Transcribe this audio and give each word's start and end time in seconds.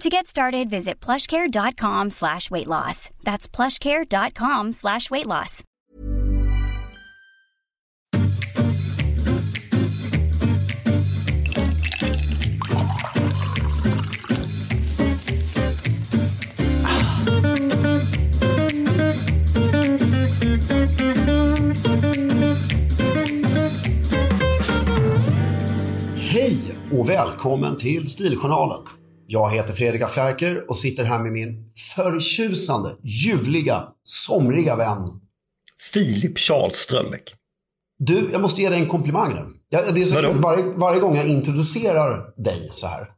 To 0.00 0.08
get 0.08 0.28
started, 0.28 0.70
visit 0.70 1.00
plushcare.com 1.00 2.10
slash 2.10 2.52
weight 2.52 2.68
loss. 2.68 3.10
That's 3.24 3.48
plushcare.com 3.48 4.72
slash 4.72 5.10
weight 5.10 5.26
loss. 5.26 5.64
Hej 26.16 26.76
och 26.92 27.08
välkommen 27.08 27.76
till 27.76 28.10
Stiljournalen. 28.10 28.97
Jag 29.30 29.50
heter 29.54 29.72
Fredrik 29.72 30.02
af 30.02 30.12
Klerker 30.12 30.70
och 30.70 30.76
sitter 30.76 31.04
här 31.04 31.18
med 31.18 31.32
min 31.32 31.72
förtjusande, 31.96 32.96
ljuvliga, 33.02 33.88
somriga 34.04 34.76
vän. 34.76 35.20
Filip 35.92 36.38
Charles 36.38 36.76
Strömbäck. 36.76 37.34
Du, 37.98 38.28
jag 38.32 38.40
måste 38.40 38.62
ge 38.62 38.68
dig 38.68 38.78
en 38.80 38.86
komplimang 38.86 39.34
nu. 39.34 39.54
Ja, 39.68 39.90
Det 39.92 40.00
är 40.02 40.04
så 40.04 40.14
Vadå? 40.14 40.28
kul, 40.32 40.40
varje, 40.42 40.62
varje 40.64 41.00
gång 41.00 41.16
jag 41.16 41.26
introducerar 41.28 42.42
dig 42.42 42.68
så 42.72 42.86
här. 42.86 43.08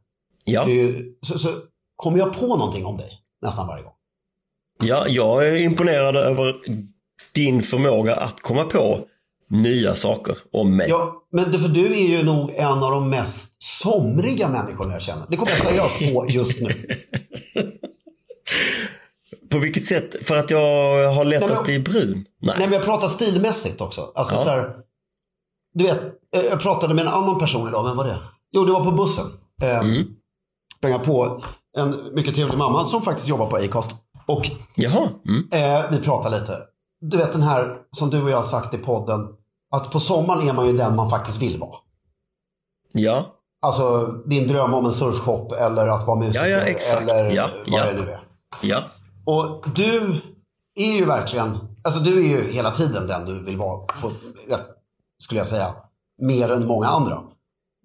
Ja. 0.45 0.69
ju- 0.69 1.13
Så, 1.21 1.39
så 1.39 1.49
kommer 1.95 2.17
jag 2.17 2.39
på 2.39 2.47
någonting 2.57 2.85
om 2.85 2.97
dig 2.97 3.09
nästan 3.45 3.67
varje 3.67 3.83
gång. 3.83 3.93
ja, 4.83 5.05
jag 5.07 5.47
är 5.47 5.61
imponerad 5.61 6.15
över 6.15 6.55
din 7.33 7.63
förmåga 7.63 8.15
att 8.15 8.41
komma 8.41 8.63
på 8.63 9.05
nya 9.51 9.95
saker 9.95 10.37
om 10.53 10.77
mig. 10.77 10.89
Ja, 10.89 11.13
men 11.31 11.51
för 11.53 11.67
du 11.67 11.85
är 11.93 12.07
ju 12.17 12.23
nog 12.23 12.51
en 12.55 12.83
av 12.83 12.91
de 12.91 13.09
mest 13.09 13.63
somriga 13.63 14.49
människorna 14.49 14.93
jag 14.93 15.01
känner. 15.01 15.25
Det 15.29 15.37
kommer 15.37 15.51
jag 15.51 15.59
seriöst 15.61 16.13
på 16.13 16.25
just 16.29 16.61
nu. 16.61 16.69
På 19.51 19.57
vilket 19.59 19.85
sätt? 19.85 20.15
För 20.27 20.37
att 20.37 20.51
jag 20.51 20.59
har 21.13 21.23
lätt 21.25 21.39
Nej, 21.39 21.49
men- 21.49 21.57
att 21.57 21.65
bli 21.65 21.79
brun? 21.79 22.13
Nej. 22.41 22.55
Nej, 22.57 22.67
men 22.67 22.71
jag 22.73 22.83
pratar 22.83 23.07
stilmässigt 23.07 23.81
också. 23.81 24.11
Alltså 24.15 24.33
Ja. 24.35 24.43
så 24.43 24.49
här, 24.49 24.75
du 25.73 25.83
vet, 25.83 25.99
eh, 26.35 26.41
jag 26.41 26.59
pratade 26.59 26.93
med 26.93 27.01
en 27.07 27.13
annan 27.13 27.39
person 27.39 27.67
idag. 27.67 27.83
Vem 27.83 27.97
var 27.97 28.05
det? 28.05 28.19
Jo, 28.51 28.65
det 28.65 28.71
var 28.71 28.85
på 28.85 28.91
bussen. 28.91 29.25
Eh, 29.61 29.79
Mm. 29.79 30.03
sprang 30.77 30.91
jag 30.91 31.03
på 31.03 31.43
en 31.77 32.13
mycket 32.13 32.35
trevlig 32.35 32.57
mamma 32.57 32.83
som 32.85 33.01
faktiskt 33.01 33.27
jobbar 33.27 33.45
på 33.49 33.55
Acast. 33.55 33.91
Och 34.27 34.47
Jaha. 34.75 35.09
Mm. 35.27 35.49
eh, 35.83 35.91
vi 35.91 35.97
pratade 35.97 36.39
lite. 36.39 36.57
Du 37.01 37.17
vet 37.17 37.31
den 37.31 37.41
här 37.43 37.77
som 37.91 38.09
du 38.09 38.21
och 38.23 38.29
jag 38.29 38.37
har 38.37 38.43
sagt 38.43 38.73
i 38.73 38.77
podden. 38.77 39.19
Att 39.71 39.91
på 39.91 39.99
sommaren 39.99 40.49
är 40.49 40.53
man 40.53 40.67
ju 40.67 40.73
den 40.73 40.95
man 40.95 41.09
faktiskt 41.09 41.41
vill 41.41 41.59
vara. 41.59 41.75
Ja. 42.93 43.25
Alltså 43.61 44.07
din 44.25 44.47
dröm 44.47 44.73
om 44.73 44.85
en 44.85 44.91
surfshop 44.91 45.51
eller 45.51 45.87
att 45.87 46.07
vara 46.07 46.19
musiker. 46.19 46.45
Ja, 46.45 46.57
ja, 46.57 46.65
exakt. 46.65 47.01
Eller 47.01 47.31
Ja, 47.35 47.47
vad 47.67 47.79
ja. 47.79 47.85
det 47.85 48.01
nu 48.01 48.11
är. 48.11 48.19
Ja. 48.61 48.83
Och 49.25 49.69
du 49.75 50.21
är 50.75 50.91
ju 50.93 51.05
verkligen, 51.05 51.57
alltså 51.83 51.99
du 51.99 52.17
är 52.17 52.27
ju 52.27 52.51
hela 52.51 52.71
tiden 52.71 53.07
den 53.07 53.25
du 53.25 53.43
vill 53.43 53.57
vara 53.57 53.77
på, 53.77 54.11
skulle 55.23 55.39
jag 55.39 55.47
säga, 55.47 55.73
mer 56.21 56.51
än 56.51 56.67
många 56.67 56.87
andra. 56.87 57.21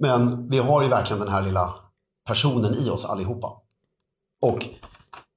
Men 0.02 0.48
vi 0.48 0.58
har 0.58 0.82
ju 0.82 0.88
verkligen 0.88 1.20
den 1.20 1.32
här 1.32 1.42
lilla 1.42 1.74
personen 2.26 2.74
i 2.74 2.90
oss 2.90 3.04
allihopa. 3.04 3.52
Och 4.42 4.66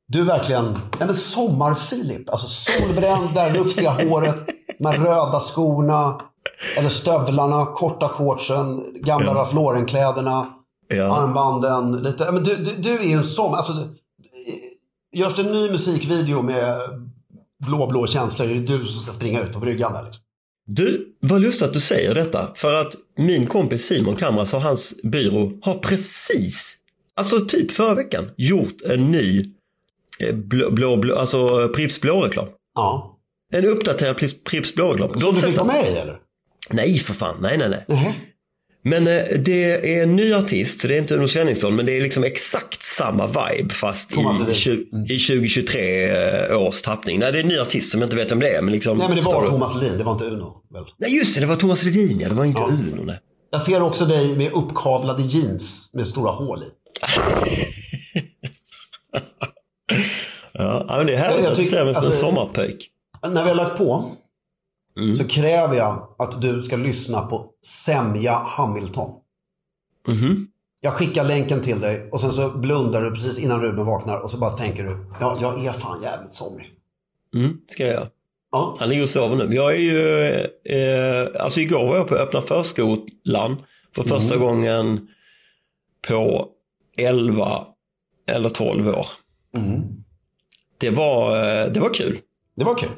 du 0.07 0.21
är 0.21 0.25
verkligen, 0.25 0.71
nej 0.73 0.81
men 0.99 1.15
sommar-Filip, 1.15 2.29
alltså 2.29 2.47
solbränd, 2.47 3.33
det 3.33 3.39
här 3.39 3.53
rufsiga 3.53 3.91
håret, 4.09 4.35
med 4.79 4.95
röda 5.03 5.39
skorna, 5.39 6.21
eller 6.77 6.89
stövlarna, 6.89 7.65
korta 7.65 8.09
shortsen, 8.09 8.85
gamla 9.03 9.33
Ralph 9.33 9.55
Lauren-kläderna, 9.55 10.47
Ja. 10.87 11.17
armbanden, 11.17 12.03
lite, 12.03 12.23
ja, 12.23 12.31
men 12.31 12.43
du, 12.43 12.55
du, 12.55 12.75
du 12.75 12.99
är 12.99 13.03
ju 13.03 13.13
en 13.13 13.23
sommar, 13.23 13.57
alltså 13.57 13.73
Görs 15.11 15.35
det 15.35 15.41
en 15.41 15.51
ny 15.51 15.69
musikvideo 15.71 16.41
med 16.41 16.79
blå, 17.65 17.87
blå 17.87 18.07
känslor 18.07 18.49
är 18.49 18.55
det 18.55 18.77
du 18.77 18.85
som 18.85 19.01
ska 19.01 19.11
springa 19.11 19.41
ut 19.41 19.53
på 19.53 19.59
bryggan 19.59 19.93
där 19.93 20.03
liksom. 20.03 20.23
Du, 20.65 21.13
vad 21.19 21.41
lustigt 21.41 21.67
att 21.67 21.73
du 21.73 21.79
säger 21.79 22.15
detta. 22.15 22.51
För 22.55 22.73
att 22.81 22.95
min 23.17 23.47
kompis 23.47 23.85
Simon 23.85 24.15
Kamras 24.15 24.53
och 24.53 24.61
hans 24.61 24.93
byrå 25.03 25.51
har 25.61 25.73
precis, 25.73 26.75
alltså 27.15 27.45
typ 27.45 27.71
förra 27.71 27.93
veckan, 27.95 28.31
gjort 28.37 28.81
en 28.81 29.11
ny 29.11 29.53
eh, 30.19 30.35
blå, 30.35 30.71
blå, 30.71 30.97
blå 30.97 31.15
alltså 31.15 31.67
Pripps 31.67 32.01
blå-reklam. 32.01 32.47
Ja. 32.75 33.17
En 33.53 33.65
uppdaterad 33.65 34.15
Pripps-. 34.17 34.73
Du 34.75 34.83
har 34.83 34.97
Som 34.97 35.19
du 35.19 35.27
inte 35.27 35.41
fick 35.41 35.57
vara 35.57 35.67
med 35.67 35.85
eller? 35.85 36.19
Nej, 36.69 36.99
för 36.99 37.13
fan. 37.13 37.37
Nej, 37.41 37.57
nej, 37.57 37.69
nej. 37.69 37.85
Nej. 37.87 38.19
Men 38.83 39.07
eh, 39.07 39.23
det 39.45 39.93
är 39.97 40.03
en 40.03 40.15
ny 40.15 40.33
artist, 40.33 40.81
så 40.81 40.87
det 40.87 40.95
är 40.95 40.97
inte 40.97 41.15
Uno 41.15 41.27
Svenningsson, 41.27 41.75
men 41.75 41.85
det 41.85 41.97
är 41.97 42.01
liksom 42.01 42.23
exakt 42.23 42.81
samma 42.81 43.27
vibe 43.27 43.73
fast 43.73 44.11
i, 44.11 44.15
Thomas 44.15 44.39
Ledin. 44.39 44.53
tju- 44.55 45.05
i 45.13 45.19
2023 45.19 46.09
eh, 46.49 46.61
års 46.61 46.81
tappning. 46.81 47.19
Nej, 47.19 47.31
det 47.31 47.37
är 47.39 47.41
en 47.43 47.47
ny 47.47 47.59
artist 47.59 47.91
som 47.91 48.01
jag 48.01 48.05
inte 48.07 48.15
vet 48.15 48.31
om 48.31 48.39
det 48.39 48.49
är. 48.49 48.61
Men 48.61 48.71
liksom, 48.73 48.97
Nej 48.97 49.07
men 49.07 49.17
det 49.17 49.23
var? 49.23 49.47
Thomas 49.47 49.81
Ledin, 49.81 49.97
det 49.97 50.03
var 50.03 50.11
inte 50.11 50.25
Uno. 50.25 50.53
Väl? 50.73 50.83
Nej, 50.97 51.15
just 51.17 51.33
det, 51.35 51.39
det 51.39 51.45
var 51.47 51.55
Thomas 51.55 51.83
Ledin, 51.83 52.19
ja. 52.19 52.29
Det 52.29 52.35
var 52.35 52.45
inte 52.45 52.61
Ja. 52.61 52.67
Uno. 52.93 53.03
Nej. 53.03 53.19
Jag 53.51 53.61
ser 53.61 53.81
också 53.81 54.05
dig 54.05 54.37
med 54.37 54.51
uppkavlade 54.53 55.23
jeans 55.23 55.89
med 55.93 56.07
stora 56.07 56.31
hål 56.31 56.63
i. 56.63 56.65
Ja, 60.53 60.85
men 60.97 61.05
det 61.07 61.13
är 61.13 61.17
härligt 61.17 61.37
Jag- 61.37 61.45
jag 61.45 61.51
att 61.51 61.59
du 61.59 61.65
ser 61.65 61.85
mig 61.85 61.93
som 61.93 62.03
en 62.03 62.07
alltså- 62.07 62.19
sommarpöjk. 62.25 62.87
När 63.33 63.43
vi 63.43 63.49
har 63.49 63.55
lagt 63.55 63.77
på 63.77 64.11
Mm. 64.99 65.15
så 65.15 65.27
kräver 65.27 65.75
jag 65.75 66.15
att 66.17 66.41
du 66.41 66.61
ska 66.61 66.75
lyssna 66.75 67.21
på 67.21 67.51
Semja 67.65 68.33
Hamilton. 68.33 69.11
Mhm. 70.07 70.47
Jag 70.81 70.93
skickar 70.93 71.23
länken 71.23 71.61
till 71.61 71.79
dig 71.79 72.09
och 72.11 72.21
sen 72.21 72.33
så 72.33 72.49
blundar 72.49 73.01
du 73.01 73.11
precis 73.11 73.39
innan 73.39 73.61
Ruben 73.61 73.85
vaknar 73.85 74.17
och 74.17 74.29
så 74.29 74.37
bara 74.37 74.49
tänker 74.49 74.83
du, 74.83 75.05
ja, 75.19 75.37
jag 75.41 75.65
är 75.65 75.71
fan 75.71 76.01
jävligt 76.01 76.33
somrig. 76.33 76.67
Mm, 77.35 77.57
ska 77.67 77.85
jag. 77.85 78.07
Ja. 78.51 78.75
Han 78.79 78.89
ligger 78.89 79.03
och 79.03 79.09
sover 79.09 79.35
nu. 79.35 79.55
Jag 79.55 79.75
är 79.75 79.79
ju, 79.79 80.27
eh, 80.63 81.43
alltså 81.43 81.59
igår 81.59 81.87
var 81.87 81.97
jag 81.97 82.07
på 82.07 82.15
öppna 82.15 82.41
förskolan 82.41 83.57
för 83.95 84.03
första 84.03 84.37
gången 84.37 85.07
på 86.07 86.47
11 86.97 87.65
eller 88.31 88.49
12 88.49 88.87
år. 88.87 89.07
Mm. 89.55 89.81
Det 90.77 90.89
var, 90.89 91.35
eh, 91.35 91.71
det 91.71 91.79
var 91.79 91.93
kul. 91.93 92.19
Det 92.55 92.63
var 92.63 92.75
kul. 92.75 92.89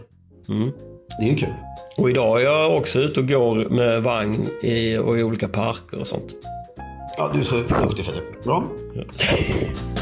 Mm. 0.50 0.72
Det 1.20 1.26
är 1.26 1.30
ju 1.30 1.36
kul. 1.36 1.54
Och 1.98 2.10
idag 2.10 2.42
är 2.42 2.46
jag 2.46 2.78
också 2.78 3.00
ute 3.00 3.20
och 3.20 3.28
går 3.28 3.56
med 3.70 4.04
vagn 4.04 4.48
i, 4.62 4.98
och 4.98 5.18
i 5.18 5.24
olika 5.24 5.48
parker 5.48 6.00
och 6.00 6.08
sånt. 6.08 6.36
Ja, 7.18 7.30
du 7.34 7.40
är 7.40 7.44
så 7.44 7.56
duktig 7.56 8.06
Filip. 8.06 8.44
Bra. 8.44 8.64
Jo, 8.96 9.04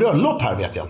bröllop 0.00 0.42
här 0.42 0.56
vet 0.56 0.76
jag. 0.76 0.88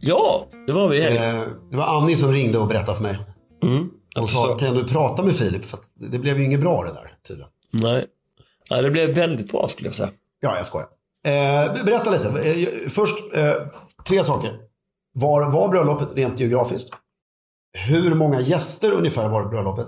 Ja, 0.00 0.46
det 0.66 0.72
var 0.72 0.88
vi. 0.88 1.16
Eh, 1.16 1.42
det 1.70 1.76
var 1.76 1.84
Annie 1.84 2.16
som 2.16 2.32
ringde 2.32 2.58
och 2.58 2.68
berättade 2.68 2.96
för 2.96 3.02
mig. 3.02 3.18
Mm, 3.62 3.90
Och 4.16 4.30
sa, 4.30 4.58
kan 4.58 4.74
du 4.74 4.84
prata 4.88 5.22
med 5.22 5.36
Filip? 5.36 5.64
För 5.64 5.78
det 5.94 6.18
blev 6.18 6.38
ju 6.38 6.44
inget 6.44 6.60
bra 6.60 6.82
det 6.82 6.92
där 6.92 7.14
tydligen. 7.28 7.50
Nej. 7.72 8.04
Nej, 8.70 8.82
det 8.82 8.90
blev 8.90 9.14
väldigt 9.14 9.52
bra 9.52 9.68
skulle 9.68 9.88
jag 9.88 9.94
säga. 9.94 10.10
Ja, 10.40 10.56
jag 10.56 10.66
skojar. 10.66 10.88
Eh, 11.26 11.84
berätta 11.84 12.10
lite. 12.10 12.28
Eh, 12.28 12.88
först, 12.88 13.14
eh, 13.34 13.52
tre 14.08 14.24
saker. 14.24 14.58
Var 15.14 15.50
var 15.50 15.68
bröllopet 15.68 16.12
rent 16.14 16.40
geografiskt? 16.40 16.90
Hur 17.88 18.14
många 18.14 18.40
gäster 18.40 18.92
ungefär 18.92 19.28
var 19.28 19.48
bröllopet? 19.48 19.86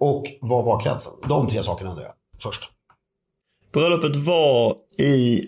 Och 0.00 0.24
vad 0.40 0.64
var 0.64 0.80
klädseln? 0.80 1.16
De 1.28 1.46
tre 1.46 1.62
sakerna 1.62 1.90
undrar 1.90 2.04
jag 2.04 2.14
först. 2.42 2.68
Bröllopet 3.72 4.16
var 4.16 4.76
i 4.98 5.46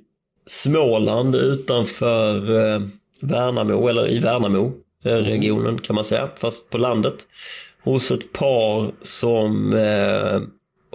Småland 0.50 1.36
utanför 1.36 2.34
eh, 2.34 2.80
Värnamo, 3.22 3.88
eller 3.88 4.10
i 4.10 4.18
Värnamo 4.18 4.72
eh, 5.04 5.14
regionen 5.14 5.78
kan 5.78 5.94
man 5.96 6.04
säga, 6.04 6.28
fast 6.38 6.70
på 6.70 6.78
landet. 6.78 7.14
Hos 7.82 8.10
ett 8.10 8.32
par 8.32 8.92
som 9.02 9.72
eh, 9.72 10.40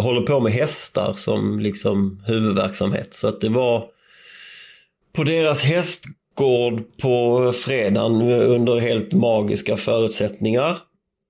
håller 0.04 0.22
på 0.22 0.40
med 0.40 0.52
hästar 0.52 1.14
som 1.14 1.60
liksom 1.60 2.24
huvudverksamhet. 2.28 3.14
Så 3.14 3.28
att 3.28 3.42
det 3.42 3.50
var 3.50 3.86
på 5.16 5.24
deras 5.24 5.62
hästgård 5.62 6.84
på 7.02 7.52
fredagen 7.56 8.22
under 8.32 8.80
helt 8.80 9.14
magiska 9.14 9.78
förutsättningar. 9.78 10.78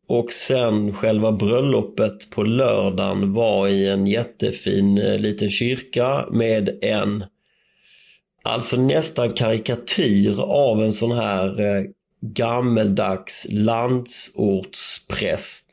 Och 0.08 0.32
sen 0.32 0.94
själva 0.94 1.32
bröllopet 1.32 2.30
på 2.30 2.44
lördagen 2.44 3.34
var 3.34 3.68
i 3.68 3.90
en 3.90 4.08
jättefin 4.08 4.98
eh, 4.98 5.20
liten 5.20 5.52
kyrka 5.52 6.26
med 6.32 6.70
en 6.82 7.24
Alltså 8.46 8.78
nästan 8.78 9.32
karikatyr 9.32 10.42
av 10.42 10.84
en 10.84 10.94
sån 10.94 11.12
här 11.12 11.60
eh, 11.60 11.84
gammeldags 12.22 13.48
landsortspräst. 13.50 15.66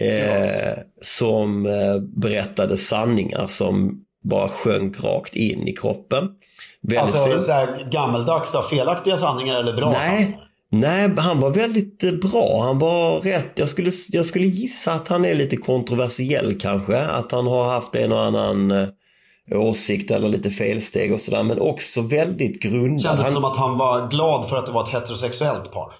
Eh, 0.00 0.72
som 1.00 1.66
eh, 1.66 1.98
berättade 1.98 2.76
sanningar 2.76 3.46
som 3.46 4.04
bara 4.24 4.48
sjönk 4.48 5.04
rakt 5.04 5.36
in 5.36 5.68
i 5.68 5.72
kroppen. 5.72 6.28
Väldigt 6.82 7.14
Alltså 7.14 7.40
så 7.40 7.52
här, 7.52 7.88
gammeldags, 7.90 8.52
då, 8.52 8.62
felaktiga 8.62 9.16
sanningar 9.16 9.60
eller 9.60 9.72
bra 9.72 9.90
Nej, 9.90 10.16
sanningar? 10.16 10.48
nej, 10.70 11.10
han 11.16 11.40
var 11.40 11.50
väldigt 11.50 12.04
eh, 12.04 12.12
bra. 12.12 12.62
Han 12.62 12.78
var 12.78 13.20
rätt. 13.20 13.58
Jag 13.58 13.68
skulle, 13.68 13.90
jag 14.10 14.26
skulle 14.26 14.46
gissa 14.46 14.92
att 14.92 15.08
han 15.08 15.24
är 15.24 15.34
lite 15.34 15.56
kontroversiell 15.56 16.60
kanske. 16.60 16.98
Att 16.98 17.32
han 17.32 17.46
har 17.46 17.64
haft 17.64 17.96
en 17.96 18.12
och 18.12 18.24
annan 18.24 18.70
eh, 18.70 18.88
åsikt 19.50 20.10
eller 20.10 20.28
lite 20.28 20.50
felsteg 20.50 21.12
och 21.12 21.20
sådär. 21.20 21.42
Men 21.42 21.60
också 21.60 22.00
väldigt 22.02 22.62
grundad. 22.62 23.00
Kändes 23.00 23.24
Han, 23.24 23.34
som 23.34 23.44
att 23.44 23.56
han 23.56 23.78
var 23.78 24.10
glad 24.10 24.48
för 24.48 24.56
att 24.56 24.66
det 24.66 24.72
var 24.72 24.82
ett 24.82 24.88
heterosexuellt 24.88 25.72
par. 25.72 25.92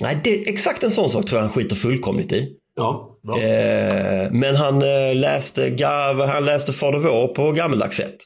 nej, 0.00 0.20
det, 0.24 0.48
exakt 0.48 0.82
en 0.82 0.90
sån 0.90 1.10
sak 1.10 1.26
tror 1.26 1.38
jag 1.40 1.46
han 1.46 1.52
skiter 1.54 1.76
fullkomligt 1.76 2.32
i. 2.32 2.56
Ja, 2.76 3.18
bra. 3.22 3.40
Eh, 3.40 4.30
men 4.30 4.56
han, 4.56 4.82
eh, 4.82 5.14
läste, 5.14 5.76
han 6.28 6.44
läste 6.44 6.72
Fader 6.72 6.98
vår 6.98 7.28
på 7.28 7.52
gammeldags 7.52 7.96
sätt. 7.96 8.16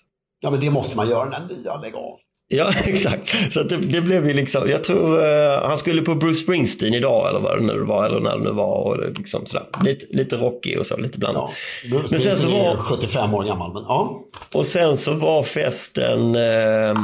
Ja, 0.40 0.50
men 0.50 0.60
det 0.60 0.70
måste 0.70 0.96
man 0.96 1.08
göra 1.08 1.28
när 1.28 1.56
nya 1.56 1.76
lägg 1.76 1.94
av. 1.94 2.18
Ja, 2.50 2.72
exakt. 2.84 3.52
Så 3.52 3.62
det, 3.62 3.76
det 3.76 4.00
blev 4.00 4.26
ju 4.26 4.32
liksom, 4.34 4.68
jag 4.70 4.84
tror 4.84 5.26
eh, 5.26 5.68
han 5.68 5.78
skulle 5.78 6.02
på 6.02 6.14
Bruce 6.14 6.40
Springsteen 6.42 6.94
idag 6.94 7.28
eller 7.30 7.40
vad 7.40 7.58
det 7.58 7.64
nu 7.66 7.78
var, 7.80 8.06
eller 8.06 8.20
när 8.20 8.38
det 8.38 8.44
nu 8.44 8.50
var. 8.50 8.74
Och 8.86 9.18
liksom 9.18 9.46
sådär. 9.46 9.66
Lite, 9.84 10.06
lite 10.10 10.36
rockig 10.36 10.78
och 10.78 10.86
så, 10.86 10.96
lite 10.96 11.18
blandat. 11.18 11.50
Ja. 11.84 11.90
Bruce 11.98 12.06
Men 12.10 12.20
sen 12.20 12.36
så 12.38 12.46
är 12.46 12.50
var- 12.52 12.70
ju 12.72 12.76
75 12.78 13.34
år 13.34 13.44
gammal, 13.44 13.72
men 13.74 13.82
ja. 13.82 14.20
Och 14.52 14.66
sen 14.66 14.96
så 14.96 15.12
var 15.12 15.42
festen 15.42 16.34
eh, 16.36 16.94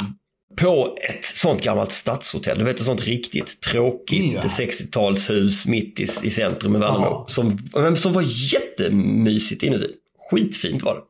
på 0.56 0.96
ett 1.11 1.25
sånt 1.25 1.62
gammalt 1.62 1.93
stadshotell. 1.93 2.58
Du 2.58 2.64
vet 2.64 2.76
ett 2.81 2.85
sånt 2.87 3.05
riktigt 3.06 3.61
tråkigt 3.61 4.35
Ja. 4.35 4.40
60-talshus 4.43 5.69
mitt 5.69 6.00
i, 6.00 6.02
i 6.23 6.31
centrum 6.31 6.76
i 6.76 6.79
Värnamo. 6.79 7.25
Som, 7.29 7.58
men 7.75 7.97
som 7.97 8.12
var 8.12 8.25
jättemysigt 8.52 9.62
inuti. 9.62 9.87
Skitfint 10.31 10.82
var 10.82 10.94
det. 10.94 11.00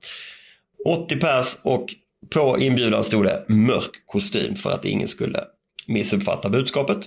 80 0.91 1.17
pers 1.17 1.57
och 1.63 1.95
på 2.31 2.59
inbjudan 2.59 3.05
stod 3.05 3.25
det 3.25 3.45
mörk 3.49 3.91
kostym 4.07 4.55
för 4.57 4.71
att 4.71 4.85
ingen 4.85 5.09
skulle 5.09 5.41
missuppfatta 5.87 6.49
budskapet. 6.51 6.99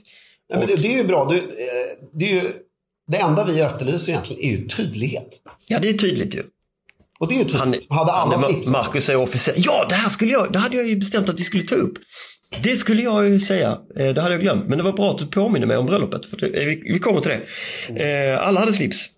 Nej, 0.49 0.59
men 0.59 0.67
det, 0.67 0.75
det 0.75 0.93
är 0.93 0.97
ju 0.97 1.03
bra. 1.03 1.25
Du, 1.29 1.37
eh, 1.37 1.43
det, 2.13 2.25
är 2.31 2.43
ju, 2.43 2.51
det 3.11 3.17
enda 3.17 3.45
vi 3.45 3.61
efterlyser 3.61 4.11
egentligen 4.11 4.43
är 4.43 4.49
ju 4.57 4.67
tydlighet. 4.67 5.29
Ja, 5.67 5.79
det 5.79 5.89
är 5.89 5.93
tydligt 5.93 6.35
ju. 6.35 6.43
Och 7.19 7.27
det 7.27 7.35
är 7.35 7.37
ju 7.37 7.57
Han, 7.57 7.71
tydligt. 7.71 7.91
Hade 7.93 8.11
alla 8.11 8.37
han 8.37 8.51
slips? 8.51 8.69
Marcus 8.69 9.09
är 9.09 9.15
officer. 9.15 9.53
Ja, 9.57 9.85
det 9.89 9.95
här 9.95 10.09
skulle 10.09 10.31
jag, 10.31 10.51
det 10.53 10.59
hade 10.59 10.77
jag 10.77 10.87
ju 10.87 10.95
bestämt 10.95 11.29
att 11.29 11.39
vi 11.39 11.43
skulle 11.43 11.63
ta 11.63 11.75
upp. 11.75 11.93
Det 12.63 12.75
skulle 12.75 13.01
jag 13.01 13.29
ju 13.29 13.39
säga. 13.39 13.77
Eh, 13.97 14.13
Det 14.13 14.21
hade 14.21 14.33
jag 14.33 14.41
glömt. 14.41 14.67
Men 14.67 14.77
det 14.77 14.83
var 14.83 14.93
bra 14.93 15.11
att 15.11 15.17
du 15.19 15.27
påminner 15.27 15.67
mig 15.67 15.77
om 15.77 15.85
bröllopet. 15.85 16.25
För 16.25 16.37
det, 16.37 16.47
eh, 16.47 16.65
vi, 16.65 16.75
vi 16.93 16.99
kommer 16.99 17.21
till 17.21 17.31
det. 17.87 18.39
Alla 18.39 18.59
hade 18.59 18.73
slips. 18.73 19.09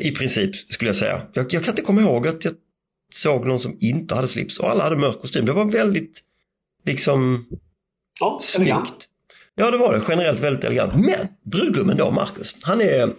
I 0.00 0.10
princip 0.10 0.56
skulle 0.72 0.88
jag 0.88 0.96
säga. 0.96 1.22
Jag, 1.32 1.54
jag 1.54 1.64
kan 1.64 1.72
inte 1.72 1.82
komma 1.82 2.00
ihåg 2.00 2.28
att 2.28 2.44
jag 2.44 2.54
såg 3.14 3.46
någon 3.46 3.60
som 3.60 3.76
inte 3.80 4.14
hade 4.14 4.28
slips. 4.28 4.58
Och 4.60 4.70
alla 4.70 4.84
hade 4.84 4.96
mörk 4.96 5.20
kostym. 5.20 5.46
Det 5.46 5.52
var 5.52 5.64
väldigt 5.64 6.20
liksom 6.86 7.46
Ja, 8.20 8.40
elegant. 8.56 8.86
snyggt. 8.88 9.08
Ja, 9.54 9.70
det 9.70 9.78
var 9.78 9.94
det. 9.94 10.02
Generellt 10.08 10.40
väldigt 10.40 10.64
elegant. 10.64 10.94
Men 10.94 11.28
brudgummen 11.50 11.96
då, 11.96 12.10
Marcus. 12.10 12.56
Han 12.62 12.80
är 12.80 13.10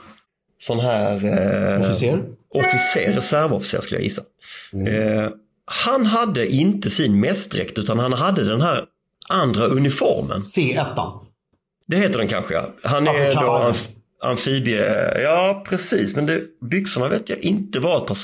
sån 0.57 0.79
här... 0.79 1.25
Eh, 1.25 1.81
Officer? 1.81 2.23
officer, 2.49 3.13
reservofficer 3.15 3.81
skulle 3.81 3.97
jag 3.99 4.03
gissa. 4.03 4.21
Mm. 4.73 5.17
Eh, 5.17 5.29
han 5.65 6.05
hade 6.05 6.47
inte 6.47 6.89
sin 6.89 7.19
mästdräkt 7.19 7.77
utan 7.77 7.99
han 7.99 8.13
hade 8.13 8.43
den 8.49 8.61
här 8.61 8.85
andra 9.29 9.65
uniformen. 9.67 10.37
C1. 10.39 11.19
Det 11.87 11.97
heter 11.97 12.17
den 12.19 12.27
kanske 12.27 12.53
ja. 12.53 12.73
Han 12.83 13.07
Alltså 13.07 13.23
är 13.23 13.35
då 13.35 13.41
amf- 13.41 13.89
amfibie... 14.21 14.85
Ja, 15.21 15.63
precis. 15.69 16.15
Men 16.15 16.25
det, 16.25 16.41
byxorna 16.69 17.09
vet 17.09 17.29
jag 17.29 17.39
inte 17.39 17.79
var 17.79 18.01
ett 18.01 18.07
par... 18.07 18.17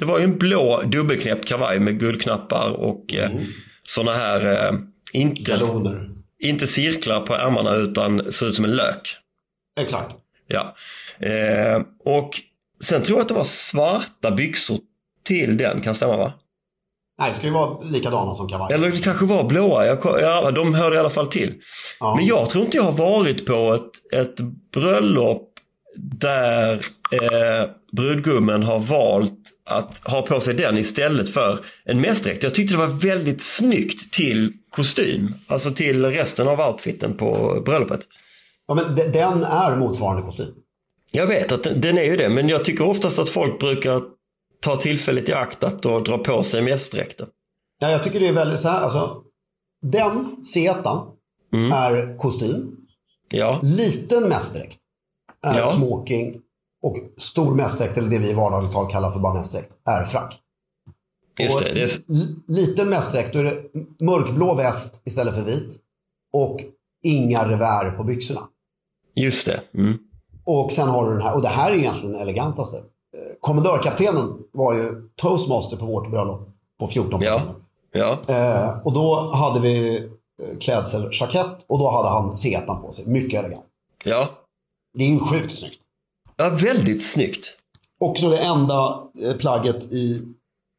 Det 0.00 0.06
var 0.06 0.18
ju 0.18 0.24
en 0.24 0.38
blå 0.38 0.82
dubbelknäppt 0.82 1.44
kavaj 1.48 1.80
med 1.80 2.00
guldknappar 2.00 2.70
och 2.70 3.14
eh, 3.14 3.30
såna 3.82 4.12
här... 4.12 4.68
Eh, 4.68 4.78
inte, 5.12 5.58
inte 6.42 6.66
cirklar 6.66 7.20
på 7.20 7.34
ärmarna 7.34 7.74
utan 7.74 8.32
ser 8.32 8.46
ut 8.46 8.54
som 8.56 8.64
en 8.64 8.76
lök. 8.76 9.16
Exakt. 9.80 10.16
Ja. 10.46 10.74
Eh, 11.18 11.82
och 12.04 12.30
sen 12.84 13.02
tror 13.02 13.18
jag 13.18 13.22
att 13.22 13.28
det 13.28 13.34
var 13.34 13.44
svarta 13.44 14.30
byxor 14.30 14.78
till 15.24 15.56
den, 15.56 15.80
kan 15.80 15.94
stämma 15.94 16.16
va? 16.16 16.32
Nej, 17.18 17.30
det 17.30 17.36
ska 17.36 17.46
ju 17.46 17.52
vara 17.52 17.80
likadana 17.82 18.34
som 18.34 18.48
kavaj. 18.48 18.74
Eller 18.74 18.90
det 18.90 19.00
kanske 19.00 19.24
var 19.24 19.44
blåa, 19.44 19.86
jag, 19.86 19.98
ja, 20.04 20.50
de 20.50 20.74
hörde 20.74 20.96
i 20.96 20.98
alla 20.98 21.10
fall 21.10 21.26
till. 21.26 21.54
Ja. 22.00 22.16
Men 22.16 22.26
jag 22.26 22.50
tror 22.50 22.64
inte 22.64 22.76
jag 22.76 22.84
har 22.84 22.92
varit 22.92 23.46
på 23.46 23.74
ett, 23.74 24.20
ett 24.22 24.40
bröllop 24.72 25.49
där 26.02 26.72
eh, 27.12 27.70
brudgummen 27.92 28.62
har 28.62 28.78
valt 28.78 29.38
att 29.66 29.98
ha 30.08 30.22
på 30.22 30.40
sig 30.40 30.54
den 30.54 30.78
istället 30.78 31.28
för 31.30 31.58
en 31.84 32.00
mässdräkt. 32.00 32.42
Jag 32.42 32.54
tyckte 32.54 32.74
det 32.74 32.78
var 32.78 32.86
väldigt 33.00 33.42
snyggt 33.42 34.12
till 34.12 34.52
kostym, 34.70 35.34
alltså 35.46 35.70
till 35.70 36.04
resten 36.06 36.48
av 36.48 36.60
outfiten 36.60 37.16
på 37.16 37.62
bröllopet. 37.64 38.00
Ja, 38.68 38.74
men 38.74 38.94
de- 38.94 39.02
den 39.08 39.44
är 39.44 39.76
motsvarande 39.76 40.22
kostym. 40.22 40.54
Jag 41.12 41.26
vet 41.26 41.52
att 41.52 41.62
den, 41.62 41.80
den 41.80 41.98
är 41.98 42.04
ju 42.04 42.16
det, 42.16 42.28
men 42.28 42.48
jag 42.48 42.64
tycker 42.64 42.86
oftast 42.86 43.18
att 43.18 43.28
folk 43.28 43.60
brukar 43.60 44.02
ta 44.60 44.76
tillfället 44.76 45.28
i 45.28 45.32
akt 45.32 45.64
att 45.64 45.82
dra 45.82 46.18
på 46.18 46.42
sig 46.42 46.62
mässdräkten. 46.62 47.26
Ja, 47.80 47.90
jag 47.90 48.02
tycker 48.04 48.20
det 48.20 48.28
är 48.28 48.32
väldigt 48.32 48.60
så 48.60 48.68
här, 48.68 48.80
alltså. 48.80 49.16
Den 49.82 50.36
C1 50.54 51.06
Mm. 51.54 51.72
är 51.72 52.18
kostym. 52.18 52.76
Ja, 53.28 53.60
Liten 53.62 54.28
mässdräkt 54.28 54.78
är 55.42 55.66
smoking. 55.66 56.34
Och 56.82 56.96
stor 57.16 57.54
mässdräkt, 57.54 57.98
eller 57.98 58.08
det 58.08 58.18
vi 58.18 58.30
i 58.30 58.34
vardagligt 58.34 58.72
tal 58.72 58.90
kallar 58.90 59.10
för 59.10 59.20
bara 59.20 59.34
mässdräkt, 59.34 59.72
är 59.84 60.04
frack. 60.04 60.40
Just 61.38 61.58
det, 61.58 61.74
det 61.74 61.82
är... 61.82 61.90
liten 62.46 62.88
mästräck, 62.88 63.32
då 63.32 63.38
är 63.38 63.44
det 63.44 63.62
mörkblå 64.04 64.54
väst 64.54 65.02
istället 65.04 65.34
för 65.34 65.42
vit. 65.42 65.78
Och 66.32 66.60
inga 67.04 67.48
revär 67.48 67.90
på 67.90 68.04
byxorna. 68.04 68.40
Just 69.14 69.46
det. 69.46 69.60
Mm. 69.74 69.98
Och 70.44 70.72
sen 70.72 70.88
har 70.88 71.06
du 71.06 71.12
den 71.12 71.22
här, 71.22 71.34
och 71.34 71.42
det 71.42 71.48
här 71.48 71.70
är 71.70 71.76
egentligen 71.76 72.12
den 72.12 72.22
elegantaste. 72.22 72.76
Eh, 72.76 72.82
Kommendörkaptenen 73.40 74.38
var 74.52 74.74
ju 74.74 75.08
toastmaster 75.16 75.76
på 75.76 75.86
vårt 75.86 76.10
bröllop 76.10 76.48
på 76.80 76.86
14 76.86 77.20
Ja. 77.22 77.40
Ja. 77.92 78.18
Eh, 78.26 78.86
och 78.86 78.92
då 78.92 79.32
hade 79.34 79.60
vi 79.60 79.96
eh, 80.42 80.58
klädsel 80.60 81.08
jackett 81.12 81.64
och 81.66 81.78
då 81.78 81.90
hade 81.90 82.08
han 82.08 82.34
setan 82.34 82.82
på 82.82 82.92
sig. 82.92 83.06
Mycket 83.06 83.40
elegant. 83.40 83.64
Ja. 84.04 84.28
Det 84.98 85.04
är 85.04 85.08
ju 85.08 85.18
sjukt 85.18 85.58
snyggt. 85.58 85.80
Ja, 86.36 86.48
väldigt 86.62 87.04
snyggt. 87.04 87.56
Också 88.00 88.30
det 88.30 88.38
enda 88.38 89.02
eh, 89.22 89.36
plagget 89.36 89.84
i 89.92 90.22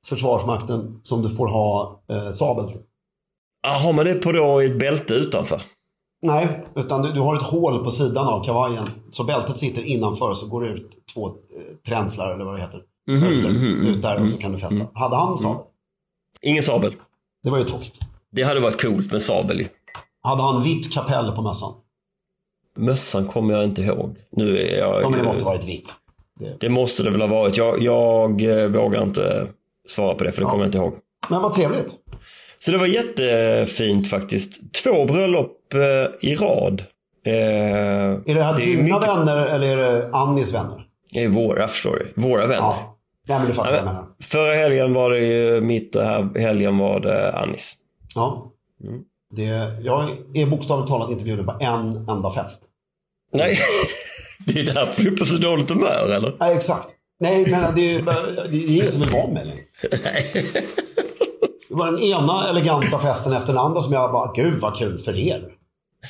Försvarsmakten 0.07 0.99
som 1.03 1.21
du 1.21 1.35
får 1.35 1.47
ha 1.47 2.01
eh, 2.09 2.31
sabel 2.31 2.71
till. 2.71 2.81
Ja, 3.67 3.69
har 3.73 3.93
man 3.93 4.05
det 4.05 4.13
på 4.13 4.31
då 4.31 4.63
i 4.63 4.65
ett 4.65 4.79
bälte 4.79 5.13
utanför? 5.13 5.61
Nej, 6.23 6.65
utan 6.75 7.01
du, 7.01 7.11
du 7.11 7.19
har 7.21 7.35
ett 7.35 7.41
hål 7.41 7.83
på 7.83 7.91
sidan 7.91 8.27
av 8.27 8.43
kavajen. 8.43 8.89
Så 9.11 9.23
bältet 9.23 9.57
sitter 9.57 9.81
innanför 9.81 10.33
så 10.33 10.47
går 10.47 10.61
det 10.63 10.69
ut 10.69 10.91
två 11.13 11.27
eh, 11.27 11.33
tränslar 11.87 12.33
eller 12.33 12.45
vad 12.45 12.55
det 12.55 12.61
heter. 12.61 12.81
Mhm, 13.07 13.23
Eller 13.23 13.49
mhm, 13.49 13.87
ut 13.87 14.01
där 14.01 14.21
och 14.21 14.29
så 14.29 14.37
kan 14.37 14.51
du 14.51 14.57
fästa. 14.57 14.85
Hade 14.93 15.15
han 15.15 15.37
sabel? 15.37 15.63
Ingen 16.41 16.63
sabel. 16.63 16.95
Det 17.43 17.49
var 17.49 17.57
ju 17.57 17.63
tråkigt. 17.63 17.99
Det 18.31 18.43
hade 18.43 18.59
varit 18.59 18.81
coolt 18.81 19.11
med 19.11 19.21
sabel 19.21 19.59
ju. 19.59 19.67
Hade 20.23 20.41
han 20.43 20.63
vitt 20.63 20.93
kapell 20.93 21.31
på 21.35 21.41
mössan? 21.41 21.73
Mössan 22.77 23.25
kommer 23.25 23.53
jag 23.53 23.63
inte 23.63 23.81
ihåg. 23.81 24.15
Nu 24.31 24.57
är 24.57 24.77
jag... 24.77 25.01
Ja, 25.03 25.09
men 25.09 25.19
det 25.19 25.25
måste 25.25 25.43
varit 25.43 25.67
vitt. 25.67 25.95
Det 26.59 26.69
måste 26.69 27.03
det 27.03 27.09
väl 27.09 27.21
ha 27.21 27.27
varit. 27.27 27.57
Jag, 27.57 27.81
jag 27.81 28.41
eh, 28.43 28.67
vågar 28.67 29.03
inte 29.03 29.47
svara 29.87 30.15
på 30.15 30.23
det 30.23 30.31
för 30.31 30.41
det 30.41 30.47
kommer 30.47 30.63
jag 30.63 30.67
inte 30.67 30.77
ihåg. 30.77 30.93
Men 31.29 31.41
vad 31.41 31.53
trevligt. 31.53 31.93
Så 32.59 32.71
det 32.71 32.77
var 32.77 32.85
jättefint 32.87 34.09
faktiskt. 34.09 34.73
Två 34.73 35.05
bröllop 35.05 35.73
eh, 35.73 36.29
i 36.29 36.35
rad. 36.35 36.83
Eh, 37.25 37.33
Är 37.33 38.35
det 38.35 38.43
här 38.43 38.57
Det 38.57 38.63
dina 38.65 38.83
mycket- 38.83 39.01
vänner 39.09 39.45
eller 39.45 39.67
är 39.67 39.77
det 39.77 40.09
Annis 40.13 40.53
vänner? 40.53 40.85
är 41.15 41.27
våra, 41.27 41.67
förstår 41.67 41.95
du. 42.15 42.21
Våra 42.21 42.41
vänner. 42.41 42.55
Ja. 42.55 42.97
Nej, 43.27 43.39
men 43.39 43.47
du 43.47 43.53
fattar 43.53 43.69
vad 43.69 43.79
jag 43.79 43.85
menar. 43.85 44.05
Förra 44.21 44.53
helgen 44.53 44.93
var 44.93 45.09
det 45.09 45.19
ju 45.19 45.61
mitt, 45.61 45.95
här 45.95 46.39
helgen 46.39 46.77
var 46.77 46.99
det 46.99 47.31
Annis. 47.31 47.73
Ja. 48.15 48.51
Mm. 48.83 49.01
Det, 49.31 49.43
jag 49.81 50.17
är 50.33 50.45
bokstavligt 50.45 50.89
talat 50.89 51.11
inte 51.11 51.23
bjuden 51.23 51.45
på 51.45 51.57
en 51.59 52.09
enda 52.09 52.31
fest. 52.31 52.63
Nej, 53.33 53.59
det 54.45 54.59
är 54.59 54.63
därför 54.63 55.03
du 55.03 55.11
är 55.11 55.17
på 55.17 55.25
så 55.25 55.35
dåligt 55.35 55.69
humör 55.69 56.11
eller? 56.15 56.35
Nej, 56.39 56.55
exakt. 56.55 56.87
Nej, 57.19 57.45
men 57.49 57.75
det 57.75 57.81
är 57.81 57.93
ju 57.93 58.01
det 58.01 58.57
är 58.57 58.77
ingen 58.77 58.91
som 58.91 59.01
vill 59.01 59.09
vara 59.09 59.27
med 59.27 59.47
längre. 59.47 59.63
Det 61.69 61.75
var 61.75 61.91
den 61.91 61.99
ena 61.99 62.49
eleganta 62.49 62.99
festen 62.99 63.33
efter 63.33 63.53
den 63.53 63.61
andra 63.61 63.81
som 63.81 63.93
jag 63.93 64.11
bara, 64.11 64.33
gud 64.33 64.59
vad 64.61 64.77
kul 64.77 64.99
för 64.99 65.19
er. 65.19 65.41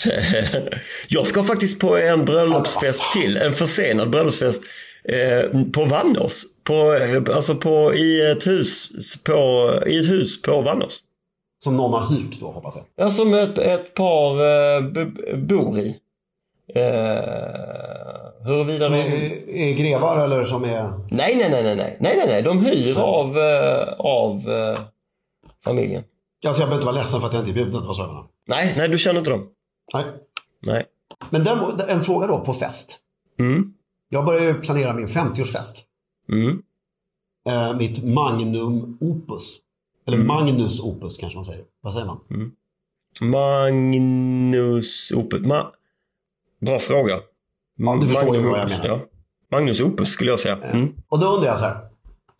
Jag 1.08 1.28
ska 1.28 1.44
faktiskt 1.44 1.80
på 1.80 1.98
en 1.98 2.25
bröllopsfest 2.25 3.01
till. 3.13 3.38
En 3.38 3.54
försenad 3.54 4.10
bröllopsfest 4.10 4.62
eh, 5.04 5.62
på 5.74 5.86
Vannås. 5.86 6.44
På, 6.63 6.94
eh, 6.94 7.36
alltså 7.36 7.56
på, 7.56 7.94
i, 7.94 8.32
ett 8.32 8.48
hus, 8.48 8.90
på, 9.24 9.74
I 9.88 10.00
ett 10.00 10.10
hus 10.10 10.42
på 10.42 10.62
Vannås. 10.62 11.00
Som 11.63 11.77
någon 11.77 11.94
har 11.94 12.10
hyrt 12.15 12.39
då, 12.39 12.48
hoppas 12.51 12.75
jag. 12.75 12.86
Ja, 13.06 13.12
som 13.12 13.34
ett, 13.34 13.58
ett 13.58 13.94
par 13.94 14.32
eh, 14.36 14.82
bor 15.38 15.77
i. 15.80 16.00
Eh, 16.75 16.84
huruvida 18.46 18.86
Som 18.86 18.94
de... 18.94 19.00
är, 19.01 19.50
är 19.50 19.74
grevar 19.74 20.25
eller 20.25 20.46
som 20.46 20.63
är... 20.63 20.94
Nej, 21.12 21.36
nej, 21.36 21.50
nej, 21.51 21.63
nej, 21.63 21.75
nej, 21.75 21.98
nej, 22.00 22.15
nej, 22.18 22.25
nej. 22.27 22.41
De 22.41 22.65
hyr 22.65 23.00
av, 23.00 23.38
eh, 23.38 23.94
av 24.00 24.50
eh, 24.50 24.80
familjen. 25.63 26.03
Alltså 26.48 26.62
jag 26.62 26.70
behöver 26.70 26.75
inte 26.75 26.86
vara 26.86 26.96
ledsen 26.96 27.20
för 27.20 27.27
att 27.27 27.34
jag 27.34 27.41
inte 27.41 27.51
är 27.51 27.53
bjuden, 27.53 27.82
det 27.82 27.88
var 27.88 27.94
så 27.94 28.01
jag 28.01 28.08
menade. 28.08 28.27
Nej, 28.48 28.74
nej, 28.77 28.89
du 28.89 28.98
känner 28.98 29.20
inte 29.20 29.32
dem. 29.32 29.48
Nej. 29.94 30.06
Nej. 30.65 30.84
Men 31.30 31.44
däremot, 31.44 31.82
en 31.82 32.01
fråga 32.01 32.27
då 32.27 32.39
på 32.39 32.53
fest. 32.53 32.98
Mm, 33.39 33.74
Jag 34.10 34.25
börjar 34.25 34.41
ju 34.41 34.53
planera 34.62 34.94
min 34.94 35.08
50-årsfest. 35.08 35.75
mm. 36.32 36.62
Eh, 37.50 37.77
mitt 37.77 38.03
magnum 38.03 38.98
opus. 39.01 39.58
Eller 40.08 40.17
Mm. 40.17 40.27
Magnus 40.27 40.79
opus 40.79 41.17
kanske 41.17 41.38
man 41.38 41.43
säger. 41.43 41.63
Vad 41.81 41.93
säger 41.93 42.05
man? 42.05 42.20
Magnus 43.22 45.12
Opus. 45.15 45.46
Ma... 45.46 45.72
Bra 46.65 46.79
fråga. 46.79 47.20
Ja, 47.77 47.98
du 48.01 48.08
förstår 48.08 48.36
ju 48.36 48.41
Magnus 48.41 48.51
vad 48.51 48.60
jag 48.60 48.70
menar. 48.70 48.88
Ja. 48.88 49.00
Magnus 49.58 49.81
Opus 49.81 50.10
skulle 50.10 50.29
jag 50.31 50.39
säga. 50.39 50.58
Mm. 50.58 50.93
Och 51.10 51.20
då 51.20 51.27
undrar 51.27 51.48
jag 51.50 51.58
så 51.60 51.65
här. 51.65 51.77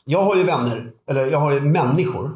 Jag 0.06 0.24
har 0.24 0.36
ju 0.36 0.44
vänner, 0.44 0.92
eller 1.10 1.28
jag 1.28 1.40
har 1.40 1.52
ju 1.54 1.62
människor 1.62 2.32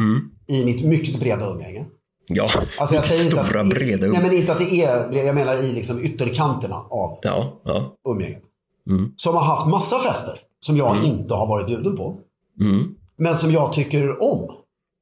Mm. 0.00 0.30
i 0.48 0.64
mitt 0.64 0.84
mycket 0.84 1.20
breda 1.20 1.46
umgänge. 1.50 1.86
Ja, 2.28 2.48
Alltså 2.78 2.94
jag 2.94 3.04
säger 3.04 3.24
inte 3.24 3.44
stora 3.44 3.60
att, 3.60 3.68
breda 3.68 4.06
Nej 4.06 4.22
men 4.22 4.32
inte 4.32 4.52
att 4.52 4.58
det 4.58 4.82
är 4.84 5.12
jag 5.12 5.34
menar 5.34 5.56
i 5.56 5.72
liksom 5.72 6.04
ytterkanterna 6.04 6.74
av 6.76 7.18
Ja, 7.22 7.60
ja. 7.64 7.96
umgänget. 8.08 8.42
Mm. 8.90 9.12
Som 9.16 9.34
har 9.34 9.42
haft 9.42 9.66
massa 9.66 9.98
fester 9.98 10.34
som 10.60 10.76
jag 10.76 11.04
inte 11.04 11.34
har 11.34 11.46
varit 11.46 11.66
bjuden 11.66 11.96
på. 11.96 12.18
Mm. 12.60 12.94
Men 13.16 13.36
som 13.36 13.50
jag 13.52 13.72
tycker 13.72 14.22
om. 14.22 14.56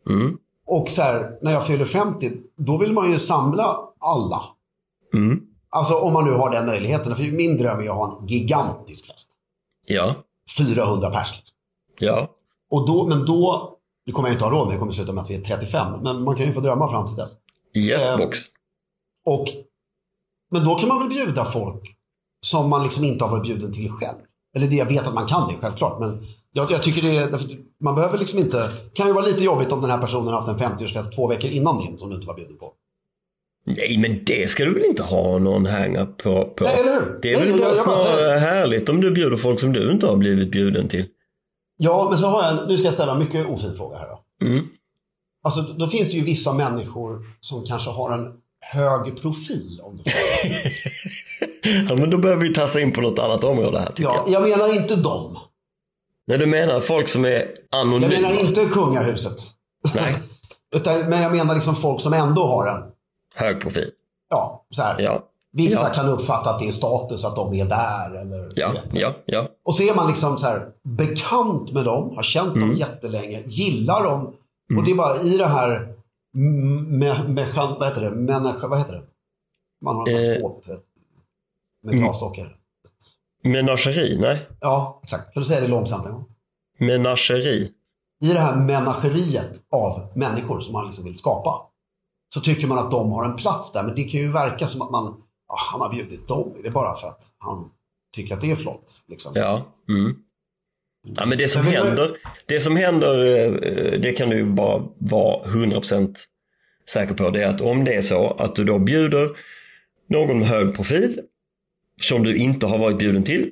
Mm. 0.08 0.38
Och 0.66 0.90
så 0.90 1.02
här, 1.02 1.38
när 1.42 1.52
jag 1.52 1.66
fyller 1.66 1.84
50, 1.84 2.32
då 2.56 2.76
vill 2.76 2.92
man 2.92 3.12
ju 3.12 3.18
samla 3.18 3.78
alla. 3.98 4.42
Mm. 5.14 5.40
Alltså 5.70 5.94
om 5.94 6.12
man 6.12 6.24
nu 6.24 6.32
har 6.32 6.50
den 6.50 6.66
möjligheten. 6.66 7.16
För 7.16 7.22
min 7.22 7.56
dröm 7.56 7.80
är 7.80 7.84
att 7.88 7.94
ha 7.94 8.18
en 8.20 8.26
gigantisk 8.26 9.06
fest. 9.06 9.30
Ja, 9.86 10.14
400 10.58 11.10
pers. 11.10 11.42
ja. 11.98 12.28
Och 12.70 12.86
då, 12.86 13.06
men 13.06 13.26
då, 13.26 13.72
det 14.06 14.12
kommer 14.12 14.28
jag 14.28 14.34
inte 14.34 14.44
ha 14.44 14.52
råd 14.52 14.66
med, 14.66 14.76
det 14.76 14.78
kommer 14.78 14.92
sluta 14.92 15.12
med 15.12 15.22
att 15.22 15.30
vi 15.30 15.34
är 15.34 15.40
35. 15.40 16.02
Men 16.02 16.22
man 16.22 16.36
kan 16.36 16.46
ju 16.46 16.52
få 16.52 16.60
drömma 16.60 16.88
fram 16.90 17.06
till 17.06 17.16
dess. 17.16 17.30
Yes 17.76 18.08
Eh, 18.08 18.16
box. 18.16 18.38
Och, 19.26 19.48
men 20.50 20.64
då 20.64 20.74
kan 20.74 20.88
man 20.88 20.98
väl 20.98 21.08
bjuda 21.08 21.44
folk 21.44 21.96
som 22.46 22.70
man 22.70 22.82
liksom 22.82 23.04
inte 23.04 23.24
har 23.24 23.30
varit 23.30 23.42
bjuden 23.42 23.72
till 23.72 23.90
själv. 23.90 24.18
Eller 24.56 24.66
det 24.66 24.76
jag 24.76 24.86
vet 24.86 25.06
att 25.06 25.14
man 25.14 25.26
kan 25.26 25.48
det, 25.48 25.54
självklart. 25.60 26.00
Men 26.00 26.22
jag, 26.52 26.70
jag 26.70 26.82
tycker 26.82 27.02
det 27.02 27.16
är, 27.16 27.38
man 27.80 27.94
behöver 27.94 28.18
liksom 28.18 28.38
inte, 28.38 28.56
det 28.58 28.94
kan 28.94 29.06
ju 29.06 29.12
vara 29.12 29.24
lite 29.26 29.44
jobbigt 29.44 29.72
om 29.72 29.80
den 29.80 29.90
här 29.90 29.98
personen 29.98 30.26
har 30.26 30.40
haft 30.40 30.48
en 30.48 30.58
50-årsfest 30.58 31.10
två 31.16 31.26
veckor 31.28 31.50
innan 31.50 31.78
din 31.78 31.98
som 31.98 32.08
du 32.10 32.14
inte 32.16 32.26
var 32.26 32.34
bjuden 32.34 32.56
på. 32.58 32.72
Nej, 33.66 33.98
men 33.98 34.24
det 34.24 34.50
ska 34.50 34.64
du 34.64 34.74
väl 34.74 34.84
inte 34.84 35.02
ha 35.02 35.38
någon 35.38 35.66
hang-up 35.66 36.16
på? 36.18 36.44
på. 36.44 36.64
Nej, 36.64 36.80
eller 36.80 36.92
hur? 36.94 37.18
Det 37.22 37.32
är 37.34 37.38
Nej, 37.40 37.50
väl 37.50 37.60
jag- 37.60 37.70
jag 37.76 37.84
snarare 37.84 38.16
säger- 38.16 38.38
härligt 38.38 38.88
om 38.88 39.00
du 39.00 39.10
bjuder 39.10 39.36
folk 39.36 39.60
som 39.60 39.72
du 39.72 39.90
inte 39.90 40.06
har 40.06 40.16
blivit 40.16 40.50
bjuden 40.50 40.88
till. 40.88 41.04
Ja, 41.76 42.06
men 42.10 42.18
så 42.18 42.26
har 42.26 42.42
jag, 42.42 42.58
en- 42.58 42.68
nu 42.68 42.76
ska 42.76 42.84
jag 42.84 42.94
ställa 42.94 43.12
en 43.12 43.18
mycket 43.18 43.46
ofin 43.46 43.74
fråga 43.76 43.96
här 43.98 44.06
då. 44.08 44.46
Mm. 44.46 44.64
Alltså, 45.44 45.60
då 45.62 45.86
finns 45.86 46.10
det 46.10 46.16
ju 46.16 46.24
vissa 46.24 46.52
människor 46.52 47.20
som 47.40 47.64
kanske 47.66 47.90
har 47.90 48.12
en 48.12 48.32
hög 48.60 49.20
profil. 49.22 49.80
Om 49.82 49.96
du. 49.96 50.02
Ja, 51.88 51.94
men 51.94 52.10
då 52.10 52.18
behöver 52.18 52.42
vi 52.42 52.54
tassa 52.54 52.80
in 52.80 52.92
på 52.92 53.00
något 53.00 53.18
annat 53.18 53.44
område 53.44 53.78
här 53.78 53.86
tycker 53.86 54.02
ja, 54.02 54.24
jag. 54.28 54.42
jag 54.48 54.58
menar 54.58 54.74
inte 54.76 54.96
dem. 54.96 55.36
När 56.28 56.38
du 56.38 56.46
menar 56.46 56.80
folk 56.80 57.08
som 57.08 57.24
är 57.24 57.50
anonyma? 57.70 58.12
Jag 58.12 58.22
menar 58.22 58.40
inte 58.40 58.64
kungahuset. 58.64 59.36
Nej, 59.94 60.14
Utan, 60.76 61.00
men 61.00 61.22
jag 61.22 61.32
menar 61.32 61.54
liksom 61.54 61.74
folk 61.76 62.00
som 62.00 62.12
ändå 62.12 62.46
har 62.46 62.66
en, 62.66 62.82
hög 63.34 63.60
profil. 63.60 63.90
ja, 64.30 64.66
så 64.70 64.82
här. 64.82 65.00
Ja, 65.00 65.24
Vissa 65.52 65.80
Ja. 65.82 65.88
kan 65.94 66.06
uppfatta 66.06 66.50
att 66.50 66.58
det 66.58 66.68
är 66.68 66.72
status 66.72 67.24
att 67.24 67.36
de 67.36 67.54
är 67.54 67.64
där. 67.64 68.20
Eller, 68.20 68.52
ja, 68.56 68.72
ja, 68.92 69.12
ja. 69.26 69.48
Och 69.64 69.74
så 69.74 69.82
är 69.82 69.94
man 69.94 70.08
liksom 70.08 70.38
så 70.38 70.46
här, 70.46 70.66
bekant 70.84 71.72
med 71.72 71.84
dem, 71.84 72.16
har 72.16 72.22
känt 72.22 72.56
Mm. 72.56 72.68
dem 72.68 72.76
jättelänge, 72.76 73.42
gillar 73.46 74.04
dem. 74.04 74.34
Och 74.76 74.84
det 74.84 74.90
är 74.90 74.94
bara 74.94 75.22
i 75.22 75.36
det 75.38 75.46
här, 75.46 75.92
me, 76.34 77.22
me, 77.28 77.46
vad 77.54 77.88
heter 77.88 78.00
det, 78.00 78.10
människa, 78.10 78.68
vad 78.68 78.78
heter 78.78 78.92
det? 78.92 79.02
Man 79.84 79.96
har 79.96 80.08
en 80.08 80.32
Eh, 80.32 80.38
skåp 80.38 80.64
med 81.82 81.94
mm. 81.94 82.04
Menageri? 83.44 84.18
Nej, 84.20 84.46
Ja, 84.60 85.00
exakt. 85.04 85.34
Kan 85.34 85.42
du 85.42 85.46
säga 85.48 85.60
det 85.60 85.68
långsamt 85.68 86.06
en 86.06 86.12
gång? 86.12 86.24
menageri. 86.80 87.70
I 88.24 88.28
det 88.28 88.38
här 88.38 88.56
menageriet 88.56 89.52
av 89.72 90.12
människor 90.14 90.60
som 90.60 90.72
man 90.72 90.86
liksom 90.86 91.04
vill 91.04 91.18
skapa. 91.18 91.54
Så 92.34 92.40
tycker 92.40 92.66
man 92.66 92.78
att 92.78 92.90
de 92.90 93.12
har 93.12 93.24
en 93.24 93.36
plats 93.36 93.72
där. 93.72 93.82
Men 93.82 93.94
det 93.94 94.02
kan 94.04 94.20
ju 94.20 94.32
verka 94.32 94.66
som 94.66 94.82
att 94.82 94.90
man, 94.90 95.20
ja, 95.48 95.56
han 95.72 95.80
har 95.80 95.88
bjudit 95.94 96.28
dem. 96.28 96.54
Är 96.58 96.62
det 96.62 96.70
bara 96.70 96.94
för 96.94 97.08
att 97.08 97.22
han 97.38 97.70
tycker 98.14 98.34
att 98.34 98.40
det 98.40 98.50
är 98.50 98.56
flott? 98.56 99.04
Liksom? 99.08 99.32
Ja. 99.34 99.66
Mm. 99.88 100.16
ja, 101.16 101.26
men 101.26 101.38
det 101.38 101.48
som 101.48 101.64
Men- 101.64 101.72
händer, 101.72 102.10
det 102.46 102.60
som 102.60 102.76
händer, 102.76 103.18
eh, 103.26 104.00
det 104.00 104.12
kan 104.12 104.28
du 104.30 104.44
bara 104.44 104.82
vara 104.98 105.44
100% 105.46 106.14
säker 106.90 107.14
på. 107.14 107.30
Det 107.30 107.42
är 107.42 107.48
att 107.48 107.60
om 107.60 107.84
det 107.84 107.94
är 107.94 108.02
så 108.02 108.30
att 108.38 108.56
du 108.56 108.64
då 108.64 108.78
bjuder 108.78 109.30
någon 110.08 110.38
med 110.38 110.48
hög 110.48 110.76
profil 110.76 111.20
som 112.00 112.24
du 112.24 112.36
inte 112.36 112.66
har 112.66 112.78
varit 112.78 112.98
bjuden 112.98 113.22
till 113.22 113.50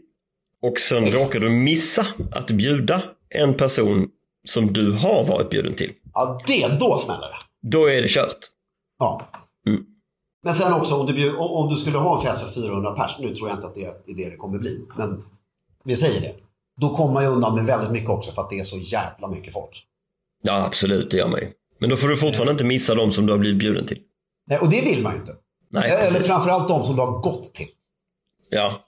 och 0.63 0.79
sen 0.81 1.07
råkar 1.07 1.41
du 1.41 1.51
missa 1.51 2.07
att 2.33 2.51
bjuda 2.51 3.03
en 3.35 3.55
person 3.55 4.09
som 4.49 4.73
du 4.73 4.93
har 4.93 5.25
varit 5.25 5.51
bjuden 5.51 5.75
till. 5.75 5.93
Ja, 6.15 6.41
det, 6.47 6.69
då 6.81 6.99
smäller 6.99 7.21
det. 7.29 7.69
Då 7.71 7.87
är 7.87 8.03
det 8.03 8.09
kört. 8.09 8.39
Ja. 8.99 9.29
Mm. 9.69 9.85
Men 10.45 10.55
sen 10.55 10.73
också 10.73 10.95
om 10.95 11.07
du, 11.07 11.37
om 11.37 11.71
du 11.71 11.77
skulle 11.77 11.99
ha 11.99 12.17
en 12.19 12.27
fest 12.27 12.43
för 12.43 12.63
400 12.63 12.93
pers. 12.93 13.17
Nu 13.19 13.35
tror 13.35 13.49
jag 13.49 13.57
inte 13.57 13.67
att 13.67 13.75
det 13.75 13.85
är 13.85 13.95
det 14.07 14.31
det 14.31 14.37
kommer 14.37 14.59
bli. 14.59 14.87
Men 14.99 15.25
vi 15.85 15.97
säger 15.97 16.21
det. 16.21 16.35
Då 16.81 16.95
kommer 16.95 17.13
man 17.15 17.23
ju 17.23 17.29
undan 17.29 17.55
med 17.55 17.67
väldigt 17.67 17.91
mycket 17.93 18.11
också 18.11 18.33
för 18.33 18.43
att 18.43 18.51
det 18.51 18.59
är 18.59 18.65
så 18.65 18.79
jävla 18.79 19.29
mycket 19.29 19.53
folk. 19.53 19.85
Ja, 20.43 20.65
absolut, 20.67 21.11
det 21.11 21.17
gör 21.17 21.29
man 21.29 21.41
ju. 21.41 21.47
Men 21.81 21.91
då 21.91 21.97
får 21.97 22.09
du 22.09 22.17
fortfarande 22.17 22.53
inte 22.53 22.65
missa 22.65 22.95
de 22.95 23.13
som 23.13 23.27
du 23.27 23.33
har 23.33 23.39
blivit 23.39 23.59
bjuden 23.59 23.87
till. 23.87 23.99
Nej, 24.47 24.59
och 24.59 24.71
det 24.71 24.81
vill 24.81 25.03
man 25.03 25.13
ju 25.13 25.19
inte. 25.19 25.35
Nej, 25.71 25.91
Eller 25.91 26.11
precis. 26.11 26.27
framförallt 26.27 26.69
de 26.69 26.85
som 26.85 26.97
du 26.97 27.03
har 27.03 27.19
gått 27.19 27.55
till. 27.55 27.69
Ja. 28.51 28.85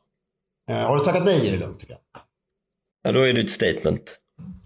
Eh, 0.71 0.77
har 0.77 0.99
du 0.99 1.05
tackat 1.05 1.25
nej 1.25 1.49
är 1.49 1.53
det 1.53 1.59
lugnt 1.59 1.81
tycker 1.81 1.93
jag. 1.93 2.23
ja, 3.03 3.12
då 3.12 3.21
är 3.21 3.33
det 3.33 3.41
ett 3.41 3.50
statement. 3.50 4.19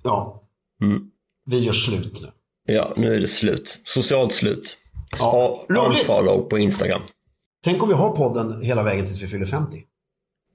Ja. 0.02 0.42
Mm. 0.82 1.10
Vi 1.44 1.58
gör 1.58 1.72
slut 1.72 2.22
nu. 2.22 2.28
Ja, 2.74 2.92
nu 2.96 3.14
är 3.14 3.20
det 3.20 3.28
slut. 3.28 3.80
Socialt 3.84 4.32
slut. 4.32 4.76
Ja. 5.18 5.64
Unfollow 5.68 6.48
på 6.48 6.58
Instagram. 6.58 7.02
Tänk 7.64 7.82
om 7.82 7.88
vi 7.88 7.94
har 7.94 8.16
podden 8.16 8.62
hela 8.62 8.82
vägen 8.82 9.06
tills 9.06 9.22
vi 9.22 9.26
fyller 9.26 9.46
50. 9.46 9.82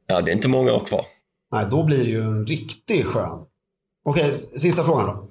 Ja, 0.07 0.21
det 0.21 0.31
är 0.31 0.35
inte 0.35 0.47
många 0.47 0.73
år 0.73 0.85
kvar. 0.85 1.05
Nej, 1.51 1.65
då 1.71 1.83
blir 1.83 1.97
det 2.03 2.09
ju 2.09 2.21
en 2.21 2.45
riktig 2.47 3.05
skön. 3.05 3.45
Okej, 4.05 4.33
sista 4.33 4.83
frågan 4.83 5.05
då. 5.05 5.27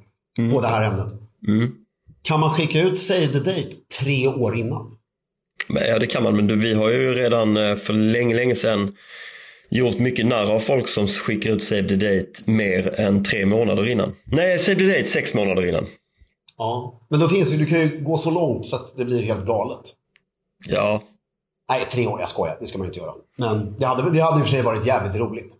På 0.55 0.61
det 0.61 0.69
här 0.69 0.85
ämnet. 0.85 1.13
Mm. 1.49 1.75
Kan 2.23 2.41
man 2.41 2.55
skicka 2.55 2.81
ut 2.83 2.99
Save 2.99 3.27
the 3.29 3.39
Date 3.39 3.71
tre 4.01 4.27
år 4.29 4.57
innan? 4.57 4.96
Ja, 5.69 5.99
det 5.99 6.07
kan 6.07 6.23
man, 6.23 6.37
men 6.37 6.47
du, 6.47 6.57
vi 6.57 6.75
har 6.75 6.91
ju 6.91 7.15
redan 7.15 7.57
eh, 7.57 7.77
för 7.77 7.93
länge, 7.93 8.35
länge 8.37 8.55
sedan 8.55 8.97
gjort 9.71 9.99
mycket 9.99 10.27
narr 10.27 10.53
av 10.53 10.59
folk 10.61 10.89
som 10.89 11.09
skickar 11.09 11.51
ut 11.51 11.63
Save 11.63 11.89
the 11.89 11.97
Date 11.97 12.31
mer 12.45 13.01
än 13.01 13.25
tre 13.25 13.47
månader 13.47 13.89
innan. 13.89 14.15
Nej, 14.25 14.59
Save 14.59 14.77
the 14.79 14.87
Date 14.87 15.07
sex 15.07 15.35
månader 15.35 15.69
innan. 15.69 15.87
Ja. 16.59 17.01
Men 17.11 17.21
då 17.21 17.29
finns 17.29 17.53
ju, 17.53 17.57
du 17.57 17.67
kan 17.67 17.81
ju 17.81 18.05
gå 18.05 18.17
så 18.17 18.31
långt 18.31 18.67
så 18.67 18.77
att 18.77 18.97
det 18.97 19.05
blir 19.05 19.23
helt 19.23 19.47
galet. 19.47 19.83
Ja, 20.69 21.03
Nej, 21.71 21.87
tre 21.91 22.07
år, 22.07 22.21
jag 22.21 22.29
skojar. 22.29 22.57
Det 22.61 22.67
ska 22.67 22.79
man 22.79 22.87
inte 22.87 22.99
göra. 22.99 23.13
Men 23.39 23.77
det 23.79 23.87
hade, 23.87 24.11
det 24.11 24.21
hade 24.21 24.39
i 24.39 24.43
och 24.43 24.47
för 24.47 24.53
sig 24.53 24.63
varit 24.63 24.87
jävligt 24.87 25.17
roligt. 25.17 25.53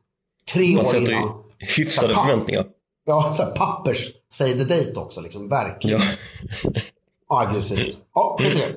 Tre 0.53 0.69
man 0.75 0.81
år 0.81 0.85
sätter 0.85 1.01
ju 1.13 1.13
innan. 1.17 1.43
hyfsade 1.77 2.15
förväntningar. 2.15 2.67
Ja, 3.07 3.33
så 3.37 3.43
här, 3.43 3.51
pappers 3.51 4.09
Save 4.29 4.53
the 4.53 4.65
Date 4.65 4.93
också. 5.01 5.21
Liksom, 5.21 5.49
verkligen 5.49 6.01
Ja. 6.01 6.81
aggressivt. 7.29 7.99
Ja, 8.15 8.37
skit 8.41 8.53
i 8.53 8.57
det. 8.57 8.77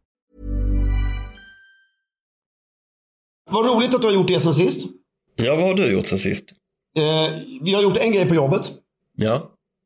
Vad 3.51 3.65
roligt 3.65 3.95
att 3.95 4.01
du 4.01 4.07
har 4.07 4.13
gjort 4.13 4.27
det 4.27 4.39
sen 4.39 4.53
sist. 4.53 4.87
ja, 5.35 5.55
vad 5.55 5.63
har 5.65 5.73
du 5.73 5.91
gjort 5.93 6.07
sen 6.07 6.19
sist? 6.19 6.43
Eh, 6.97 7.03
vi 7.63 7.73
har 7.73 7.81
gjort 7.81 7.97
en 7.97 8.11
grej 8.11 8.27
på 8.27 8.35
jobbet. 8.35 8.71
Ja, 9.17 9.41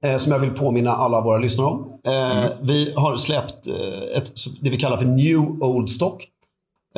eh, 0.06 0.17
som 0.17 0.32
jag 0.32 0.39
vill 0.39 0.51
påminna 0.51 0.91
alla 0.91 1.21
våra 1.21 1.38
lyssnare 1.38 1.67
om. 1.67 1.99
Eh, 2.08 2.49
Vi 2.62 2.93
har 2.95 3.17
släppt 3.17 3.67
eh, 3.67 4.17
ett, 4.17 4.32
det 4.62 4.69
vi 4.69 4.78
kallar 4.78 4.97
för 4.97 5.06
New 5.06 5.38
Old 5.63 5.89
Stock. 5.89 6.23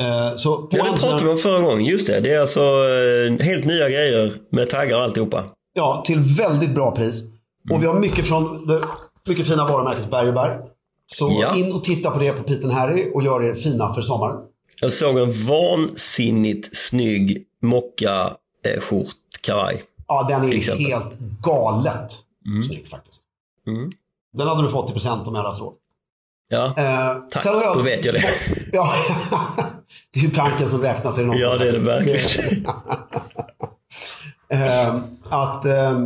Eh, 0.00 0.34
så 0.36 0.56
på 0.56 0.76
ja 0.76 0.84
det 0.84 0.90
pratade 1.00 1.24
vi 1.24 1.30
om 1.30 1.38
förra 1.38 1.60
gången. 1.60 1.84
Just 1.84 2.06
det, 2.06 2.20
det 2.20 2.34
är 2.34 2.40
alltså 2.40 2.60
eh, 2.60 3.46
helt 3.46 3.64
nya 3.64 3.88
grejer 3.88 4.32
med 4.50 4.70
taggar 4.70 4.96
och 4.96 5.02
alltihopa. 5.02 5.44
Ja, 5.74 6.02
till 6.06 6.18
väldigt 6.20 6.70
bra 6.74 6.90
pris. 6.90 7.22
Och 7.72 7.82
vi 7.82 7.86
har 7.86 8.00
mycket 8.00 8.26
från 8.26 8.66
det 8.66 8.80
mycket 9.28 9.46
fina 9.46 9.66
varumärket 9.68 10.10
Berg 10.10 10.28
och 10.28 10.34
Berg. 10.34 10.58
Så 11.06 11.38
Ja. 11.42 11.56
in 11.56 11.72
och 11.72 11.84
titta 11.84 12.10
på 12.10 12.18
det 12.18 12.32
på 12.32 12.42
Pete 12.42 12.72
Harry 12.72 13.10
och 13.14 13.22
gör 13.22 13.44
er 13.44 13.54
fina 13.54 13.94
för 13.94 14.02
sommaren. 14.02 14.36
Jag 14.80 14.92
såg 14.92 15.18
en 15.18 15.46
vansinnigt 15.46 16.76
snygg 16.76 17.44
mocka 17.62 18.36
eh, 18.74 18.80
skjort 18.80 19.14
kavaj. 19.40 19.82
Ja, 20.08 20.26
den 20.28 20.44
är 20.44 20.78
helt 20.78 21.18
galet 21.42 22.12
snygg 22.66 22.88
faktiskt. 22.88 23.22
Mm. 23.66 23.90
Den 24.32 24.48
hade 24.48 24.62
du 24.62 24.68
fått 24.70 24.90
i 24.90 24.92
present 24.92 25.28
om 25.28 25.34
jag 25.34 25.42
hade 25.42 25.48
haft 25.48 25.60
råd. 25.60 25.74
Ja, 26.48 26.64
Eh, 26.76 27.16
tack. 27.30 27.44
jag- 27.46 27.76
Då 27.76 27.82
vet 27.82 28.04
jag 28.04 28.14
det. 28.14 28.24
Ja, 28.72 28.92
det 30.14 30.20
är 30.20 30.24
ju 30.24 30.30
tanken 30.30 30.68
som 30.68 30.82
räknas. 30.82 31.18
Är 31.18 31.24
det 31.24 31.36
Ja, 31.38 31.56
det 31.56 31.68
är 31.68 31.72
det 31.72 31.78
verkligen. 31.78 32.66
Eh, 34.50 34.96
att 35.28 35.64
eh, 35.64 36.00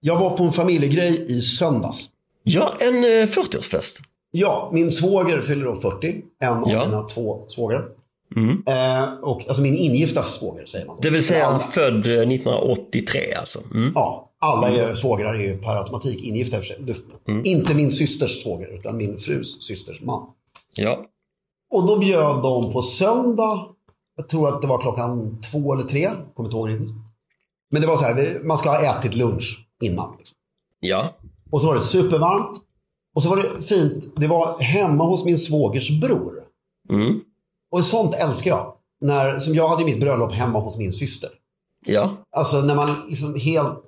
jag 0.00 0.18
var 0.18 0.36
på 0.36 0.44
en 0.44 0.52
familjegrej 0.52 1.24
i 1.32 1.40
söndags. 1.40 2.08
Ja, 2.42 2.72
en 2.80 2.94
eh, 3.04 3.26
40-årsfest. 3.26 4.00
Ja, 4.30 4.70
min 4.72 4.92
svåger 4.92 5.40
fyller 5.42 5.64
då 5.64 5.76
40. 5.76 6.22
En 6.40 6.52
av 6.52 6.70
Ja. 6.70 6.86
mina 6.86 7.02
två 7.02 7.44
svågrar. 7.48 7.84
Eh, 8.66 9.04
och, 9.22 9.48
alltså 9.48 9.62
min 9.62 9.74
ingifta 9.74 10.22
svåger 10.22 10.66
säger 10.66 10.86
man. 10.86 10.96
Då. 10.96 11.02
Det 11.02 11.10
vill 11.10 11.24
säga 11.26 11.46
alla, 11.46 11.58
född 11.58 12.06
eh, 12.06 12.12
1983 12.12 13.20
alltså. 13.40 13.60
Mm. 13.74 13.92
Ja, 13.94 14.30
alla 14.38 14.68
är, 14.70 14.94
svågrar 14.94 15.34
är 15.34 15.38
ju 15.38 15.58
per 15.58 15.76
automatik 15.76 16.24
ingifta 16.24 16.56
i 16.56 16.60
och 16.60 16.64
för 16.64 16.74
sig. 16.74 17.04
Du, 17.26 17.42
Inte 17.50 17.74
min 17.74 17.92
systers 17.92 18.42
svåger, 18.42 18.74
utan 18.74 18.96
min 18.96 19.18
frus 19.18 19.62
systers 19.62 20.00
man. 20.00 20.26
Ja. 20.74 21.04
Och 21.70 21.86
då 21.86 21.98
bjöd 21.98 22.42
de 22.42 22.72
på 22.72 22.82
söndag. 22.82 23.66
Jag 24.16 24.28
tror 24.28 24.48
att 24.48 24.62
det 24.62 24.68
var 24.68 24.80
klockan 24.80 25.40
två 25.52 25.74
eller 25.74 25.84
tre. 25.84 26.10
Kommer 26.34 26.48
inte 26.48 26.56
ihåg 26.56 26.68
riktigt. 26.70 26.94
Men 27.70 27.80
det 27.80 27.86
var 27.88 27.96
så 27.96 28.04
här, 28.04 28.14
vi- 28.14 28.38
man 28.44 28.58
ska 28.58 28.70
ha 28.70 28.80
ätit 28.98 29.14
lunch 29.14 29.66
innan. 29.84 30.14
Liksom. 30.18 30.36
Ja. 30.80 31.08
Och 31.50 31.60
så 31.60 31.66
var 31.66 31.74
det 31.74 31.80
supervarmt. 31.80 32.50
Och 33.14 33.22
så 33.22 33.28
var 33.28 33.36
det 33.36 33.62
fint. 33.64 34.12
Det 34.16 34.26
var 34.26 34.58
hemma 34.60 35.04
hos 35.04 35.24
min 35.24 35.38
svågers 35.38 36.00
bror. 36.00 36.32
Mm. 36.90 37.20
Och 37.70 37.84
sånt 37.84 38.14
älskar 38.14 38.50
jag. 38.50 38.72
När, 39.00 39.38
som 39.40 39.54
jag 39.54 39.68
hade 39.68 39.84
mitt 39.84 40.00
bröllop 40.00 40.32
hemma 40.32 40.58
hos 40.60 40.78
min 40.78 40.92
syster. 40.92 41.30
Ja. 41.86 42.10
Alltså 42.36 42.60
när 42.60 42.74
man 42.74 42.94
liksom 43.08 43.34
helt 43.34 43.78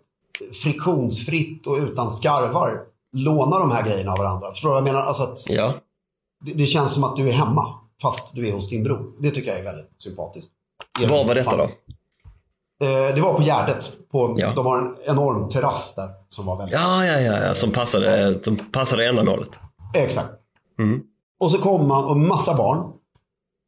friktionsfritt 0.62 1.66
och 1.66 1.76
utan 1.76 2.10
skarvar 2.10 2.80
lånar 3.16 3.60
de 3.60 3.70
här 3.70 3.82
grejerna 3.82 4.12
av 4.12 4.18
varandra. 4.18 4.50
Förstår 4.50 4.68
du 4.68 4.72
vad 4.72 4.78
jag 4.88 4.94
menar? 4.94 5.06
Alltså 5.06 5.22
att 5.22 5.50
Ja. 5.50 5.74
det, 6.44 6.52
det 6.52 6.66
känns 6.66 6.92
som 6.94 7.04
att 7.04 7.16
du 7.16 7.28
är 7.28 7.32
hemma 7.32 7.74
fast 8.02 8.34
du 8.34 8.48
är 8.48 8.52
hos 8.52 8.68
din 8.68 8.84
bror. 8.84 9.12
Det 9.20 9.30
tycker 9.30 9.50
jag 9.50 9.58
är 9.60 9.64
väldigt 9.64 10.02
sympatiskt. 10.02 10.52
Var 11.08 11.24
var 11.26 11.34
detta 11.34 11.50
Fan. 11.50 11.58
då? 11.58 11.64
Eh, 12.86 13.14
det 13.14 13.20
var 13.20 13.34
på 13.34 13.42
Gärdet. 13.42 13.92
På, 14.12 14.34
Ja. 14.38 14.52
De 14.56 14.66
har 14.66 14.78
en 14.78 14.96
enorm 15.06 15.48
terrass 15.48 15.94
där 15.94 16.08
som 16.28 16.46
var 16.46 16.56
väldigt... 16.56 16.74
Ja, 16.74 17.04
ja, 17.06 17.20
ja, 17.20 17.38
ja. 17.46 17.54
Som 17.54 17.70
passade, 17.70 18.40
som 18.42 18.56
passade 18.56 19.06
ändamålet. 19.06 19.50
Exakt. 19.94 20.30
Mm. 20.78 21.00
Och 21.40 21.50
så 21.50 21.58
kom 21.58 21.88
man 21.88 22.04
och 22.04 22.16
massa 22.16 22.54
barn. 22.54 22.92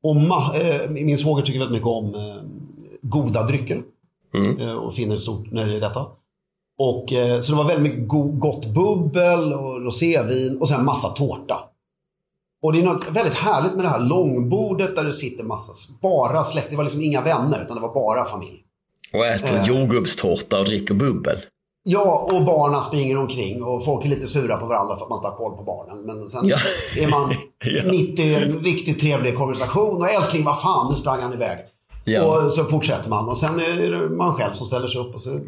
Och 0.04 0.14
ma- 0.16 0.54
eh, 0.84 0.90
min 0.90 1.18
svåger 1.18 1.42
tycker 1.44 1.58
väldigt 1.58 1.72
mycket 1.76 1.86
om 1.88 2.14
eh, 2.14 2.42
goda 3.02 3.42
drycker. 3.42 3.82
Mm. 4.34 4.60
Eh, 4.60 4.74
och 4.74 4.94
finner 4.94 5.14
ett 5.16 5.22
stort 5.22 5.52
nöje 5.52 5.76
i 5.76 5.80
detta. 5.80 6.06
Och, 6.78 7.12
eh, 7.12 7.40
så 7.40 7.52
det 7.52 7.58
var 7.58 7.64
väldigt 7.64 7.92
mycket 7.92 8.08
go- 8.08 8.32
gott 8.32 8.66
bubbel 8.66 9.52
och 9.52 9.84
rosévin 9.84 10.58
och 10.60 10.68
sen 10.68 10.84
massa 10.84 11.08
tårta. 11.08 11.58
Och 12.62 12.72
det 12.72 12.78
är 12.80 12.82
något 12.84 13.04
väldigt 13.10 13.34
härligt 13.34 13.74
med 13.74 13.84
det 13.84 13.88
här 13.88 14.00
långbordet 14.08 14.96
där 14.96 15.04
det 15.04 15.12
sitter 15.12 15.44
massa, 15.44 15.72
bara 16.02 16.44
släkt. 16.44 16.70
Det 16.70 16.76
var 16.76 16.84
liksom 16.84 17.02
inga 17.02 17.20
vänner 17.22 17.62
utan 17.64 17.76
det 17.76 17.80
var 17.82 17.94
bara 17.94 18.24
familj. 18.24 18.60
Och 19.12 19.26
äter 19.26 19.56
Eh. 19.58 19.66
jordgubbstårta 19.68 20.58
och 20.58 20.64
dricker 20.64 20.94
bubbel. 20.94 21.36
Ja, 21.86 22.28
och 22.32 22.44
barnen 22.44 22.82
springer 22.82 23.18
omkring 23.18 23.62
och 23.64 23.84
folk 23.84 24.04
är 24.04 24.08
lite 24.08 24.26
sura 24.26 24.56
på 24.56 24.66
varandra 24.66 24.96
för 24.96 25.02
att 25.04 25.08
man 25.10 25.18
inte 25.18 25.28
har 25.28 25.34
koll 25.36 25.56
på 25.56 25.62
barnen. 25.62 25.98
Men 26.06 26.28
sen 26.28 26.48
Ja. 26.48 26.58
är 26.96 27.08
man 27.08 27.30
Ja. 27.64 27.90
mitt 27.90 28.18
i 28.20 28.34
en 28.34 28.58
riktigt 28.58 28.98
trevlig 28.98 29.36
konversation 29.36 29.96
och 30.02 30.10
älskling, 30.10 30.44
vad 30.44 30.60
fan, 30.62 30.90
nu 30.90 30.96
sprang 30.96 31.20
han 31.20 31.32
iväg. 31.32 31.58
Ja. 32.04 32.22
Och 32.44 32.52
så 32.52 32.64
fortsätter 32.64 33.10
man 33.10 33.28
och 33.28 33.38
sen 33.38 33.60
är 33.60 33.90
det 33.90 34.08
man 34.08 34.34
själv 34.34 34.52
som 34.54 34.66
ställer 34.66 34.86
sig 34.86 35.00
upp 35.00 35.14
och 35.14 35.20
så, 35.20 35.40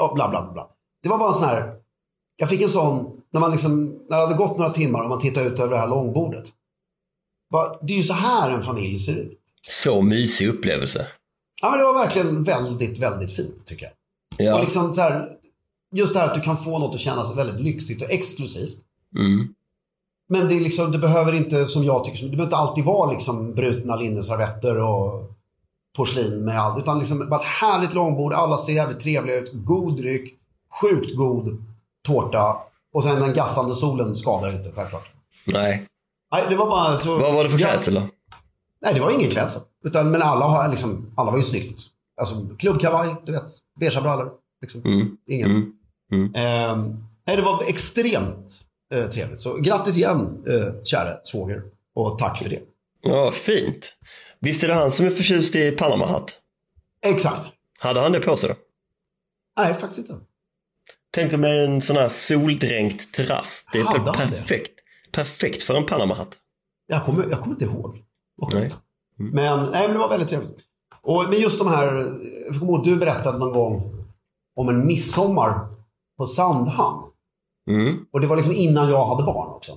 ja, 0.00 0.12
bla 0.14 0.28
bla 0.28 0.50
bla. 0.52 0.66
Det 1.02 1.08
var 1.08 1.18
bara 1.18 1.28
en 1.28 1.34
sån 1.38 1.48
här, 1.48 1.72
jag 2.36 2.48
fick 2.48 2.62
en 2.62 2.68
sån, 2.68 3.10
när 3.32 3.40
man 3.40 3.50
liksom, 3.50 3.84
när 4.10 4.16
det 4.16 4.22
hade 4.22 4.34
gått 4.34 4.58
några 4.58 4.70
timmar 4.70 5.02
och 5.02 5.08
man 5.08 5.20
tittar 5.20 5.42
ut 5.42 5.58
över 5.60 5.70
det 5.74 5.78
här 5.80 5.88
långbordet. 5.88 6.44
Bara, 7.52 7.76
det 7.82 7.92
är 7.92 7.96
ju 7.96 8.02
så 8.02 8.12
här 8.14 8.50
en 8.50 8.62
familj 8.62 8.98
ser 8.98 9.12
ut. 9.16 9.38
Så 9.68 10.02
mysig 10.02 10.48
upplevelse. 10.48 11.06
Ja, 11.62 11.70
men 11.70 11.78
det 11.78 11.84
var 11.84 11.94
verkligen 11.94 12.42
väldigt, 12.44 12.98
väldigt 12.98 13.36
fint 13.36 13.66
tycker 13.66 13.84
jag. 13.84 13.92
Och 14.54 14.58
Ja. 14.58 14.60
liksom 14.62 14.94
så 14.94 15.00
här, 15.00 15.28
just 15.94 16.14
det 16.14 16.20
här 16.20 16.26
att 16.26 16.34
du 16.34 16.40
kan 16.40 16.56
få 16.56 16.78
något 16.78 16.94
att 16.94 17.00
kännas 17.00 17.36
väldigt 17.36 17.60
lyxigt 17.60 18.02
och 18.02 18.10
exklusivt. 18.10 18.78
Mm. 19.18 19.54
Men 20.28 20.48
det, 20.48 20.54
är 20.54 20.60
liksom, 20.60 20.92
det 20.92 20.98
behöver 20.98 21.32
inte, 21.32 21.66
som 21.66 21.84
jag 21.84 22.04
tycker, 22.04 22.22
det 22.22 22.30
behöver 22.30 22.44
inte 22.44 22.56
alltid 22.56 22.84
vara 22.84 23.10
liksom 23.10 23.54
brutna 23.54 23.96
linneservetter 23.96 24.78
och 24.78 25.30
porslin 25.96 26.44
med 26.44 26.60
allt. 26.60 26.78
Utan 26.78 26.98
liksom 26.98 27.28
bara 27.30 27.40
ett 27.40 27.46
härligt 27.46 27.94
långbord, 27.94 28.32
alla 28.32 28.58
ser 28.58 28.72
jävligt 28.72 29.00
trevliga 29.00 29.36
ut, 29.36 29.52
god 29.52 29.96
dryck, 29.96 30.38
sjukt 30.82 31.16
god 31.16 31.64
tårta 32.06 32.56
och 32.92 33.02
sen 33.02 33.20
den 33.20 33.34
gassande 33.34 33.74
solen 33.74 34.14
skadar 34.14 34.52
inte 34.52 34.72
självklart. 34.72 35.10
Nej. 35.44 35.86
Nej, 36.32 36.44
det 36.48 36.56
var 36.56 36.66
bara 36.66 36.98
så... 36.98 37.18
Vad 37.18 37.34
var 37.34 37.44
det 37.44 37.50
för 37.50 37.58
klädsel 37.58 37.94
då? 37.94 38.02
Nej, 38.82 38.94
det 38.94 39.00
var 39.00 39.10
ingen 39.10 39.30
klädsel. 39.30 39.62
Utan, 39.84 40.10
men 40.10 40.22
alla, 40.22 40.44
har 40.44 40.68
liksom, 40.68 41.12
alla 41.16 41.30
var 41.30 41.38
ju 41.38 41.44
snyggt. 41.44 41.80
Alltså 42.20 42.46
klubbkavaj, 42.58 43.14
du 43.26 43.32
vet, 43.32 43.52
beiga 43.80 44.00
brallor. 44.00 44.30
Liksom. 44.60 44.82
Mm. 44.82 45.16
Inget. 45.26 45.46
Mm. 45.46 45.72
Mm. 46.12 46.30
Nej, 47.26 47.36
det 47.36 47.42
var 47.42 47.62
extremt 47.68 48.60
eh, 48.94 49.06
trevligt. 49.08 49.40
Så 49.40 49.54
grattis 49.56 49.96
igen, 49.96 50.44
eh, 50.48 50.82
kära 50.84 51.24
svåger. 51.24 51.62
Och 51.94 52.18
tack 52.18 52.38
för 52.42 52.48
det. 52.48 52.60
Ja, 53.02 53.30
fint. 53.30 53.96
Visst 54.40 54.64
är 54.64 54.68
det 54.68 54.74
han 54.74 54.90
som 54.90 55.06
är 55.06 55.10
förtjust 55.10 55.56
i 55.56 55.70
Panama-hatt? 55.70 56.38
Exakt. 57.06 57.48
Hade 57.78 58.00
han 58.00 58.12
det 58.12 58.20
på 58.20 58.36
sig 58.36 58.48
då? 58.48 58.54
Nej, 59.58 59.74
faktiskt 59.74 59.98
inte. 59.98 60.24
Tänk 61.10 61.30
dig 61.30 61.38
med 61.38 61.64
en 61.64 61.80
sån 61.80 61.96
här 61.96 62.08
soldränkt 62.08 63.14
terrass. 63.14 63.64
Det 63.72 63.78
är 63.78 63.84
Hade 63.84 64.12
perfekt. 64.12 64.80
Perfekt 65.12 65.62
för 65.62 65.74
en 65.74 65.86
Panama-hatt. 65.86 66.36
Jag 66.86 67.04
kommer, 67.04 67.28
jag 67.30 67.40
kommer 67.40 67.54
inte 67.54 67.64
ihåg. 67.64 68.04
Nej. 68.52 68.62
sjukt. 68.62 68.76
Men, 69.16 69.70
nej, 69.70 69.82
men 69.82 69.92
det 69.92 69.98
var 69.98 70.08
väldigt 70.08 70.28
trevligt. 70.28 70.58
Och, 71.02 71.24
men 71.28 71.40
just 71.40 71.58
de 71.58 71.68
här, 71.68 71.86
jag 72.46 72.60
kommer 72.60 72.72
ihåg 72.72 72.78
att 72.78 72.84
du 72.84 72.96
berättade 72.96 73.38
någon 73.38 73.52
gång 73.52 74.04
om 74.56 74.68
en 74.68 74.86
midsommar 74.86 75.68
på 76.18 76.26
Sandhamn. 76.26 77.02
Mm. 77.70 77.96
Och 78.12 78.20
det 78.20 78.26
var 78.26 78.36
liksom 78.36 78.54
innan 78.54 78.90
jag 78.90 79.04
hade 79.04 79.22
barn 79.22 79.48
också. 79.48 79.72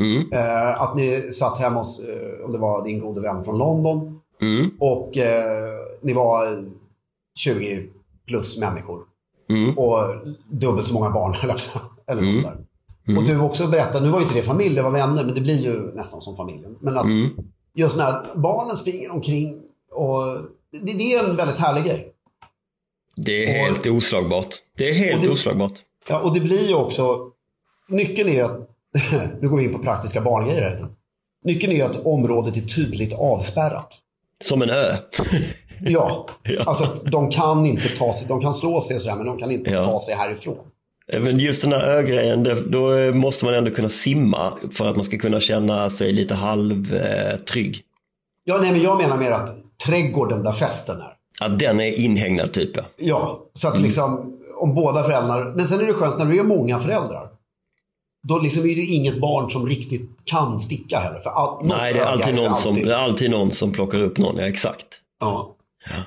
Mm. 0.00 0.32
Eh, 0.32 0.82
att 0.82 0.96
ni 0.96 1.32
satt 1.32 1.58
hemma 1.58 1.78
hos, 1.78 2.00
eh, 2.00 2.44
om 2.44 2.52
det 2.52 2.58
var 2.58 2.84
din 2.84 3.00
gode 3.00 3.20
vän 3.20 3.44
från 3.44 3.58
London. 3.58 4.20
Mm. 4.42 4.70
Och 4.80 5.16
eh, 5.16 5.72
ni 6.02 6.12
var 6.12 6.64
20 7.38 7.86
plus 8.28 8.58
människor. 8.58 9.00
Mm. 9.50 9.78
Och 9.78 9.98
dubbelt 10.50 10.86
så 10.86 10.94
många 10.94 11.10
barn. 11.10 11.34
Eller 12.06 12.22
Mm. 12.22 12.34
sådär. 12.34 12.56
Och 13.18 13.24
du 13.24 13.40
också 13.40 13.66
berättade, 13.66 14.04
nu 14.06 14.10
var 14.12 14.18
ju 14.18 14.22
inte 14.22 14.34
det 14.34 14.42
familj, 14.42 14.74
det 14.74 14.82
var 14.82 14.90
vänner, 14.90 15.24
men 15.24 15.34
det 15.34 15.40
blir 15.40 15.60
ju 15.60 15.94
nästan 15.94 16.20
som 16.20 16.36
familjen. 16.36 16.76
Men 16.80 16.96
att 16.98 17.04
Mm. 17.04 17.28
just 17.74 17.96
när 17.96 18.32
barnen 18.36 18.76
springer 18.76 19.10
omkring 19.10 19.62
och 19.92 20.22
det, 20.72 20.92
det 20.98 21.12
är 21.14 21.24
en 21.28 21.36
väldigt 21.36 21.58
härlig 21.58 21.84
grej. 21.84 22.12
Det 23.16 23.44
är 23.44 23.64
helt 23.64 23.86
oslagbart. 23.86 24.54
Det 24.78 24.88
är 24.88 24.94
helt 24.94 25.18
Och 25.18 25.24
det- 25.26 25.32
oslagbart. 25.32 25.72
Ja, 26.08 26.18
och 26.20 26.34
det 26.34 26.40
blir 26.40 26.68
ju 26.68 26.74
också, 26.74 27.18
nyckeln 27.88 28.28
är 28.28 28.44
att, 28.44 28.68
nu 29.40 29.48
går 29.48 29.56
vi 29.58 29.64
in 29.64 29.72
på 29.72 29.78
praktiska 29.78 30.20
barngrejer 30.20 30.62
här 30.62 30.74
sen. 30.74 30.88
Nyckeln 31.44 31.72
är 31.72 31.84
att 31.84 32.06
området 32.06 32.56
är 32.56 32.60
tydligt 32.60 33.12
avspärrat. 33.12 33.98
Som 34.44 34.62
en 34.62 34.70
ö. 34.70 34.94
Ja, 35.80 36.28
Ja. 36.42 36.62
alltså 36.66 36.96
de 37.10 37.30
kan 37.30 37.66
inte 37.66 37.88
ta 37.88 38.12
sig, 38.12 38.28
de 38.28 38.40
kan 38.40 38.54
slå 38.54 38.80
sig 38.80 38.96
och 38.96 39.02
sådär, 39.02 39.16
men 39.16 39.26
de 39.26 39.38
kan 39.38 39.50
inte 39.50 39.70
Ja. 39.70 39.82
ta 39.84 40.00
sig 40.00 40.14
härifrån. 40.14 40.56
Men 41.20 41.38
just 41.38 41.62
den 41.62 41.72
här 41.72 41.80
ögrejen, 41.86 42.42
då 42.70 43.12
måste 43.14 43.44
man 43.44 43.54
ändå 43.54 43.70
kunna 43.70 43.88
simma 43.88 44.52
för 44.72 44.86
att 44.88 44.96
man 44.96 45.04
ska 45.04 45.18
kunna 45.18 45.40
känna 45.40 45.90
sig 45.90 46.12
lite 46.12 46.34
halvtrygg. 46.34 47.80
Ja, 48.44 48.58
nej, 48.58 48.72
men 48.72 48.82
jag 48.82 48.98
menar 48.98 49.18
mer 49.18 49.30
att 49.30 49.50
trädgården 49.86 50.42
där 50.42 50.52
festen 50.52 50.96
är. 50.96 51.12
Ja, 51.40 51.48
den 51.48 51.80
är 51.80 52.00
inhägnad 52.00 52.52
typ 52.52 52.76
ja. 52.76 52.84
Ja, 52.96 53.40
så 53.54 53.68
att 53.68 53.74
Mm. 53.74 53.84
liksom 53.84 54.32
om 54.58 54.74
båda 54.74 55.02
föräldrarna, 55.02 55.52
men 55.56 55.66
sen 55.66 55.80
är 55.80 55.86
det 55.86 55.92
skönt 55.92 56.18
när 56.18 56.26
du 56.26 56.38
är 56.38 56.42
många 56.42 56.78
föräldrar. 56.78 57.28
Då 58.28 58.38
liksom 58.38 58.62
är 58.62 58.74
det 58.76 58.82
inget 58.82 59.20
barn 59.20 59.50
som 59.50 59.66
riktigt 59.66 60.10
kan 60.24 60.60
sticka 60.60 60.98
heller. 60.98 61.18
För 61.20 61.30
all, 61.30 61.66
Nej, 61.66 61.92
det 61.92 61.98
är 62.00 62.04
alltid 62.04 62.34
någon, 62.34 62.54
som, 62.54 62.70
alltid. 62.70 62.86
det 62.86 62.92
är 62.94 62.98
alltid 62.98 63.30
någon 63.30 63.50
som 63.50 63.72
plockar 63.72 63.98
upp 64.02 64.18
någon, 64.18 64.36
ja 64.36 64.48
exakt. 64.48 64.86
Ja. 65.20 65.56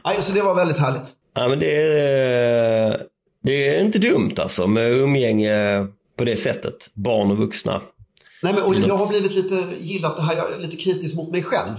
Nej, 0.05 0.21
så 0.21 0.33
det 0.33 0.41
var 0.41 0.55
väldigt 0.55 0.77
härligt. 0.77 1.11
Ja, 1.35 1.47
men 1.47 1.59
det 1.59 1.75
är, 1.81 3.01
det 3.43 3.75
är 3.77 3.81
inte 3.85 3.99
dumt 3.99 4.33
alltså 4.37 4.67
med 4.67 4.91
umgänge 4.91 5.87
på 6.17 6.23
det 6.25 6.35
sättet. 6.35 6.89
Barn 6.93 7.31
och 7.31 7.37
vuxna. 7.37 7.81
Nej, 8.43 8.53
men, 8.53 8.63
och 8.63 8.75
jag 8.75 8.97
har 8.97 9.07
blivit 9.07 9.35
lite 9.35 9.63
gillat 9.79 10.15
det 10.15 10.21
här, 10.21 10.35
jag 10.35 10.51
är 10.53 10.59
lite 10.59 10.77
kritisk 10.77 11.15
mot 11.15 11.31
mig 11.31 11.43
själv. 11.43 11.75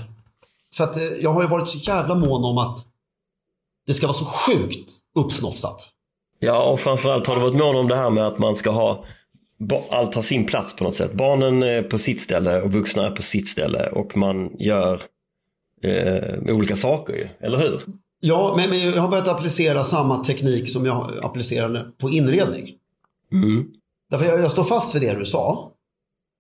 För 0.76 0.84
att 0.84 0.96
eh, 0.96 1.02
jag 1.02 1.30
har 1.30 1.42
ju 1.42 1.48
varit 1.48 1.68
så 1.68 1.78
jävla 1.78 2.14
mån 2.14 2.44
om 2.44 2.58
att 2.58 2.84
det 3.86 3.94
ska 3.94 4.06
vara 4.06 4.16
så 4.16 4.24
sjukt 4.24 4.90
uppsnofsat. 5.18 5.88
Ja, 6.38 6.62
och 6.62 6.80
framförallt 6.80 7.26
har 7.26 7.34
det 7.34 7.40
varit 7.40 7.58
mån 7.58 7.76
om 7.76 7.88
det 7.88 7.96
här 7.96 8.10
med 8.10 8.26
att 8.26 8.38
man 8.38 8.56
ska 8.56 8.70
ha 8.70 9.04
allt 9.90 10.14
har 10.14 10.22
sin 10.22 10.46
plats 10.46 10.76
på 10.76 10.84
något 10.84 10.94
sätt. 10.94 11.12
Barnen 11.12 11.62
är 11.62 11.82
på 11.82 11.98
sitt 11.98 12.20
ställe 12.20 12.62
och 12.62 12.72
vuxna 12.72 13.06
är 13.06 13.10
på 13.10 13.22
sitt 13.22 13.48
ställe 13.48 13.88
och 13.88 14.16
man 14.16 14.56
gör 14.58 15.02
eh, 15.82 16.54
olika 16.54 16.76
saker 16.76 17.14
ju, 17.14 17.28
eller 17.40 17.58
hur? 17.58 17.80
Ja, 18.20 18.54
men, 18.56 18.70
men 18.70 18.80
jag 18.80 19.02
har 19.02 19.08
börjat 19.08 19.28
applicera 19.28 19.84
samma 19.84 20.24
teknik 20.24 20.72
som 20.72 20.86
jag 20.86 21.12
applicerade 21.22 21.86
på 21.98 22.10
inredning. 22.10 22.68
Mm. 23.32 23.66
Därför 24.10 24.26
jag, 24.26 24.40
jag 24.40 24.50
står 24.50 24.64
fast 24.64 24.94
vid 24.94 25.02
det 25.02 25.18
du 25.18 25.24
sa. 25.24 25.72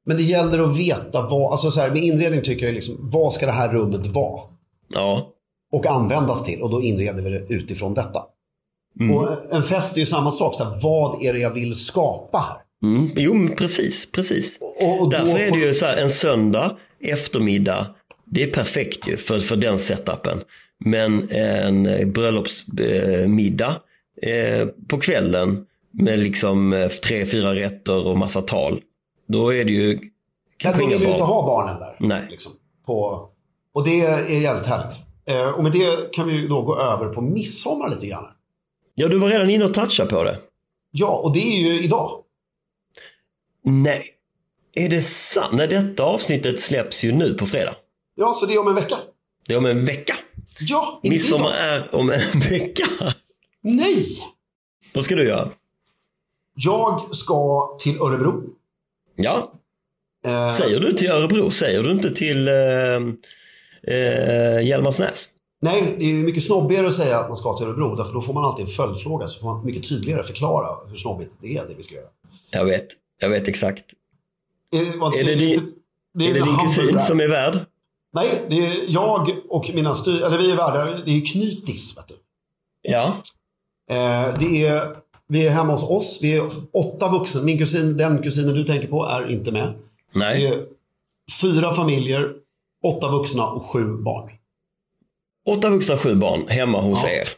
Men 0.06 0.16
det 0.16 0.22
gäller 0.22 0.58
att 0.58 0.78
veta 0.78 1.22
vad, 1.22 1.52
alltså 1.52 1.70
så 1.70 1.80
här, 1.80 1.90
med 1.90 2.02
inredning 2.02 2.42
tycker 2.42 2.66
jag 2.66 2.74
liksom, 2.74 2.96
vad 2.98 3.32
ska 3.32 3.46
det 3.46 3.52
här 3.52 3.68
rummet 3.68 4.06
vara? 4.06 4.40
Ja, 4.88 5.32
Och 5.72 5.86
användas 5.86 6.44
till 6.44 6.62
och 6.62 6.70
då 6.70 6.82
inreder 6.82 7.22
vi 7.22 7.30
det 7.30 7.46
utifrån 7.48 7.94
detta. 7.94 8.22
Mm. 9.00 9.16
Och 9.16 9.54
en 9.54 9.62
fest 9.62 9.96
är 9.96 10.00
ju 10.00 10.06
samma 10.06 10.30
sak, 10.30 10.54
så 10.54 10.64
här, 10.64 10.78
vad 10.82 11.22
är 11.22 11.32
det 11.32 11.38
jag 11.38 11.50
vill 11.50 11.74
skapa 11.74 12.38
här? 12.38 12.56
mm. 12.82 13.10
jo 13.16 13.34
men 13.34 13.56
precis, 13.56 14.12
precis. 14.12 14.58
Och, 14.60 15.00
och 15.00 15.10
Därför 15.10 15.38
är 15.38 15.50
det 15.50 15.58
ju 15.58 15.74
så 15.74 15.86
här, 15.86 15.96
en 15.96 16.10
söndag 16.10 16.76
eftermiddag, 17.00 17.86
det 18.24 18.42
är 18.42 18.50
perfekt 18.50 19.08
ju 19.08 19.16
för, 19.16 19.40
för 19.40 19.56
den 19.56 19.78
setupen. 19.78 20.40
Men 20.84 21.28
en 21.30 22.12
bröllopsmiddag 22.12 23.76
eh, 24.22 24.68
på 24.88 25.00
kvällen 25.00 25.66
med 25.90 26.18
liksom 26.18 26.72
eh, 26.72 26.88
tre, 26.88 27.26
fyra 27.26 27.54
rätter 27.54 28.06
och 28.06 28.18
massa 28.18 28.42
tal. 28.42 28.80
Då 29.28 29.54
är 29.54 29.64
det 29.64 29.72
ju 29.72 29.98
kanske 30.56 30.82
då 30.82 30.86
vill 30.86 30.96
inga 30.96 31.04
du 31.04 31.10
inte 31.10 31.22
barn. 31.22 31.30
ha 31.30 31.46
barnen 31.46 31.78
där. 31.78 31.96
Nej. 32.00 32.26
Liksom, 32.30 32.52
på, 32.86 33.28
och 33.74 33.84
det 33.84 34.00
är 34.00 34.40
jävligt 34.40 34.66
härligt. 34.66 35.09
Eh, 35.30 35.48
och 35.50 35.62
med 35.62 35.72
det 35.72 36.12
kan 36.12 36.28
vi 36.28 36.48
då 36.48 36.62
gå 36.62 36.78
över 36.80 37.08
på 37.14 37.20
midsommar 37.20 37.90
lite 37.90 38.06
grann. 38.06 38.24
Ja, 38.94 39.08
du 39.08 39.18
var 39.18 39.28
redan 39.28 39.50
inne 39.50 39.64
och 39.64 39.74
touchade 39.74 40.10
på 40.10 40.24
det. 40.24 40.38
Ja, 40.90 41.16
och 41.24 41.32
det 41.32 41.40
är 41.40 41.60
ju 41.60 41.82
idag. 41.82 42.22
Nej, 43.64 44.06
är 44.74 44.88
det 44.88 45.02
sant? 45.02 45.52
Nej, 45.52 45.68
detta 45.68 46.02
avsnittet 46.04 46.60
släpps 46.60 47.04
ju 47.04 47.12
nu 47.12 47.34
på 47.34 47.46
fredag. 47.46 47.74
Ja, 48.14 48.32
så 48.32 48.46
det 48.46 48.54
är 48.54 48.58
om 48.60 48.68
en 48.68 48.74
vecka. 48.74 48.96
Det 49.46 49.54
är 49.54 49.58
om 49.58 49.66
en 49.66 49.84
vecka. 49.84 50.16
Ja, 50.60 51.00
inte 51.02 51.14
Midsommar 51.14 51.48
idag. 51.48 51.60
är 51.64 51.94
om 51.94 52.10
en 52.10 52.40
vecka. 52.50 52.84
Nej! 53.62 54.04
Vad 54.94 55.04
ska 55.04 55.14
du 55.16 55.28
göra? 55.28 55.50
Jag 56.54 57.14
ska 57.14 57.68
till 57.80 58.00
Örebro. 58.00 58.42
Ja, 59.16 59.52
Eh, 60.26 60.48
säger 60.48 60.80
du 60.80 60.92
till 60.92 61.10
Örebro? 61.10 61.50
Säger 61.50 61.82
du 61.82 61.90
inte 61.90 62.10
till 62.14 62.48
eh, 62.48 62.54
eh, 63.88 64.66
Hjälmarsnäs? 64.66 65.28
Nej, 65.62 65.96
det 65.98 66.04
är 66.04 66.14
mycket 66.14 66.42
snobbigare 66.42 66.86
att 66.86 66.94
säga 66.94 67.18
att 67.18 67.28
man 67.28 67.36
ska 67.36 67.56
till 67.56 67.66
Örebro. 67.66 67.94
Därför 67.94 68.12
då 68.14 68.22
får 68.22 68.34
man 68.34 68.44
alltid 68.44 68.64
en 68.66 68.70
följdfråga. 68.72 69.26
Så 69.26 69.40
får 69.40 69.46
man 69.54 69.66
mycket 69.66 69.88
tydligare 69.88 70.22
förklara 70.22 70.66
hur 70.88 70.96
snobbigt 70.96 71.36
det 71.42 71.56
är 71.56 71.68
det 71.68 71.74
vi 71.76 71.82
ska 71.82 71.94
göra. 71.94 72.06
Jag 72.52 72.64
vet, 72.64 72.86
jag 73.20 73.28
vet 73.28 73.48
exakt. 73.48 73.84
Eh, 74.72 74.98
vad- 75.00 75.14
Är 75.14 75.24
det 75.24 75.34
din- 75.34 75.54
inte- 75.54 75.66
det 76.14 76.30
är 76.30 76.34
det 76.34 76.40
en 76.40 76.46
din 76.46 76.56
kusin 76.58 77.00
som 77.00 77.20
är 77.20 77.28
värd? 77.28 77.58
Nej, 78.14 78.46
det 78.50 78.56
är 78.66 78.76
jag 78.88 79.30
och 79.48 79.70
mina 79.74 79.94
styr... 79.94 80.22
Eller 80.22 80.38
vi 80.38 80.50
är 80.50 80.56
värdar. 80.56 81.02
Det 81.04 81.10
är 81.16 81.26
knytis, 81.26 81.98
vet 81.98 82.08
du. 82.08 82.14
Ja. 82.82 83.06
Eh, 83.90 84.38
det 84.38 84.66
är, 84.66 84.96
vi 85.28 85.46
är 85.46 85.50
hemma 85.50 85.72
hos 85.72 85.82
oss. 85.82 86.18
Vi 86.22 86.36
är 86.36 86.50
åtta 86.72 87.08
vuxna. 87.12 87.42
Min 87.42 87.58
kusin, 87.58 87.96
den 87.96 88.22
kusinen 88.22 88.54
du 88.54 88.64
tänker 88.64 88.88
på, 88.88 89.04
är 89.04 89.30
inte 89.30 89.52
med. 89.52 89.66
Det 90.12 90.18
Nej. 90.18 90.46
är 90.46 90.66
fyra 91.40 91.74
familjer, 91.74 92.32
åtta 92.84 93.08
vuxna 93.10 93.46
och 93.46 93.62
sju 93.66 93.84
barn. 94.04 94.30
Åtta 95.48 95.70
vuxna, 95.70 95.96
sju 95.98 96.14
barn 96.14 96.44
hemma 96.48 96.80
hos 96.80 97.02
Ja. 97.02 97.08
er. 97.10 97.28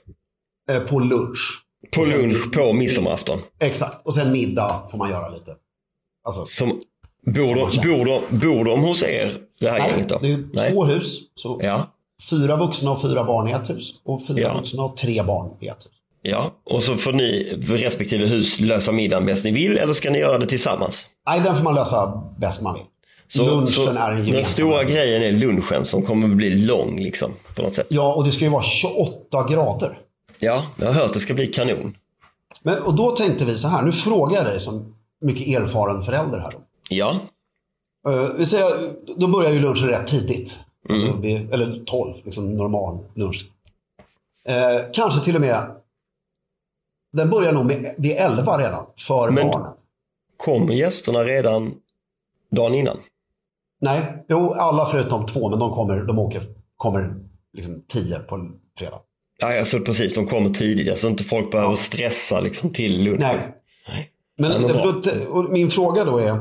Eh, 0.70 0.82
på 0.82 0.98
lunch. 0.98 1.58
På 1.94 2.00
Och 2.00 2.06
sen- 2.06 2.20
lunch 2.22 2.52
på 2.52 2.72
midsommarafton. 2.72 3.40
Exakt. 3.60 4.06
Och 4.06 4.14
sen 4.14 4.32
middag 4.32 4.82
får 4.90 4.98
man 4.98 5.10
göra 5.10 5.28
lite. 5.28 5.54
Alltså, 6.24 6.44
Som, 6.44 6.68
bor, 7.26 7.32
de, 7.32 7.54
bor, 7.88 8.04
de, 8.30 8.38
bor 8.38 8.64
de 8.64 8.80
hos 8.80 9.02
er, 9.02 9.32
det 9.60 9.70
här 9.70 9.78
nej, 9.78 9.90
gänget 9.90 10.08
då? 10.08 10.18
det 10.22 10.32
är 10.32 10.48
Nej. 10.52 10.72
två 10.72 10.84
hus. 10.84 11.18
Så 11.34 11.60
Ja, 11.62 11.88
Fyra 12.30 12.56
vuxna 12.56 12.90
och 12.90 13.02
fyra 13.02 13.24
barn 13.24 13.48
i 13.48 13.52
ett 13.52 13.70
hus. 13.70 13.92
Och 14.04 14.26
fyra 14.26 14.40
Ja. 14.40 14.54
vuxna 14.54 14.82
och 14.82 14.96
tre 14.96 15.22
barn 15.22 15.50
i 15.60 15.66
ett 15.68 15.76
hus. 15.86 15.92
ja. 16.22 16.52
Och 16.64 16.82
så 16.82 16.96
får 16.96 17.12
ni 17.12 17.58
respektive 17.68 18.26
hus 18.26 18.60
lösa 18.60 18.92
middagen 18.92 19.26
bäst 19.26 19.44
ni 19.44 19.50
vill 19.52 19.78
eller 19.78 19.92
ska 19.92 20.10
ni 20.10 20.18
göra 20.18 20.38
det 20.38 20.46
tillsammans? 20.46 21.06
Nej, 21.26 21.40
den 21.40 21.56
får 21.56 21.62
man 21.64 21.74
lösa 21.74 22.22
bäst 22.38 22.62
man 22.62 22.74
vill. 22.74 22.82
Så, 23.36 23.46
Lunchen 23.46 23.66
så 23.66 23.82
är 23.90 24.10
en 24.10 24.16
Den 24.16 24.26
gemensam. 24.26 24.52
stora 24.52 24.84
grejen 24.84 25.22
är 25.22 25.32
lunchen 25.32 25.84
som 25.84 26.02
kommer 26.06 26.28
att 26.28 26.36
bli 26.36 26.64
lång 26.66 27.00
liksom 27.00 27.32
på 27.56 27.62
något 27.62 27.74
sätt. 27.74 27.86
Ja, 27.90 28.14
och 28.14 28.24
det 28.24 28.30
ska 28.30 28.44
ju 28.44 28.50
vara 28.50 28.62
28 28.62 29.46
grader. 29.50 29.98
Ja, 30.38 30.66
jag 30.76 30.86
har 30.86 30.92
hört 30.94 31.04
att 31.06 31.14
det 31.14 31.20
ska 31.20 31.34
bli 31.34 31.46
kanon. 31.46 31.96
Men, 32.62 32.82
och 32.82 32.94
då 32.94 33.16
tänkte 33.16 33.44
vi 33.44 33.58
så 33.58 33.68
här, 33.68 33.82
nu 33.82 33.92
frågar 33.92 34.36
jag 34.36 34.44
dig 34.46 34.60
som 34.60 34.94
mycket 35.20 35.60
erfaren 35.60 36.02
förälder 36.02 36.38
här. 36.38 36.50
Då. 36.50 36.58
Ja. 36.90 37.20
Eh, 38.08 38.28
vi 38.36 38.46
säger, 38.46 38.92
då 39.16 39.26
börjar 39.28 39.50
ju 39.52 39.60
lunchen 39.60 39.88
rätt 39.88 40.06
tidigt. 40.06 40.58
Alltså 40.88 41.12
vid, 41.16 41.52
eller 41.54 41.82
12, 41.86 42.14
liksom 42.24 42.56
normal 42.56 42.98
lunch. 43.14 43.46
Eh, 44.48 44.80
kanske 44.92 45.24
till 45.24 45.34
och 45.34 45.40
med, 45.40 45.66
den 47.12 47.30
börjar 47.30 47.52
nog 47.52 47.66
med, 47.66 47.94
vid 47.98 48.12
11 48.16 48.58
redan, 48.58 48.86
för 48.98 49.30
Men- 49.30 49.46
barnen. 49.50 49.72
Kommer 50.36 50.72
gästerna 50.74 51.24
redan 51.24 51.74
dagen 52.50 52.74
innan? 52.74 52.96
Nej, 53.82 54.24
jo, 54.28 54.52
alla 54.52 54.86
förutom 54.86 55.26
två, 55.26 55.50
men 55.50 55.58
de 55.58 55.70
kommer, 55.72 56.02
de 56.02 56.18
åker, 56.18 56.42
kommer 56.76 57.14
liksom 57.56 57.82
10 57.88 58.18
på 58.18 58.48
fredag. 58.78 58.98
Ja, 59.40 59.58
alltså 59.58 59.80
precis. 59.80 60.14
De 60.14 60.26
kommer 60.26 60.48
tidigt. 60.50 60.90
Alltså 60.90 61.08
inte 61.08 61.24
folk 61.24 61.50
behöver 61.50 61.76
stressa 61.76 62.40
liksom 62.40 62.72
till 62.72 63.04
lunch. 63.04 63.20
Nej. 63.20 63.54
Men, 64.38 64.52
Ja, 64.52 64.58
men 64.58 64.68
bra. 64.72 65.00
då, 65.32 65.42
min 65.42 65.70
fråga 65.70 66.04
då 66.04 66.18
är, 66.18 66.38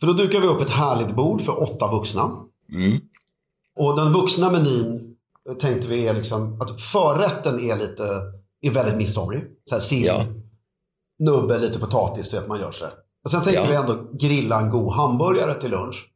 för 0.00 0.06
då 0.06 0.12
dukar 0.12 0.40
vi 0.40 0.46
upp 0.46 0.60
ett 0.62 0.70
härligt 0.70 1.10
bord 1.16 1.40
för 1.42 1.62
åtta 1.62 1.90
vuxna. 1.90 2.30
Mm. 2.72 3.00
Och 3.76 3.96
den 3.96 4.12
vuxna 4.12 4.50
menyn 4.50 5.14
tänkte 5.60 5.88
vi 5.88 6.08
är 6.08 6.14
liksom 6.14 6.60
att 6.60 6.80
förrätten 6.80 7.60
är 7.60 7.76
lite, 7.76 8.04
är 8.60 8.70
väldigt 8.70 8.96
midsomrig. 8.96 9.42
Så 9.64 9.74
här 9.74 9.82
sill, 9.82 10.04
Ja. 10.04 10.24
nubbe, 11.18 11.58
lite 11.58 11.78
potatis, 11.78 12.28
du 12.28 12.36
vet 12.38 12.48
man 12.48 12.60
gör 12.60 12.70
så. 12.70 12.86
Och 13.24 13.30
sen 13.30 13.42
tänkte 13.42 13.62
Ja. 13.62 13.68
vi 13.70 13.76
ändå 13.76 14.06
grilla 14.12 14.60
en 14.60 14.70
god 14.70 14.92
hamburgare 14.92 15.54
till 15.54 15.70
lunch. 15.70 16.08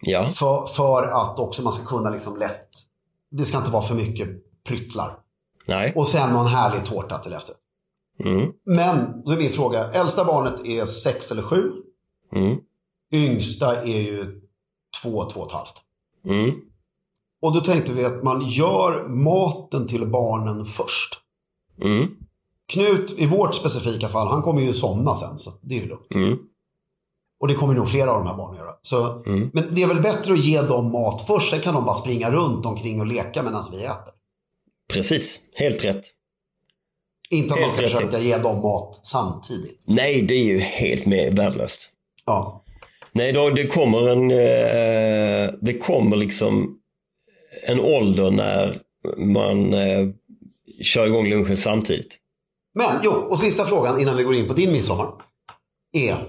Ja. 0.00 0.28
För, 0.28 0.66
för 0.66 1.02
att 1.02 1.38
också 1.38 1.62
man 1.62 1.72
ska 1.72 1.84
kunna 1.84 2.10
liksom 2.10 2.36
lätt, 2.36 2.68
det 3.30 3.44
ska 3.44 3.58
inte 3.58 3.70
vara 3.70 3.82
för 3.82 3.94
mycket 3.94 4.28
pryttlar. 4.64 5.18
Nej. 5.66 5.92
Och 5.96 6.08
sen 6.08 6.32
någon 6.32 6.46
härlig 6.46 6.84
tårta 6.84 7.18
till 7.18 7.32
efterrätt. 7.32 7.60
Mm. 8.24 8.52
Men, 8.66 9.22
då 9.24 9.32
är 9.32 9.36
min 9.36 9.50
fråga, 9.50 9.92
äldsta 9.92 10.24
barnet 10.24 10.66
är 10.66 10.86
sex 10.86 11.30
eller 11.30 11.42
sju. 11.42 11.72
Mm. 12.32 12.58
Yngsta 13.12 13.82
är 13.82 14.00
ju 14.00 14.40
två, 15.02 15.24
två 15.24 15.40
och 15.40 15.46
ett 15.46 15.52
halvt. 15.52 15.82
Mm. 16.24 16.54
Och 17.42 17.54
då 17.54 17.60
tänkte 17.60 17.92
vi 17.92 18.04
att 18.04 18.22
man 18.22 18.46
gör 18.46 19.08
maten 19.08 19.86
till 19.86 20.06
barnen 20.06 20.64
först. 20.64 21.20
Mm. 21.82 22.08
Knut, 22.68 23.14
i 23.18 23.26
vårt 23.26 23.54
specifika 23.54 24.08
fall, 24.08 24.28
han 24.28 24.42
kommer 24.42 24.62
ju 24.62 24.72
somna 24.72 25.14
sen, 25.14 25.38
så 25.38 25.50
det 25.62 25.76
är 25.76 25.80
ju 25.80 25.88
lugnt. 25.88 26.14
Och 27.40 27.48
det 27.48 27.54
kommer 27.54 27.74
nog 27.74 27.88
flera 27.90 28.10
av 28.12 28.18
de 28.18 28.26
här 28.28 28.36
barnen 28.36 28.58
göra. 28.58 28.72
Så, 28.82 29.22
Mm. 29.26 29.50
Men 29.52 29.68
det 29.74 29.82
är 29.82 29.86
väl 29.86 30.00
bättre 30.02 30.32
att 30.32 30.44
ge 30.44 30.62
dem 30.62 30.92
mat 30.92 31.24
först, 31.26 31.50
sen 31.50 31.60
kan 31.60 31.74
de 31.74 31.84
bara 31.84 31.94
springa 31.94 32.30
runt 32.30 32.66
omkring 32.66 33.00
och 33.00 33.06
leka 33.06 33.42
medan 33.42 33.64
vi 33.72 33.84
äter. 33.84 34.14
Precis. 34.92 35.40
Helt 35.54 35.84
rätt. 35.84 36.04
Inte 37.30 37.54
att 37.54 37.60
man 37.60 37.70
Helt 37.70 37.72
ska 37.72 37.82
rätt 37.82 37.90
försöka 37.92 38.10
tänkt. 38.12 38.24
ge 38.24 38.38
dem 38.38 38.60
mat 38.62 39.00
samtidigt. 39.02 39.82
Nej, 39.86 40.22
det 40.22 40.34
är 40.34 40.44
ju 40.44 40.58
helt 40.58 41.06
med 41.06 41.36
värdelöst. 41.36 41.90
Ja. 42.26 42.64
Nej, 43.12 43.32
då, 43.32 43.50
det 43.50 43.66
kommer 43.66 44.08
en... 44.08 44.30
Eh, 44.30 45.54
det 45.60 45.78
kommer 45.78 46.16
liksom 46.16 46.78
en 47.66 47.80
ålder 47.80 48.30
när 48.30 48.76
man 49.16 49.74
eh, 49.74 50.08
kör 50.82 51.06
igång 51.06 51.26
lunchen 51.28 51.56
samtidigt. 51.56 52.16
Men 52.74 53.00
jo, 53.02 53.10
och 53.10 53.38
sista 53.38 53.64
frågan 53.64 54.00
innan 54.00 54.16
vi 54.16 54.22
går 54.22 54.34
in 54.34 54.46
på 54.48 54.52
din 54.52 54.72
midsommar. 54.72 55.08
Är, 55.92 56.28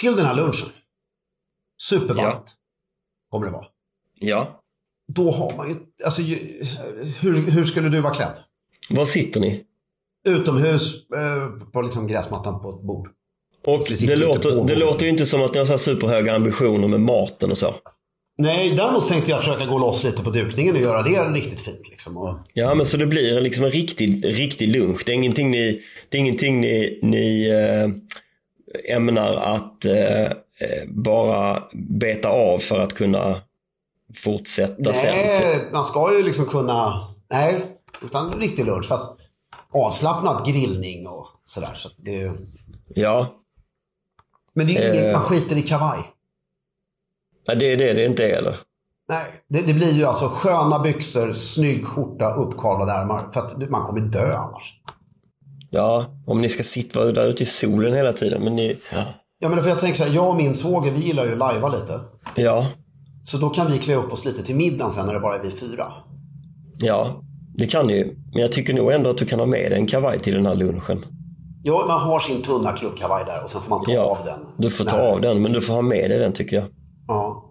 till 0.00 0.16
den 0.16 0.26
här 0.26 0.34
lunchen, 0.34 0.68
supervarmt 1.82 2.54
kommer 3.30 3.46
det 3.46 3.52
vara. 3.52 3.66
Ja. 4.14 4.62
Då 5.12 5.30
har 5.30 5.56
man 5.56 5.68
ju, 5.68 5.76
alltså 6.04 6.22
hur, 7.20 7.50
hur 7.50 7.64
skulle 7.64 7.88
du 7.88 8.00
vara 8.00 8.14
klädd? 8.14 8.32
Var 8.90 9.04
sitter 9.04 9.40
ni? 9.40 9.64
Utomhus, 10.28 11.10
eh, 11.10 11.70
på 11.72 11.82
liksom 11.82 12.06
gräsmattan 12.06 12.60
på 12.62 12.70
ett 12.70 12.82
bord. 12.82 13.08
Och 13.66 13.86
det 14.06 14.16
låter, 14.16 14.66
det 14.66 14.74
låter 14.74 15.04
ju 15.04 15.10
inte 15.10 15.26
som 15.26 15.42
att 15.42 15.54
ni 15.54 15.58
har 15.58 15.66
så 15.66 15.78
superhöga 15.78 16.34
ambitioner 16.34 16.88
med 16.88 17.00
maten 17.00 17.50
och 17.50 17.58
så. 17.58 17.74
Nej, 18.38 18.70
däremot 18.76 19.08
tänkte 19.08 19.30
jag 19.30 19.40
försöka 19.40 19.66
gå 19.66 19.78
loss 19.78 20.04
lite 20.04 20.22
på 20.22 20.30
dukningen 20.30 20.74
och 20.74 20.80
göra 20.80 21.02
det 21.02 21.32
riktigt 21.32 21.60
fint. 21.60 21.88
Liksom. 21.90 22.16
Och, 22.16 22.38
Ja, 22.52 22.74
men 22.74 22.86
så 22.86 22.96
det 22.96 23.06
blir 23.06 23.40
liksom 23.40 23.64
en 23.64 23.70
riktig, 23.70 24.24
riktig 24.24 24.68
lunch. 24.68 25.02
Det 25.06 25.12
är 25.12 25.16
ingenting 25.16 25.50
ni, 25.50 25.82
det 26.08 26.18
är 26.18 26.20
ingenting 26.20 26.60
ni, 26.60 26.98
ni 27.02 27.48
eh, 27.48 27.88
ämnar 28.84 29.36
att 29.36 29.84
eh, 29.84 30.22
eh, 30.24 30.32
bara 30.88 31.62
beta 31.74 32.28
av 32.28 32.58
för 32.58 32.78
att 32.78 32.94
kunna 32.94 33.40
fortsätta 34.14 34.92
sen. 34.92 35.12
Typ. 35.12 35.12
nej, 35.44 35.68
man 35.72 35.84
ska 35.84 36.16
ju 36.16 36.22
liksom 36.22 36.44
kunna, 36.46 37.08
nej, 37.30 37.66
utan 38.02 38.32
riktig 38.32 38.66
lunch. 38.66 38.88
Fast 38.88 39.20
avslappnad 39.72 40.46
grillning 40.46 41.06
och 41.08 41.26
sådär. 41.44 41.72
Så 41.74 41.88
det, 41.96 42.14
är 42.14 42.18
ju- 42.20 42.46
Ja, 42.94 43.26
men 44.54 44.66
det 44.66 44.76
är 44.76 44.92
inget, 44.94 45.04
Eh. 45.06 45.12
man 45.12 45.22
skiter 45.22 45.56
i 45.56 45.62
kavaj. 45.62 45.98
Ja, 47.46 47.54
det 47.54 47.72
är 47.72 47.76
det 47.76 47.92
det 47.92 48.04
inte 48.06 48.30
är 48.30 48.38
eller? 48.38 48.56
Nej, 49.08 49.24
det, 49.48 49.60
det 49.62 49.74
blir 49.74 49.92
ju 49.92 50.04
alltså 50.04 50.28
sköna 50.28 50.78
byxor, 50.78 51.32
snygg 51.32 51.86
skjorta, 51.86 52.34
uppkavlade 52.34 52.92
ärmar. 52.92 53.28
För 53.32 53.40
att 53.40 53.70
man 53.70 53.86
kommer 53.86 54.00
dö 54.00 54.36
annars. 54.36 54.80
Ja, 55.76 56.06
om 56.26 56.40
ni 56.40 56.48
ska 56.48 56.62
sitta 56.62 57.12
där 57.12 57.28
ute 57.28 57.42
i 57.42 57.46
solen 57.46 57.94
hela 57.94 58.12
tiden. 58.12 58.44
Men 58.44 58.56
ni, 58.56 58.76
ja. 58.92 59.04
Ja, 59.38 59.48
men 59.48 59.62
för 59.62 59.68
jag 59.70 59.78
tänker 59.78 59.96
så 59.98 60.04
här, 60.04 60.14
jag 60.14 60.28
och 60.30 60.36
min 60.36 60.54
svåger, 60.54 60.90
vi 60.92 61.00
gillar 61.00 61.24
ju 61.26 61.32
att 61.32 61.38
lajva 61.38 61.68
lite. 61.68 62.00
ja, 62.36 62.66
Så 63.22 63.38
då 63.38 63.48
kan 63.50 63.72
vi 63.72 63.78
klä 63.78 63.94
upp 63.94 64.12
oss 64.12 64.24
lite 64.24 64.42
till 64.42 64.56
middagen 64.56 64.90
sen 64.90 65.06
när 65.06 65.14
det 65.14 65.20
bara 65.20 65.34
är 65.36 65.42
vi 65.42 65.50
fyra. 65.50 65.92
ja, 66.78 67.22
det 67.58 67.66
kan 67.66 67.86
ni 67.86 67.96
ju. 67.96 68.16
Men 68.32 68.42
jag 68.42 68.52
tycker 68.52 68.74
nog 68.74 68.92
ändå 68.92 69.10
att 69.10 69.18
du 69.18 69.24
kan 69.26 69.38
ha 69.38 69.46
med 69.46 69.70
dig 69.70 69.78
en 69.78 69.86
kavaj 69.86 70.18
till 70.18 70.34
den 70.34 70.46
här 70.46 70.54
lunchen. 70.54 71.04
Ja, 71.62 71.84
man 71.88 72.00
har 72.00 72.20
sin 72.20 72.42
tunna 72.42 72.72
klubbkavaj 72.72 73.24
där 73.26 73.44
och 73.44 73.50
sen 73.50 73.62
får 73.62 73.70
man 73.70 73.84
ta 73.84 73.92
Ja, 73.92 74.02
av 74.02 74.24
den. 74.24 74.38
du 74.58 74.70
får 74.70 74.84
ta 74.84 74.96
när- 74.96 75.08
av 75.12 75.20
den, 75.20 75.42
men 75.42 75.52
du 75.52 75.60
får 75.60 75.74
ha 75.74 75.82
med 75.82 76.10
dig 76.10 76.18
den 76.18 76.32
tycker 76.32 76.56
jag. 76.56 76.64
Ja. 77.08 77.42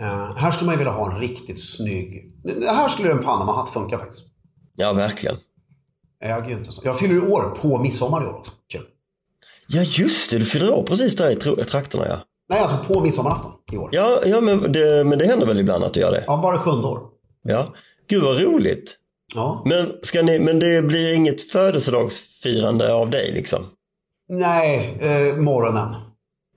Eh, 0.00 0.36
här 0.36 0.50
skulle 0.50 0.66
man 0.66 0.74
ju 0.74 0.78
vilja 0.78 0.92
ha 0.92 1.12
en 1.12 1.18
riktigt 1.20 1.60
snygg... 1.76 2.24
Här 2.68 2.88
skulle 2.88 3.10
en 3.12 3.22
Panama-hatt 3.24 3.68
funka 3.68 3.98
faktiskt. 3.98 4.22
Ja, 4.76 4.92
verkligen. 4.92 5.36
Jag, 6.20 6.44
är 6.44 6.48
ju 6.48 6.54
inte 6.54 6.72
så. 6.72 6.82
jag 6.84 6.98
fyller 6.98 7.14
ju 7.14 7.20
år 7.20 7.42
på 7.42 7.78
midsommar 7.78 8.24
i 8.24 8.26
år 8.26 8.34
också. 8.34 8.52
Kul. 8.72 8.84
Ja, 9.68 9.82
just 9.82 10.30
det. 10.30 10.38
Du 10.38 10.44
fyller 10.44 10.74
år 10.74 10.82
precis 10.82 11.16
där 11.16 11.30
i 11.60 11.64
trakterna, 11.64 12.06
ja. 12.08 12.20
Nej, 12.48 12.60
alltså 12.60 12.94
på 12.94 13.00
midsommarafton 13.00 13.52
i 13.72 13.76
år. 13.76 13.88
Ja, 13.92 14.20
ja 14.26 14.40
men, 14.40 14.72
det, 14.72 15.06
men 15.06 15.18
det 15.18 15.26
händer 15.26 15.46
väl 15.46 15.60
ibland 15.60 15.84
att 15.84 15.94
du 15.94 16.00
gör 16.00 16.10
det? 16.10 16.24
Ja, 16.26 16.36
bara 16.42 16.58
sjunde 16.58 16.86
år. 16.86 17.00
Ja. 17.42 17.74
Gud 18.08 18.22
vad 18.22 18.40
roligt. 18.42 18.96
Ja. 19.34 19.62
Men, 19.66 19.92
ska 20.02 20.22
ni, 20.22 20.38
men 20.38 20.58
det 20.58 20.82
blir 20.82 21.14
inget 21.14 21.42
födelsedagsfirande 21.42 22.94
av 22.94 23.10
dig 23.10 23.32
liksom? 23.32 23.66
Nej, 24.28 24.98
eh, 25.00 25.36
morgonen. 25.36 25.94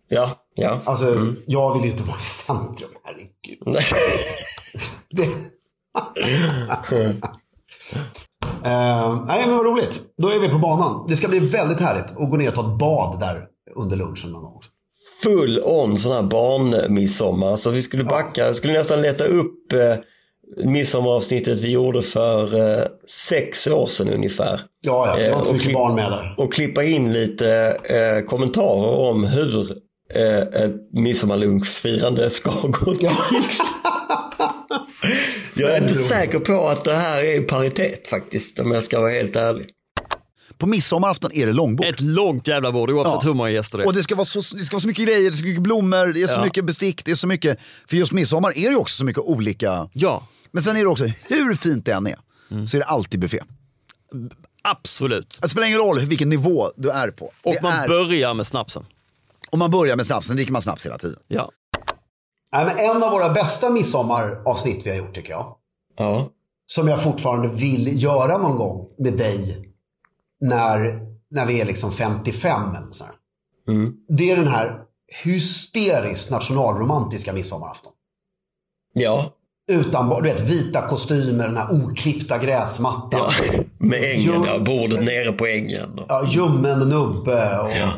Ja, 0.08 0.32
ja. 0.56 0.82
Alltså, 0.86 1.34
jag 1.46 1.74
vill 1.74 1.84
ju 1.84 1.92
inte 1.92 2.04
vara 2.04 2.18
i 2.18 2.22
centrum, 2.22 2.90
herregud. 3.04 3.78
Det... 5.10 5.28
Eh, 8.66 9.24
nej, 9.28 9.48
men 9.48 9.58
vad 9.58 9.66
roligt. 9.66 10.02
Då 10.18 10.30
är 10.30 10.40
vi 10.40 10.50
på 10.50 10.58
banan. 10.58 11.06
Det 11.08 11.16
ska 11.16 11.28
bli 11.28 11.40
väldigt 11.40 11.80
härligt 11.80 12.12
att 12.12 12.30
gå 12.30 12.38
ner 12.38 12.48
och 12.48 12.56
ta 12.56 12.62
ett 12.62 12.80
bad 12.80 13.20
där 13.20 13.46
under 13.76 13.98
lunchen 13.98 14.32
någon 14.32 14.44
gång 14.44 14.54
också. 14.56 14.70
Full 15.24 15.60
on 15.66 15.98
sån 15.98 16.12
här 16.12 16.24
barnmidsommar. 16.24 17.56
Så 17.56 17.70
vi 17.70 17.82
skulle 17.82 18.04
backa, 18.04 18.46
jag 18.46 18.56
skulle 18.56 18.74
nästan 18.74 19.02
leta 19.02 19.24
upp 19.24 19.74
eh, 19.74 19.96
midsommaravsnittet 20.66 21.60
vi 21.60 21.72
gjorde 21.72 22.02
för 22.02 22.56
eh, 22.80 22.86
sex 23.30 23.68
år 23.68 23.88
sedan 23.88 24.10
ungefär. 24.10 24.62
Ja, 24.86 25.08
ja. 25.08 25.16
Det 25.16 25.30
var 25.30 25.36
Eh, 25.36 25.38
inte 25.38 25.46
så 25.46 25.50
och 25.50 25.56
mycket 25.56 25.74
barn 25.74 25.96
med 25.96 26.12
där. 26.12 26.36
Och 26.38 26.54
klippa 26.54 26.84
in 26.84 27.14
lite 27.14 27.78
eh, 27.84 28.26
kommentarer 28.26 29.10
om 29.10 29.24
hur 29.24 29.72
eh, 30.16 30.64
ett 30.64 30.76
midsommarlunchfirande 30.94 32.30
ska 32.30 32.52
gå 32.68 32.96
till. 32.96 33.10
Jag 35.62 35.78
är 35.78 35.82
inte 35.82 36.04
säker 36.04 36.40
på 36.40 36.68
att 36.68 36.84
det 36.84 36.94
här 36.94 37.24
är 37.24 37.40
i 37.40 37.42
paritet 37.42 38.08
faktiskt, 38.08 38.60
om 38.60 38.72
jag 38.72 38.84
ska 38.84 39.00
vara 39.00 39.12
helt 39.12 39.36
ärlig. 39.36 39.70
På 40.58 40.68
midsommarafton 40.68 41.32
är 41.34 41.46
det 41.46 41.54
långbord. 41.54 41.86
Ett 41.88 42.02
långt 42.02 42.48
jävla 42.48 42.72
bord 42.72 42.90
oavsett 42.92 43.14
Ja. 43.14 43.20
hur 43.24 43.34
många 43.34 43.50
gäster 43.50 43.78
det 43.78 43.84
är. 43.84 43.88
Och 43.88 43.94
det 43.94 44.04
ska, 44.04 44.16
vara 44.16 44.26
så, 44.26 44.40
det 44.56 44.64
ska 44.64 44.76
vara 44.76 44.82
så 44.82 44.88
mycket 44.88 45.06
grejer, 45.06 45.32
det 45.32 45.38
ska 45.38 45.44
vara 45.46 45.48
så 45.48 45.48
mycket 45.50 45.64
blommor, 45.64 46.14
det 46.14 46.22
är 46.24 46.28
så 46.28 46.34
Ja. 46.34 46.44
mycket 46.44 46.66
bestick, 46.66 47.06
det 47.06 47.12
är 47.12 47.16
så 47.16 47.28
mycket... 47.28 47.60
För 47.90 47.98
just 47.98 48.12
midsommar 48.12 48.50
är 48.58 48.64
det 48.64 48.70
ju 48.70 48.76
också 48.76 48.96
så 48.96 49.04
mycket 49.06 49.24
olika... 49.24 49.90
Ja, 49.94 50.28
Men 50.52 50.64
sen 50.64 50.76
är 50.76 50.80
det 50.80 50.88
också, 50.88 51.06
hur 51.06 51.56
fint 51.56 51.86
det 51.86 51.92
än 51.92 52.08
är, 52.08 52.16
Mm. 52.52 52.68
så 52.68 52.78
är 52.78 52.80
det 52.80 52.86
alltid 52.86 53.20
buffé. 53.20 53.40
absolut. 54.64 55.40
Det 55.42 55.50
spelar 55.50 55.68
ingen 55.68 55.80
roll 55.80 56.00
vilken 56.00 56.30
nivå 56.30 56.72
du 56.76 56.90
är 56.90 57.12
på. 57.12 57.26
Och 57.44 57.54
det 57.54 57.62
man 57.62 57.74
är, 57.74 57.88
börjar 57.88 58.34
med 58.34 58.48
snapsen. 58.48 58.86
om 59.50 59.60
man 59.60 59.72
börjar 59.72 59.96
med 59.96 60.06
snapsen, 60.06 60.36
dricker 60.36 60.52
man 60.52 60.62
snaps 60.62 60.86
hela 60.86 60.98
tiden. 60.98 61.20
Ja. 61.28 61.52
Nej, 62.54 62.66
men 62.66 62.78
en 62.78 63.04
av 63.04 63.12
våra 63.12 63.30
bästa 63.30 63.70
midsommaravsnitt 63.70 64.86
vi 64.86 64.90
har 64.90 64.98
gjort 64.98 65.16
tycker 65.16 65.32
jag. 65.32 65.56
Ja, 65.98 66.30
Som 66.66 66.88
jag 66.88 67.04
fortfarande 67.04 67.48
vill 67.48 68.04
göra 68.04 68.38
någon 68.38 68.58
gång 68.58 68.88
med 68.98 69.14
dig. 69.14 69.68
När, 70.42 71.00
när 71.32 71.46
vi 71.46 71.62
är 71.62 71.66
liksom 71.66 71.92
55 71.92 72.62
eller 72.76 72.92
så 72.92 73.04
här. 73.04 73.14
Det 74.10 74.32
är 74.32 74.36
den 74.36 74.48
här 74.48 74.80
hysteriskt 75.24 76.30
nationalromantiska 76.30 77.34
midsommarafton. 77.34 77.92
ja, 78.94 79.32
Utan, 79.72 80.10
du 80.10 80.30
vet, 80.30 80.40
vita 80.40 80.88
kostymer, 80.88 81.48
den 81.48 81.58
här 81.58 81.68
oklippta 81.72 82.38
gräsmattan. 82.38 83.20
Ja, 83.52 83.64
med 83.78 84.04
ängen, 84.04 84.24
Jo. 84.36 84.46
ja, 84.48 84.60
bordet 84.60 85.04
nere 85.04 85.32
på 85.32 85.46
ängen. 85.48 86.00
Ja, 86.08 86.24
ljummen 86.28 86.80
nubbe 86.80 87.60
och 87.60 87.72
Ja. 87.72 87.92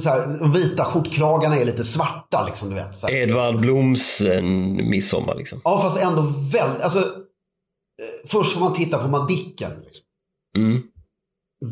Så 0.00 0.08
här, 0.08 0.26
de 0.40 0.52
vita 0.52 0.84
skjortkragarna 0.84 1.56
är 1.56 1.64
lite 1.64 1.84
svarta 1.84 2.46
liksom, 2.46 2.68
du 2.68 2.74
vet. 2.74 2.96
Så 2.96 3.06
här. 3.06 3.14
Edvard 3.14 3.60
Bloms 3.60 4.20
eh, 4.20 4.42
midsommar 4.42 5.34
liksom. 5.34 5.60
Ja, 5.64 5.80
fast 5.82 5.98
ändå 5.98 6.22
väldigt, 6.52 6.82
alltså. 6.82 6.98
eh, 6.98 7.04
Först 8.26 8.52
får 8.52 8.60
man 8.60 8.72
titta 8.72 8.98
på 8.98 9.08
Madicken. 9.08 9.70
Liksom. 9.84 10.04
Mm. 10.56 10.82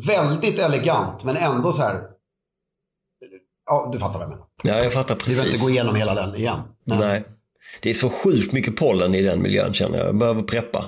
Väldigt 0.07 0.59
elegant, 0.59 1.23
men 1.23 1.37
ändå 1.37 1.71
så 1.71 1.81
här. 1.81 2.01
Ja, 3.65 3.89
du 3.93 3.99
fattar 3.99 4.13
vad 4.19 4.21
jag 4.23 4.29
menar. 4.29 4.45
Ja, 4.63 4.83
jag 4.83 4.93
fattar 4.93 5.15
Vi 5.15 5.19
behöver 5.25 5.43
precis. 5.43 5.53
inte 5.53 5.63
gå 5.65 5.69
igenom 5.69 5.95
hela 5.95 6.13
den 6.15 6.35
igen. 6.35 6.59
Men, 6.85 6.97
Nej. 6.97 7.23
Det 7.81 7.89
är 7.89 7.93
så 7.93 8.09
sjukt 8.09 8.51
mycket 8.51 8.75
pollen 8.77 9.15
i 9.15 9.21
den 9.21 9.41
miljön 9.41 9.73
känner 9.73 9.97
jag. 9.97 10.07
Jag 10.07 10.17
behöver 10.17 10.41
preppa. 10.43 10.85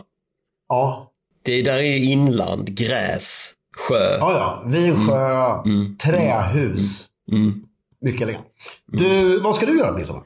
Ja, 0.69 1.11
Det 1.43 1.61
där 1.61 1.73
är 1.77 1.81
ju 1.97 2.11
inland, 2.11 2.67
gräs, 2.77 3.53
sjö. 3.77 4.17
ja, 4.19 4.33
ja. 4.33 4.63
Vinsjö, 4.65 5.59
Mm. 5.65 5.97
trähus. 5.97 7.08
Mm. 7.31 7.53
Mycket 8.01 8.21
elegant. 8.21 8.45
Du, 8.85 9.39
vad 9.39 9.55
ska 9.55 9.65
du 9.65 9.77
göra 9.77 9.91
midsommar? 9.91 10.23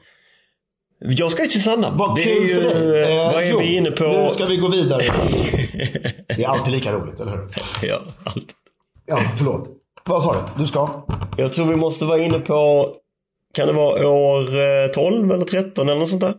Jag 1.00 1.30
ska 1.32 1.42
ju 1.42 1.48
till 1.48 1.62
Sanna. 1.62 1.90
Vad 1.90 2.16
det 2.16 2.22
kul 2.22 2.44
är 2.44 2.48
ju, 2.48 2.54
för 2.54 2.62
dig. 2.62 3.02
eh, 3.02 3.18
Eh, 3.26 3.32
Vad 3.32 3.42
är 3.42 3.50
jo, 3.50 3.58
vi 3.58 3.76
inne 3.76 3.90
på? 3.90 4.04
Nu 4.04 4.28
ska 4.32 4.44
vi 4.44 4.56
gå 4.56 4.68
vidare. 4.68 5.02
Det 6.36 6.44
är 6.44 6.48
alltid 6.48 6.74
lika 6.74 6.92
roligt, 6.92 7.20
eller 7.20 7.32
hur? 7.32 7.48
ja, 7.88 8.00
allt. 8.24 8.46
Ja, 9.06 9.18
förlåt. 9.36 9.68
Vad 10.04 10.22
sa 10.22 10.32
du? 10.34 10.62
Du 10.62 10.66
ska? 10.66 11.04
Jag 11.36 11.52
tror 11.52 11.66
vi 11.66 11.76
måste 11.76 12.04
vara 12.04 12.18
inne 12.18 12.38
på, 12.38 12.90
kan 13.54 13.66
det 13.66 13.72
vara 13.72 14.08
år 14.08 14.40
eh, 14.40 14.86
12 14.94 15.32
eller 15.32 15.44
13 15.44 15.88
eller 15.88 15.98
något 16.00 16.08
sånt 16.08 16.20
där? 16.20 16.34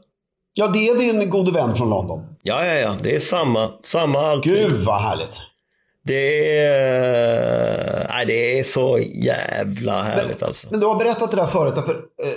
Ja, 0.54 0.68
det 0.68 0.88
är 0.88 0.98
din 0.98 1.30
gode 1.30 1.52
vän 1.52 1.76
från 1.76 1.90
London. 1.90 2.22
Ja, 2.44 2.66
ja, 2.66 2.74
ja. 2.74 2.96
Det 3.04 3.16
är 3.16 3.20
samma, 3.20 3.72
samma 3.84 4.20
alltid. 4.20 4.54
Gud 4.54 4.74
vad 4.86 5.02
härligt. 5.02 5.40
Det 6.06 6.58
är, 6.60 8.08
nej, 8.10 8.26
det 8.26 8.60
är 8.60 8.64
så 8.64 9.00
jävla 9.14 10.02
härligt 10.02 10.44
alltså. 10.44 10.68
Men 10.72 10.80
du 10.80 10.86
har 10.86 10.96
berättat 10.96 11.32
det 11.32 11.38
där 11.38 11.48
förut. 11.48 11.74
För, 11.86 11.96
eh, 11.96 12.34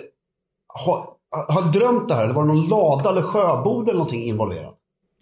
har, 0.75 1.05
har 1.49 1.73
drömt 1.73 2.09
det 2.09 2.15
här? 2.15 2.25
Eller 2.25 2.35
var 2.35 2.43
det 2.43 2.49
någon 2.49 2.69
lada 2.69 3.11
eller 3.11 3.23
sjöbod 3.23 3.89
eller 3.89 3.99
någonting 3.99 4.23
involverat? 4.23 4.75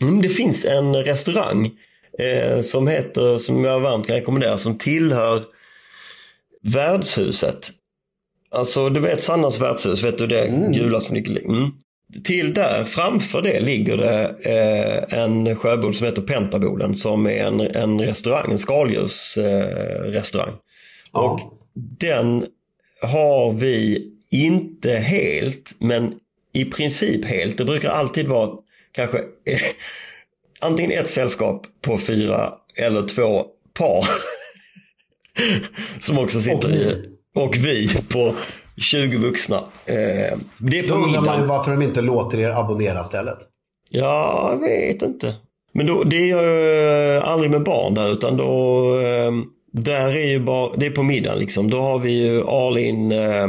Mm, 0.02 0.22
det 0.22 0.28
finns 0.28 0.64
en 0.64 0.94
restaurang 0.94 1.70
eh, 2.18 2.60
som 2.60 2.86
heter, 2.88 3.38
som 3.38 3.64
jag 3.64 3.80
varmt 3.80 4.06
kan 4.06 4.16
rekommendera, 4.16 4.58
som 4.58 4.78
tillhör 4.78 5.42
värdshuset. 6.62 7.70
Alltså 8.50 8.88
du 8.88 9.00
vet 9.00 9.22
Sannas 9.22 9.60
värdshus, 9.60 10.02
vet 10.04 10.18
du 10.18 10.26
det 10.26 10.70
gula 10.72 11.00
som 11.00 11.16
ligger 11.16 11.44
mm. 11.44 11.70
Till 12.24 12.54
där, 12.54 12.84
framför 12.84 13.42
det 13.42 13.60
ligger 13.60 13.96
det 13.96 14.36
eh, 14.42 15.18
en 15.22 15.56
sjöbod 15.56 15.96
som 15.96 16.06
heter 16.06 16.22
Pentaboden 16.22 16.96
som 16.96 17.26
är 17.26 17.44
en, 17.44 17.60
en 17.60 18.00
restaurang, 18.00 18.52
en 18.52 18.58
skaldjursrestaurang. 18.58 20.48
Eh. 20.48 20.54
Ja. 21.12 21.20
Och 21.20 21.40
den 21.98 22.46
har 23.02 23.52
vi 23.52 24.06
inte 24.30 24.92
helt, 24.92 25.74
men 25.78 26.14
i 26.52 26.64
princip 26.64 27.24
helt. 27.24 27.58
Det 27.58 27.64
brukar 27.64 27.90
alltid 27.90 28.28
vara 28.28 28.58
kanske 28.92 29.18
eh, 29.18 29.60
antingen 30.60 30.90
ett 30.90 31.10
sällskap 31.10 31.66
på 31.82 31.98
fyra 31.98 32.52
eller 32.76 33.08
två 33.08 33.44
par. 33.78 34.08
Som 36.00 36.18
också 36.18 36.40
sitter 36.40 36.68
Och 36.68 36.74
i. 36.74 37.16
Och 37.34 37.56
vi 37.56 37.88
på 38.08 38.34
20 38.80 39.18
vuxna. 39.18 39.56
Eh, 39.56 40.38
det 40.58 40.78
är 40.78 40.88
Då 40.88 40.94
på 40.94 40.94
undrar 40.94 41.20
man 41.20 41.40
ju 41.40 41.46
varför 41.46 41.70
de 41.70 41.82
inte 41.82 42.00
låter 42.00 42.38
er 42.38 42.50
abonnera 42.50 43.04
stället. 43.04 43.38
Ja, 43.90 44.48
jag 44.50 44.58
vet 44.58 45.02
inte. 45.02 45.34
Men 45.72 45.86
då, 45.86 46.04
det 46.04 46.16
är 46.16 46.26
ju 46.26 47.16
eh, 47.16 47.28
aldrig 47.28 47.50
med 47.50 47.62
barn 47.62 47.94
där 47.94 48.12
utan 48.12 48.36
då 48.36 48.82
eh, 48.98 49.32
där 49.72 50.08
är 50.08 50.30
ju 50.30 50.40
bara, 50.40 50.70
det 50.76 50.86
är 50.86 50.90
på 50.90 51.02
middagen 51.02 51.38
liksom. 51.38 51.70
Då 51.70 51.80
har 51.80 51.98
vi 51.98 52.26
ju 52.26 52.46
all 52.48 52.78
in 52.78 53.12
eh, 53.12 53.48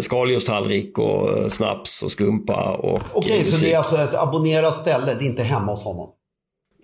skaldjurstallrik 0.00 0.98
och 0.98 1.38
eh, 1.38 1.48
snaps 1.48 2.02
och 2.02 2.10
skumpa 2.10 2.70
och 2.72 3.00
Okej, 3.12 3.38
eh, 3.38 3.44
så 3.44 3.64
det 3.64 3.72
är 3.72 3.78
alltså 3.78 3.96
ett 3.96 4.14
abonnerat 4.14 4.76
ställe. 4.76 5.14
Det 5.14 5.24
är 5.24 5.26
inte 5.26 5.42
hemma 5.42 5.72
hos 5.72 5.84
honom. 5.84 6.08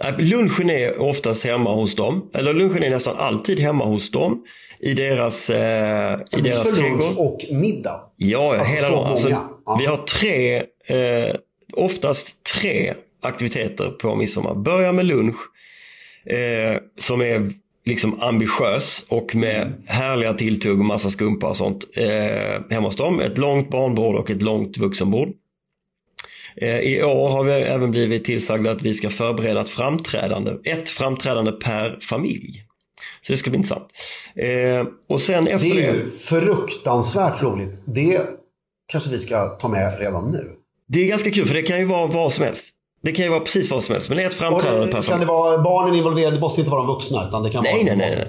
Nej, 0.03 0.15
Lunchen 0.19 0.71
är 0.71 1.01
oftast 1.01 1.45
hemma 1.45 1.75
hos 1.75 1.95
dem. 1.97 2.31
Eller 2.35 2.53
lunchen 2.53 2.83
är 2.83 2.91
nästan 2.91 3.17
alltid 3.19 3.59
hemma 3.61 3.85
hos 3.85 4.11
dem. 4.11 4.43
I 4.83 4.95
deras, 4.95 5.51
eh, 5.51 5.57
i 6.37 6.41
deras 6.41 6.63
För 6.63 6.83
lunch 6.83 6.99
trädgård. 6.99 7.17
och 7.19 7.41
middag. 7.51 8.01
Ja, 8.17 8.57
Alltså, 8.59 8.75
hela 8.75 8.91
dagen. 8.91 9.07
Alltså. 9.07 9.29
Ja. 9.31 9.77
Vi 9.81 9.87
har 9.87 9.97
tre, 9.97 10.57
eh, 10.87 11.35
oftast 11.73 12.29
tre 12.61 12.95
aktiviteter 13.23 13.89
på 13.91 14.15
midsommar. 14.15 14.55
Börja 14.55 14.93
med 14.93 15.07
lunch 15.07 15.37
eh, 16.27 16.77
som 16.99 17.21
är 17.23 17.51
liksom 17.87 18.21
ambitiös 18.23 19.05
och 19.09 19.35
med 19.35 19.57
Mm. 19.63 19.73
härliga 19.87 20.33
tilltugg 20.35 20.79
och 20.79 20.85
massa 20.85 21.11
skumpa 21.11 21.49
och 21.49 21.57
sånt 21.57 21.85
eh, 21.97 22.63
hemma 22.71 22.89
hos 22.89 22.97
dem. 22.97 23.21
Ett 23.21 23.39
långt 23.39 23.71
barnbord 23.71 24.15
och 24.17 24.31
ett 24.31 24.43
långt 24.43 24.79
vuxenbord. 24.79 25.29
Eh, 26.57 26.79
I 26.81 27.03
år 27.03 27.29
har 27.29 27.45
vi 27.45 27.53
även 27.53 27.91
blivit 27.91 28.25
tillsagda 28.25 28.71
att 28.71 28.83
vi 28.83 28.95
ska 28.95 29.11
förbereda 29.11 29.61
ett 29.61 29.69
framträdande, 29.69 30.51
ett 30.65 30.89
framträdande 30.89 31.53
per 31.53 31.99
familj. 32.01 32.65
Så 33.21 33.33
det 33.33 33.37
ska 33.37 33.51
bli 33.51 33.57
intressant. 33.57 33.87
Eh, 34.35 34.87
och 35.09 35.21
sen 35.21 35.47
efter 35.49 35.69
Det 35.69 35.75
det... 35.75 35.87
är 35.87 35.95
ju 35.95 36.09
fruktansvärt 36.09 37.43
roligt. 37.43 37.81
Det 37.87 38.21
kanske 38.93 39.11
vi 39.11 39.19
ska 39.19 39.47
ta 39.49 39.69
med 39.69 39.99
redan 40.01 40.31
nu. 40.31 40.51
Det 40.89 41.03
är 41.03 41.07
ganska 41.09 41.31
kul 41.31 41.47
för 41.47 41.55
det 41.55 41.63
kan 41.63 41.79
ju 41.79 41.85
vara 41.85 42.07
vad 42.07 42.33
som 42.33 42.45
helst. 42.45 42.65
Det 43.03 43.13
kan 43.13 43.25
ju 43.25 43.31
vara 43.31 43.41
precis 43.41 43.71
vad 43.71 43.83
som 43.85 43.93
helst. 43.93 44.09
Men 44.09 44.19
det 44.19 44.25
är 44.25 44.29
ett 44.29 44.35
framträdande 44.35 44.87
per 44.87 44.87
Och, 44.87 44.93
kan 44.93 45.03
familj. 45.05 45.21
det 45.27 45.33
vara 45.33 45.59
barnen 45.63 45.95
involverade? 45.95 46.37
Det 46.37 46.41
måste 46.41 46.61
inte 46.61 46.71
vara 46.71 46.83
de 46.83 46.95
vuxna. 46.95 47.29
Utan 47.29 47.43
det 47.43 47.51
kan 47.51 47.63
Nej, 47.63 47.73
vara 47.75 47.85
nej, 47.85 47.97
nej, 47.97 48.11
nej. 48.17 48.27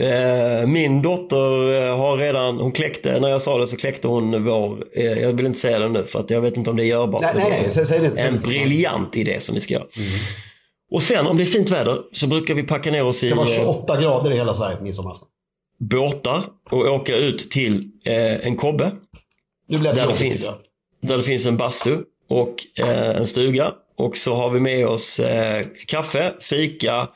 Eh, 0.00 0.66
Min 0.66 1.02
dotter 1.02 1.82
eh, 1.88 1.96
har 1.96 2.16
redan, 2.16 2.56
hon 2.56 2.72
kläckte, 2.72 3.20
när 3.20 3.28
jag 3.28 3.42
sa 3.42 3.58
det 3.58 3.66
så 3.66 3.76
kläckte 3.76 4.08
hon 4.08 4.44
vår, 4.44 4.78
eh, 4.96 5.04
jag 5.22 5.32
vill 5.32 5.46
inte 5.46 5.58
säga 5.58 5.78
det 5.78 5.88
nu 5.88 6.02
för 6.04 6.18
att 6.18 6.30
jag 6.30 6.40
vet 6.40 6.56
inte 6.56 6.70
om 6.70 6.76
det 6.76 6.84
är 6.84 6.86
görbart. 6.86 7.20
Nej, 7.22 7.32
nej, 7.36 7.70
nej, 7.76 7.86
säg- 7.86 8.00
det 8.00 8.20
En 8.20 8.40
briljant 8.40 9.16
idé 9.16 9.40
som 9.40 9.54
vi 9.54 9.60
ska 9.60 9.74
göra. 9.74 9.86
Och 10.92 11.02
sen 11.02 11.26
om 11.26 11.36
det 11.36 11.42
är 11.42 11.44
fint 11.44 11.70
väder 11.70 11.98
så 12.12 12.26
brukar 12.26 12.54
vi 12.54 12.62
packa 12.62 12.90
ner 12.90 13.04
oss 13.04 13.22
i 13.22 13.28
Det 13.28 13.34
var 13.34 13.46
eh, 13.46 13.56
28 13.56 14.00
grader 14.00 14.32
i 14.32 14.36
hela 14.36 14.54
Sverige 14.54 14.76
på 14.76 14.84
midsommarafton. 14.84 15.28
båtar 15.78 16.42
och 16.70 16.78
åka 16.78 17.16
ut 17.16 17.50
till 17.50 17.84
eh, 18.06 18.46
en 18.46 18.56
kobbe. 18.56 18.90
Nu 19.68 19.78
blev 19.78 19.94
det 19.94 20.00
Där 20.00 20.08
det, 20.08 20.14
finns, 20.14 20.48
där 21.02 21.16
det 21.16 21.22
finns 21.22 21.46
en 21.46 21.56
bastu 21.56 21.96
och 22.28 22.54
eh, 22.78 23.16
en 23.16 23.26
stuga. 23.26 23.72
Och 23.98 24.16
så 24.16 24.34
har 24.34 24.50
vi 24.50 24.60
med 24.60 24.86
oss 24.86 25.18
eh, 25.18 25.66
kaffe, 25.86 26.32
fika, 26.40 27.08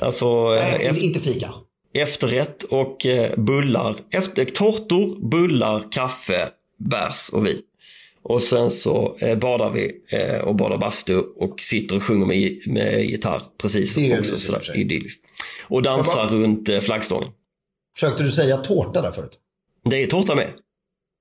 alltså 0.00 0.48
Nej, 0.50 0.92
inte 1.00 1.20
fika. 1.20 1.54
Efterrätt 1.94 2.62
och 2.62 3.06
eh, 3.06 3.36
bullar. 3.36 3.96
Efter, 4.10 4.44
tårtor, 4.44 5.28
bullar, 5.30 5.84
kaffe, 5.92 6.48
bärs 6.78 7.28
och 7.32 7.46
vin. 7.46 7.60
Och 8.22 8.42
sen 8.42 8.70
så 8.70 9.16
eh, 9.20 9.38
badar 9.38 9.70
vi 9.70 10.00
eh, 10.12 10.40
och 10.40 10.54
badar 10.56 10.78
bastu 10.78 11.18
och 11.18 11.60
sitter 11.60 11.96
och 11.96 12.02
sjunger 12.02 12.26
med, 12.26 12.50
med 12.66 13.04
gitarr. 13.04 13.42
Precis, 13.62 13.94
Det 13.94 14.18
också 14.18 14.38
sådär 14.38 14.76
idylliskt. 14.76 15.24
Och 15.68 15.82
dansar 15.82 16.14
bara- 16.14 16.26
runt 16.28 16.68
flaggstången. 16.82 17.28
Försökte 17.94 18.22
du 18.22 18.30
säga 18.30 18.56
tårta 18.56 19.02
där 19.02 19.12
förut? 19.12 19.38
Det 19.84 20.02
är 20.02 20.06
tårta 20.06 20.34
med. 20.34 20.50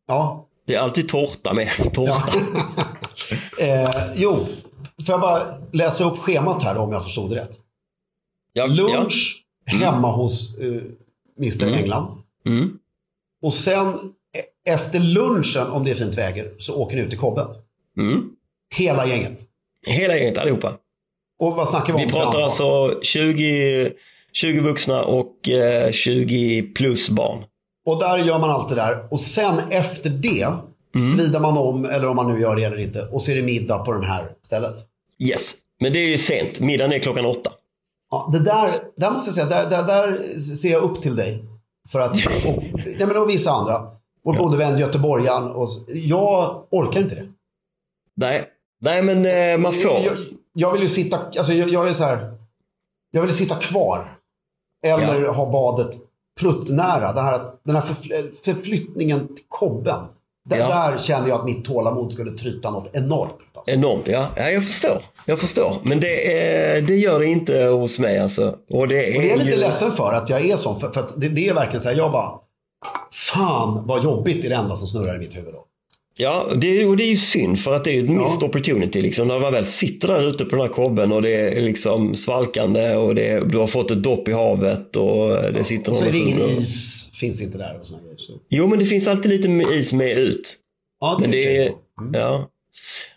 Ja. 0.07 0.47
Det 0.67 0.75
är 0.75 0.79
alltid 0.79 1.09
tårta 1.09 1.53
med. 1.53 1.69
Tårta. 1.93 2.33
Eh, 3.59 3.89
jo, 4.15 4.47
får 5.05 5.13
jag 5.13 5.21
bara 5.21 5.57
läsa 5.73 6.03
upp 6.03 6.17
schemat 6.17 6.63
här 6.63 6.77
om 6.77 6.91
jag 6.91 7.03
förstod 7.03 7.29
det 7.29 7.35
rätt. 7.35 7.51
Ja, 8.53 8.65
Lunch 8.65 9.43
hemma 9.67 10.11
hos 10.11 10.57
eh, 10.57 10.81
Mr 11.37 11.73
England. 11.73 12.17
Ja. 12.43 12.51
Mm. 12.51 12.77
Och 13.41 13.53
sen 13.53 13.93
e- 13.93 14.71
efter 14.73 14.99
lunchen, 14.99 15.67
om 15.67 15.83
det 15.83 15.91
är 15.91 15.95
fint 15.95 16.17
väger, 16.17 16.53
så 16.57 16.75
åker 16.75 16.95
ni 16.95 17.01
ut 17.01 17.09
till 17.09 17.19
kobben. 17.19 17.47
Mm. 17.99 18.29
Hela 18.75 19.05
gänget. 19.07 19.39
Hela 19.87 20.17
gänget 20.17 20.37
allihopa. 20.37 20.73
Och 21.39 21.55
vad 21.55 21.67
snackar 21.69 21.87
vi 21.93 21.93
om? 21.93 22.07
Vi 22.07 22.13
pratar 22.13 22.41
alltså 22.41 22.99
20, 23.01 23.91
20 24.33 24.59
vuxna 24.61 25.03
och 25.03 25.49
eh, 25.49 25.91
20 25.91 26.61
plus 26.61 27.09
barn. 27.09 27.43
Och 27.85 27.99
där 27.99 28.17
gör 28.17 28.39
man 28.39 28.49
allt 28.49 28.69
det 28.69 28.75
där. 28.75 29.07
Och 29.11 29.19
sen 29.19 29.59
efter 29.69 30.09
det 30.09 30.47
Mm. 30.95 31.17
svidar 31.17 31.39
man 31.39 31.57
om, 31.57 31.85
eller 31.85 32.07
om 32.07 32.15
man 32.15 32.33
nu 32.33 32.41
gör 32.41 32.55
det 32.55 32.63
eller 32.63 32.79
inte. 32.79 33.01
Och 33.01 33.21
så 33.21 33.31
är 33.31 33.35
det 33.35 33.41
middag 33.41 33.77
på 33.77 33.93
det 33.93 34.07
här 34.07 34.25
stället. 34.41 34.73
Yes, 35.19 35.55
men 35.79 35.93
det 35.93 35.99
är 35.99 36.07
ju 36.07 36.17
sent. 36.17 36.59
Middagen 36.59 36.91
är 36.91 36.99
klockan 36.99 37.25
åtta. 37.25 37.51
Ja, 38.11 38.29
det 38.33 38.39
där, 38.39 38.69
där 38.95 39.11
måste 39.11 39.29
jag 39.29 39.35
säga, 39.35 39.45
där, 39.45 39.69
där, 39.69 39.83
där 39.83 40.37
ser 40.39 40.71
jag 40.71 40.83
upp 40.83 41.01
till 41.01 41.15
dig. 41.15 41.45
För 41.89 41.99
att, 41.99 42.11
och, 42.47 42.63
nej 42.85 42.97
men 43.07 43.17
och 43.17 43.29
vissa 43.29 43.51
andra. 43.51 43.91
Vår 44.23 44.33
gode 44.37 44.57
vän 44.57 44.77
göteborgaren. 44.79 45.51
Och, 45.51 45.69
jag 45.87 46.63
orkar 46.71 47.01
inte 47.01 47.15
det. 47.15 47.27
Nej, 48.15 48.45
Nej 48.81 49.01
men 49.01 49.25
eh, 49.25 49.61
man 49.63 49.73
får. 49.73 49.91
Jag, 49.91 50.17
jag 50.53 50.71
vill 50.73 50.81
ju 50.81 50.87
sitta, 50.87 51.17
alltså 51.37 51.53
jag, 51.53 51.69
jag 51.69 51.89
är 51.89 51.93
så 51.93 52.03
här. 52.03 52.37
Jag 53.11 53.21
vill 53.21 53.31
sitta 53.31 53.55
kvar. 53.55 54.13
Eller 54.85 55.21
Ja. 55.21 55.31
ha 55.31 55.51
badet 55.51 55.89
pruttnära. 56.39 57.13
Det 57.13 57.21
här, 57.21 57.51
den 57.63 57.75
här 57.75 57.81
förfl- 57.81 58.31
förflyttningen 58.31 59.27
till 59.27 59.45
kobben. 59.47 59.99
Där, 60.49 60.57
Ja. 60.57 60.67
där 60.69 60.97
känner 60.97 61.27
jag 61.27 61.39
att 61.39 61.45
mitt 61.45 61.65
tålamod 61.65 62.13
skulle 62.13 62.31
tryta 62.31 62.71
något 62.71 62.89
enormt. 62.93 63.31
Alltså. 63.67 63.87
Enormt, 63.87 64.07
ja. 64.07 64.29
ja. 64.35 64.49
Jag 64.51 64.63
förstår. 64.63 65.01
Jag 65.25 65.39
förstår. 65.39 65.77
Men 65.83 65.99
det, 65.99 66.33
är, 66.41 66.81
det 66.81 66.95
gör 66.95 67.19
det 67.19 67.25
inte 67.25 67.63
hos 67.63 67.99
mig 67.99 68.19
alltså. 68.19 68.55
Och 68.69 68.87
det 68.87 69.05
är, 69.05 69.15
Och 69.15 69.21
det 69.21 69.27
är 69.27 69.29
jag 69.29 69.39
lite 69.39 69.51
ju... 69.51 69.57
ledsen 69.57 69.91
för 69.91 70.13
att 70.13 70.29
jag 70.29 70.45
är 70.45 70.55
sån. 70.57 70.79
För, 70.79 70.91
för 70.91 70.99
att 71.01 71.21
det, 71.21 71.29
det 71.29 71.47
är 71.47 71.53
verkligen 71.53 71.83
så 71.83 71.89
här, 71.89 71.95
jag 71.95 72.11
bara... 72.11 72.31
Fan 73.13 73.87
vad 73.87 74.03
jobbigt 74.03 74.45
är 74.45 74.49
det 74.49 74.55
enda 74.55 74.75
som 74.75 74.87
snurrar 74.87 75.15
i 75.15 75.19
mitt 75.19 75.37
huvud 75.37 75.53
då. 75.53 75.63
Ja, 76.19 76.47
det, 76.55 76.85
och 76.85 76.97
det 76.97 77.03
är 77.03 77.09
ju 77.09 77.17
synd 77.17 77.59
för 77.59 77.73
att 77.73 77.83
det 77.83 77.91
är 77.91 77.93
ju 77.93 78.03
ett 78.03 78.09
missed 78.09 78.43
opportunity. 78.43 79.01
Liksom, 79.01 79.27
när 79.27 79.39
man 79.39 79.53
väl 79.53 79.65
sitter 79.65 80.07
där 80.07 80.29
ute 80.29 80.45
på 80.45 80.49
den 80.55 80.61
här 80.61 80.67
kobben 80.73 81.11
och 81.11 81.21
det 81.21 81.31
är 81.31 81.61
liksom 81.61 82.15
svalkande 82.15 82.95
och 82.95 83.15
det, 83.15 83.49
du 83.51 83.57
har 83.57 83.67
fått 83.67 83.91
ett 83.91 84.03
dopp 84.03 84.27
i 84.27 84.31
havet 84.33 84.95
och 84.95 85.53
det 85.53 85.63
sitter 85.63 85.91
Och 85.91 85.97
så 85.97 86.03
någon 86.03 86.09
är 86.09 86.11
det 86.13 86.19
ingen 86.19 86.39
is, 86.41 87.09
finns 87.13 87.41
inte 87.41 87.57
där 87.57 87.77
och 87.79 87.85
såna 87.85 87.99
grejer. 88.01 88.17
Så. 88.17 88.33
Jo, 88.49 88.67
men 88.67 88.79
det 88.79 88.85
finns 88.85 89.07
alltid 89.07 89.31
lite 89.31 89.73
is 89.73 89.93
med 89.93 90.17
ut. 90.17 90.55
Ja, 90.99 91.17
Men 91.21 91.31
det 91.31 91.57
är, 91.57 91.63
fint. 91.65 91.75
ja. 92.13 92.47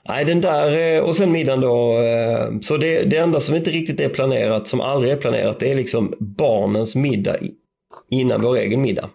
Nej, 0.09 0.25
den 0.25 0.41
där 0.41 0.97
eh, 0.97 1.03
och 1.05 1.17
sen 1.17 1.33
middagen 1.33 1.61
då. 1.61 1.99
eh, 2.03 2.61
Så 2.61 2.77
det, 2.77 3.05
det 3.05 3.17
enda 3.17 3.41
som 3.41 3.55
inte 3.55 3.71
riktigt 3.71 4.01
är 4.01 4.09
planerat, 4.09 4.69
som 4.69 4.81
aldrig 4.81 5.13
är 5.13 5.17
planerat, 5.17 5.61
det 5.61 5.73
är 5.73 5.77
liksom 5.77 6.15
barnens 6.19 6.95
middag 6.95 7.37
innan 8.11 8.43
vår 8.43 8.57
egen 8.57 8.83
middag. 8.83 9.09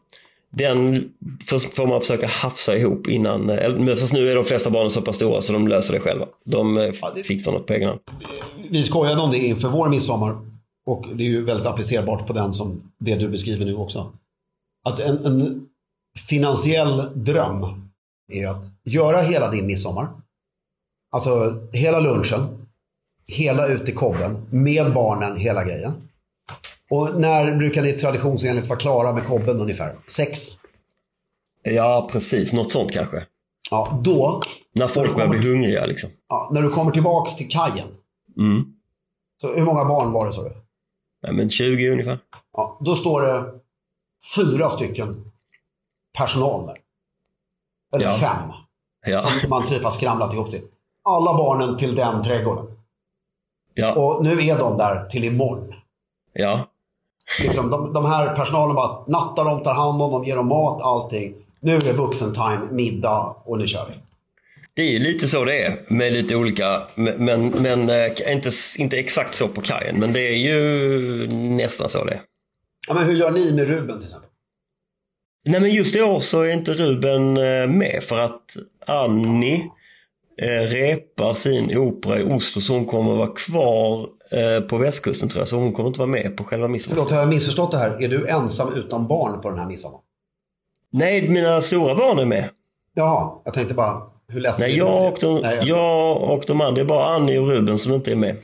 Den 0.52 1.10
får 1.50 1.88
man 1.88 2.02
försöka 2.02 2.28
hafsa 2.28 2.76
ihop 2.78 3.08
innan, 3.08 3.50
eh, 3.50 3.76
men 3.76 3.98
fast 3.98 4.14
nu 4.14 4.30
är 4.30 4.36
de 4.36 4.46
flesta 4.46 4.70
barnen 4.70 4.92
så 4.92 5.02
pass 5.02 5.16
stora 5.16 5.42
så 5.42 5.54
de 5.54 5.68
löser 5.68 5.94
det 5.94 6.00
själva. 6.00 6.26
De 6.46 6.94
fixar 7.26 7.52
något 7.52 7.68
på 7.68 7.74
egen 7.74 7.88
hand. 7.90 8.00
Vi 8.70 8.84
skojade 8.84 9.22
om 9.22 9.32
det 9.32 9.38
inför 9.38 9.70
vår 9.70 9.90
midsommar. 9.90 10.38
Och 10.88 11.06
det 11.16 11.24
är 11.24 11.28
ju 11.28 11.46
väldigt 11.46 11.66
applicerbart 11.66 12.28
på 12.28 12.34
den 12.34 12.54
som 12.54 12.82
det 13.00 13.16
du 13.16 13.30
beskriver 13.30 13.66
nu 13.66 13.76
också. 13.76 14.12
Att 14.88 15.00
en, 15.00 15.26
en 15.26 15.62
finansiell 16.30 17.04
dröm 17.16 17.66
är 18.34 18.48
att 18.48 18.66
göra 18.86 19.22
hela 19.22 19.52
din 19.52 19.66
midsommar. 19.68 20.08
Alltså 21.16 21.62
hela 21.74 22.00
lunchen. 22.00 22.68
Hela 23.28 23.68
ut 23.68 23.90
i 23.90 23.92
kobben. 23.92 24.48
Med 24.50 24.94
barnen, 24.94 25.38
hela 25.38 25.64
grejen. 25.64 26.08
Och 26.90 27.20
när 27.20 27.56
brukar 27.56 27.82
ni 27.82 27.94
traditionsenligt 27.94 28.68
vara 28.68 28.80
klara 28.80 29.14
med 29.14 29.24
kobben 29.24 29.60
ungefär? 29.60 29.98
Sex? 30.08 30.40
Ja, 31.64 32.10
precis. 32.12 32.54
Något 32.54 32.72
sånt 32.72 32.92
kanske. 32.92 33.26
Ja, 33.72 34.00
då. 34.04 34.42
När 34.74 34.88
folk 34.88 35.16
börjar 35.16 35.30
bli 35.30 35.40
hungriga 35.52 35.86
liksom. 35.86 36.10
Ja, 36.30 36.50
när 36.54 36.62
du 36.62 36.70
kommer 36.70 36.92
tillbaks 36.92 37.36
till 37.36 37.50
kajen. 37.50 37.88
Mm. 38.38 38.64
Så 39.42 39.56
hur 39.56 39.66
många 39.66 39.86
barn 39.86 40.12
var 40.12 40.26
det 40.26 40.34
sa 40.34 40.44
du? 40.44 40.52
Nej, 41.24 41.34
men 41.34 41.50
20 41.50 41.90
ungefär. 41.90 42.20
Ja, 42.58 42.78
då 42.82 42.96
står 42.96 43.22
det 43.22 43.52
fyra 44.36 44.70
stycken 44.70 45.32
personal 46.18 46.68
där. 46.68 46.78
Eller 47.96 48.06
Ja. 48.06 48.18
fem. 48.18 48.52
Ja. 49.06 49.22
Som 49.22 49.50
man 49.50 49.66
typ 49.66 49.84
har 49.84 49.92
skramlat 49.92 50.34
ihop 50.34 50.50
till. 50.52 50.62
Alla 51.06 51.34
barnen 51.38 51.78
till 51.78 51.96
den 51.96 52.24
trädgården. 52.24 52.66
Ja. 53.74 53.94
Och 53.94 54.24
nu 54.24 54.48
är 54.48 54.58
de 54.58 54.78
där 54.78 55.06
till 55.06 55.24
imorgon. 55.24 55.74
Ja. 56.34 56.68
Liksom, 57.44 57.70
de, 57.70 57.94
de 57.94 58.06
här 58.06 58.36
personalen 58.36 58.76
bara 58.76 59.06
nattar 59.08 59.46
dem, 59.46 59.64
tar 59.64 59.74
hand 59.74 60.02
om 60.02 60.12
dem, 60.12 60.24
ger 60.24 60.36
dem 60.36 60.48
mat, 60.48 60.82
allting. 60.82 61.34
Nu 61.60 61.76
är 61.76 61.82
det 61.82 61.94
vuxentime, 61.94 62.62
middag 62.72 63.36
och 63.46 63.58
nu 63.58 63.68
kör 63.68 63.86
vi. 63.90 63.94
Det 64.74 64.82
är 64.82 64.92
ju 64.92 65.00
lite 65.00 65.28
så 65.28 65.46
det 65.46 65.64
är 65.64 65.78
med 65.88 66.14
lite 66.14 66.36
olika, 66.36 66.88
men, 66.96 67.50
men 67.50 67.90
eh, 67.90 68.32
inte, 68.32 68.52
inte 68.78 68.98
exakt 68.98 69.36
så 69.36 69.48
på 69.48 69.62
kajen. 69.62 70.00
Men 70.00 70.14
det 70.14 70.22
är 70.22 70.38
ju 70.38 71.28
nästan 71.32 71.90
så 71.90 72.06
det 72.06 72.14
är. 72.14 72.22
Ja, 72.88 72.94
men 72.94 73.04
hur 73.04 73.14
gör 73.14 73.32
ni 73.32 73.54
med 73.54 73.68
Ruben 73.68 73.98
till 73.98 74.06
exempel? 74.06 74.30
Nej 75.46 75.62
men 75.62 75.72
just 75.72 75.96
i 75.96 76.02
år 76.02 76.20
så 76.20 76.42
är 76.42 76.54
inte 76.54 76.74
Ruben 76.74 77.38
eh, 77.38 77.68
med 77.68 78.04
för 78.04 78.20
att 78.20 78.58
Annie 78.88 79.70
eh, 80.42 80.68
repar 80.68 81.34
sin 81.34 81.78
opera 81.78 82.20
i 82.20 82.24
Oslo 82.24 82.62
så 82.62 82.74
hon 82.74 82.86
kommer 82.86 83.16
vara 83.16 83.28
kvar 83.28 84.08
eh, 84.32 84.64
på 84.68 84.78
västkusten 84.78 85.30
tror 85.30 85.42
jag. 85.42 85.48
Så 85.48 85.56
hon 85.56 85.72
kommer 85.74 85.88
inte 85.88 86.00
vara 86.00 86.10
med 86.10 86.38
på 86.38 86.44
själva 86.44 86.68
midsommar. 86.68 86.96
Förlåt, 86.96 87.12
har 87.12 87.20
jag 87.20 87.30
missförstått 87.30 87.72
det 87.72 87.78
här? 87.78 88.04
Är 88.04 88.08
du 88.08 88.28
ensam 88.28 88.74
utan 88.74 89.08
barn 89.08 89.42
på 89.42 89.50
den 89.50 89.60
här 89.60 89.68
midsommar? 89.68 90.00
Nej, 90.92 91.30
mina 91.30 91.62
stora 91.62 91.96
barn 91.96 92.20
är 92.20 92.26
med. 92.26 92.50
Jaha, 92.94 93.32
jag 93.46 93.54
tänkte 93.54 93.74
bara, 93.74 94.02
hur 94.28 94.40
ledsen 94.40 94.68
Nej, 94.68 94.78
jag 94.78 95.14
och, 95.14 95.18
de, 95.22 95.42
Nej, 95.42 95.56
jag- 95.56 95.68
jag 95.68 96.18
och 96.22 96.44
de 96.48 96.62
andra, 96.62 96.76
det 96.76 96.82
är 96.82 96.86
bara 96.86 97.06
Annie 97.06 97.38
och 97.40 97.48
Ruben 97.50 97.80
som 97.80 97.94
inte 97.94 98.12
är 98.12 98.16
med. 98.16 98.36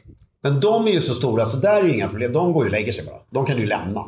Men 0.44 0.60
de 0.60 0.88
är 0.88 0.92
ju 0.92 1.02
så 1.02 1.14
stora 1.14 1.46
så 1.46 1.58
där 1.58 1.80
är 1.82 1.84
ju 1.86 1.94
inga 1.94 2.08
problem. 2.08 2.34
De 2.34 2.54
går 2.54 2.64
ju 2.64 2.68
och 2.68 2.72
lägger 2.72 2.92
sig 2.92 3.06
bara. 3.06 3.16
De 3.32 3.46
kan 3.46 3.56
du 3.56 3.62
ju 3.62 3.68
lämna. 3.68 4.04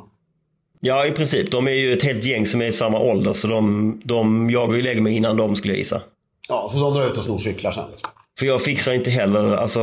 Ja, 0.79 1.05
i 1.05 1.11
princip. 1.11 1.51
De 1.51 1.67
är 1.67 1.71
ju 1.71 1.93
ett 1.93 2.03
helt 2.03 2.23
gäng 2.23 2.45
som 2.45 2.61
är 2.61 2.65
i 2.65 2.71
samma 2.71 2.99
ålder 2.99 3.33
så 3.33 3.47
de, 3.47 4.01
de, 4.05 4.49
jag 4.49 4.67
går 4.67 4.75
ju 4.75 4.81
och 4.81 4.85
lägger 4.85 5.01
mig 5.01 5.15
innan 5.15 5.37
de 5.37 5.55
skulle 5.55 5.73
jag 5.73 5.79
gissa. 5.79 6.01
Ja, 6.49 6.69
så 6.71 6.79
de 6.79 6.93
drar 6.93 7.07
ut 7.11 7.17
och 7.17 7.23
snor 7.23 7.37
cyklar 7.37 7.71
sen. 7.71 7.83
Liksom. 7.91 8.09
För 8.39 8.45
jag 8.45 8.61
fixar 8.61 8.93
inte 8.93 9.09
heller, 9.09 9.55
alltså 9.57 9.79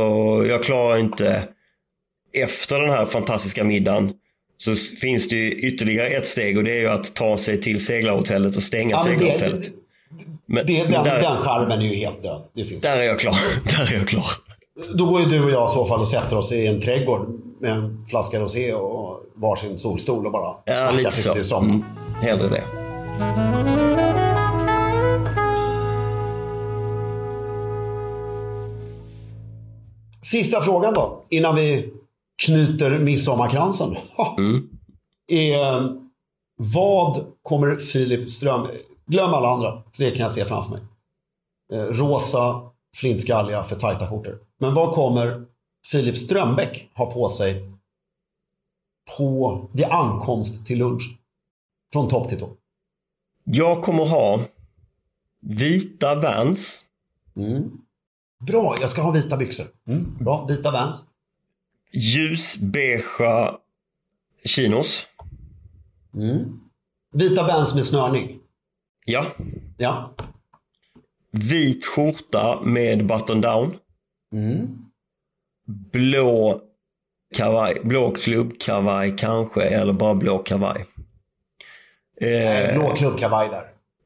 jag 0.49 0.63
klarar 0.63 0.97
inte 0.97 1.43
efter 2.37 2.79
den 2.79 2.89
här 2.89 3.05
fantastiska 3.05 3.63
middagen 3.63 4.13
så 4.57 4.75
finns 4.75 5.27
det 5.29 5.35
ju 5.35 5.51
ytterligare 5.51 6.07
ett 6.07 6.27
steg 6.27 6.57
och 6.57 6.63
det 6.63 6.71
är 6.71 6.79
ju 6.79 6.87
att 6.89 7.13
ta 7.15 7.37
sig 7.37 7.61
till 7.61 7.85
seglarhotellet 7.85 8.55
och 8.55 8.63
stänga 8.63 8.89
Ja, 8.91 9.03
det, 9.03 9.09
seglarhotellet. 9.19 9.61
det, 9.63 9.69
Men, 10.45 10.65
det, 10.65 10.83
men 10.83 10.91
den, 10.91 11.03
där, 11.03 11.21
den 11.21 11.37
skärmen 11.37 11.79
är 11.81 11.85
ju 11.85 11.95
helt 11.95 12.23
död. 12.23 12.41
Det 12.55 12.65
finns. 12.65 12.81
där 12.83 12.97
är 12.97 13.03
jag 13.03 13.19
klar. 13.19 13.35
Där 13.77 13.93
är 13.93 13.97
jag 13.97 14.07
klar. 14.07 14.25
Då 14.95 15.05
går 15.05 15.21
ju 15.21 15.25
du 15.27 15.43
och 15.43 15.51
jag 15.51 15.69
i 15.69 15.71
så 15.71 15.85
fall 15.85 15.99
och 15.99 16.07
sätter 16.07 16.37
oss 16.37 16.51
i 16.51 16.67
en 16.67 16.79
trädgård 16.81 17.27
med 17.61 17.71
en 17.71 18.05
flaska 18.09 18.39
rosé 18.39 18.73
och 18.73 19.23
varsin 19.35 19.79
solstol 19.79 20.25
och 20.25 20.31
bara 20.31 20.55
Ja, 20.65 20.89
snackar 20.91 21.11
tills 21.11 21.25
så. 21.25 21.33
vi 21.33 21.43
somnar. 21.43 21.73
Mm, 21.73 21.83
hellre 22.21 22.49
det. 22.49 22.63
Sista 30.31 30.61
frågan 30.61 30.93
då, 30.93 31.25
innan 31.29 31.55
vi 31.55 31.93
knyter 32.45 32.99
midsommarkransen. 32.99 33.97
Mm. 34.37 34.69
Är, 35.27 35.97
vad 36.73 37.25
kommer 37.41 37.75
Filip 37.75 38.29
Ström... 38.29 38.67
Glöm 39.05 39.33
alla 39.33 39.49
andra, 39.49 39.83
för 39.91 40.03
det 40.03 40.11
kan 40.11 40.21
jag 40.21 40.31
se 40.31 40.45
framför 40.45 40.71
mig. 40.71 40.81
Eh, 41.73 41.85
rosa 41.85 42.61
flintskalliga 42.97 43.63
för 43.63 43.75
tajta 43.75 44.07
skjortor. 44.07 44.39
Men 44.59 44.73
vad 44.73 44.93
kommer 44.93 45.45
Filip 45.91 46.17
Strömbäck 46.17 46.89
ha 46.95 47.11
på 47.11 47.29
sig 47.29 47.71
på 49.17 49.61
vid 49.73 49.85
ankomst 49.85 50.65
till 50.65 50.77
lunch? 50.77 51.17
Från 51.93 52.07
topp 52.07 52.29
till 52.29 52.39
tå. 52.39 52.49
Jag 53.43 53.83
kommer 53.83 54.05
ha 54.05 54.41
vita 55.41 56.15
Vans, 56.15 56.85
Bra, 58.47 58.75
jag 58.81 58.89
ska 58.89 59.01
ha 59.01 59.11
vita 59.11 59.37
byxor. 59.37 59.65
Mm, 59.87 60.17
bra, 60.19 60.45
vita 60.49 60.71
Vans. 60.71 61.05
ljusbeigea 61.93 63.57
chinos. 64.45 65.07
Vita 67.13 67.43
Vans 67.47 67.73
med 67.75 67.83
snörning. 67.85 68.39
Ja. 69.05 69.25
Ja. 69.77 70.15
Vit 71.31 71.85
skjorta 71.85 72.61
med 72.61 73.07
button 73.07 73.41
down. 73.41 73.75
Blå 75.91 76.59
kavaj, 77.35 77.73
blå 77.83 78.11
klubbkavaj 78.11 79.17
kanske, 79.17 79.61
eller 79.61 79.93
bara 79.93 80.15
blå 80.15 80.37
kavaj. 80.37 80.85
Eh, 82.21 82.75
Blå 82.79 82.93
klubbkavaj 82.95 83.49
där. 83.49 83.63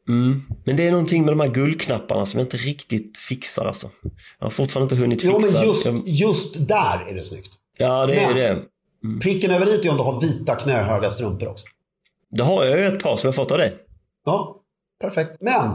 Mm. 0.10 0.42
Men 0.66 0.76
det 0.78 0.88
är 0.88 0.92
någonting 0.92 1.26
med 1.26 1.32
de 1.32 1.40
här 1.40 1.48
guldknapparna 1.48 2.26
som 2.26 2.40
jag 2.40 2.46
inte 2.46 2.58
riktigt 2.58 3.18
fixar 3.18 3.66
alltså. 3.66 3.90
Jag 4.40 4.46
har 4.46 4.52
fortfarande 4.52 4.94
inte 4.96 5.04
hunnit 5.04 5.22
fixa. 5.22 5.34
Jo, 5.34 5.40
men 5.40 5.68
just, 5.68 5.86
Jag- 5.86 6.02
just 6.08 6.68
där 6.68 7.10
är 7.10 7.16
det 7.16 7.24
snyggt. 7.24 7.56
Ja, 7.78 8.06
det 8.06 8.16
är 8.16 8.28
Men- 8.28 8.38
det. 8.38 9.20
Pricken 9.22 9.52
över 9.52 9.68
i 9.68 9.88
är 9.88 9.92
om 9.92 9.98
du 9.98 10.04
har 10.04 10.22
vita 10.22 10.56
knähöga 10.56 11.10
strumpor 11.10 11.48
också. 11.48 11.66
Det 12.30 12.44
har 12.44 12.66
jag 12.66 12.80
ju 12.80 12.86
ett 12.86 13.04
par 13.04 13.18
som 13.18 13.28
jag 13.28 13.36
fått 13.36 13.52
av 13.52 13.58
dig. 13.58 13.78
Ja, 14.26 14.62
perfekt. 15.02 15.38
Men, 15.42 15.70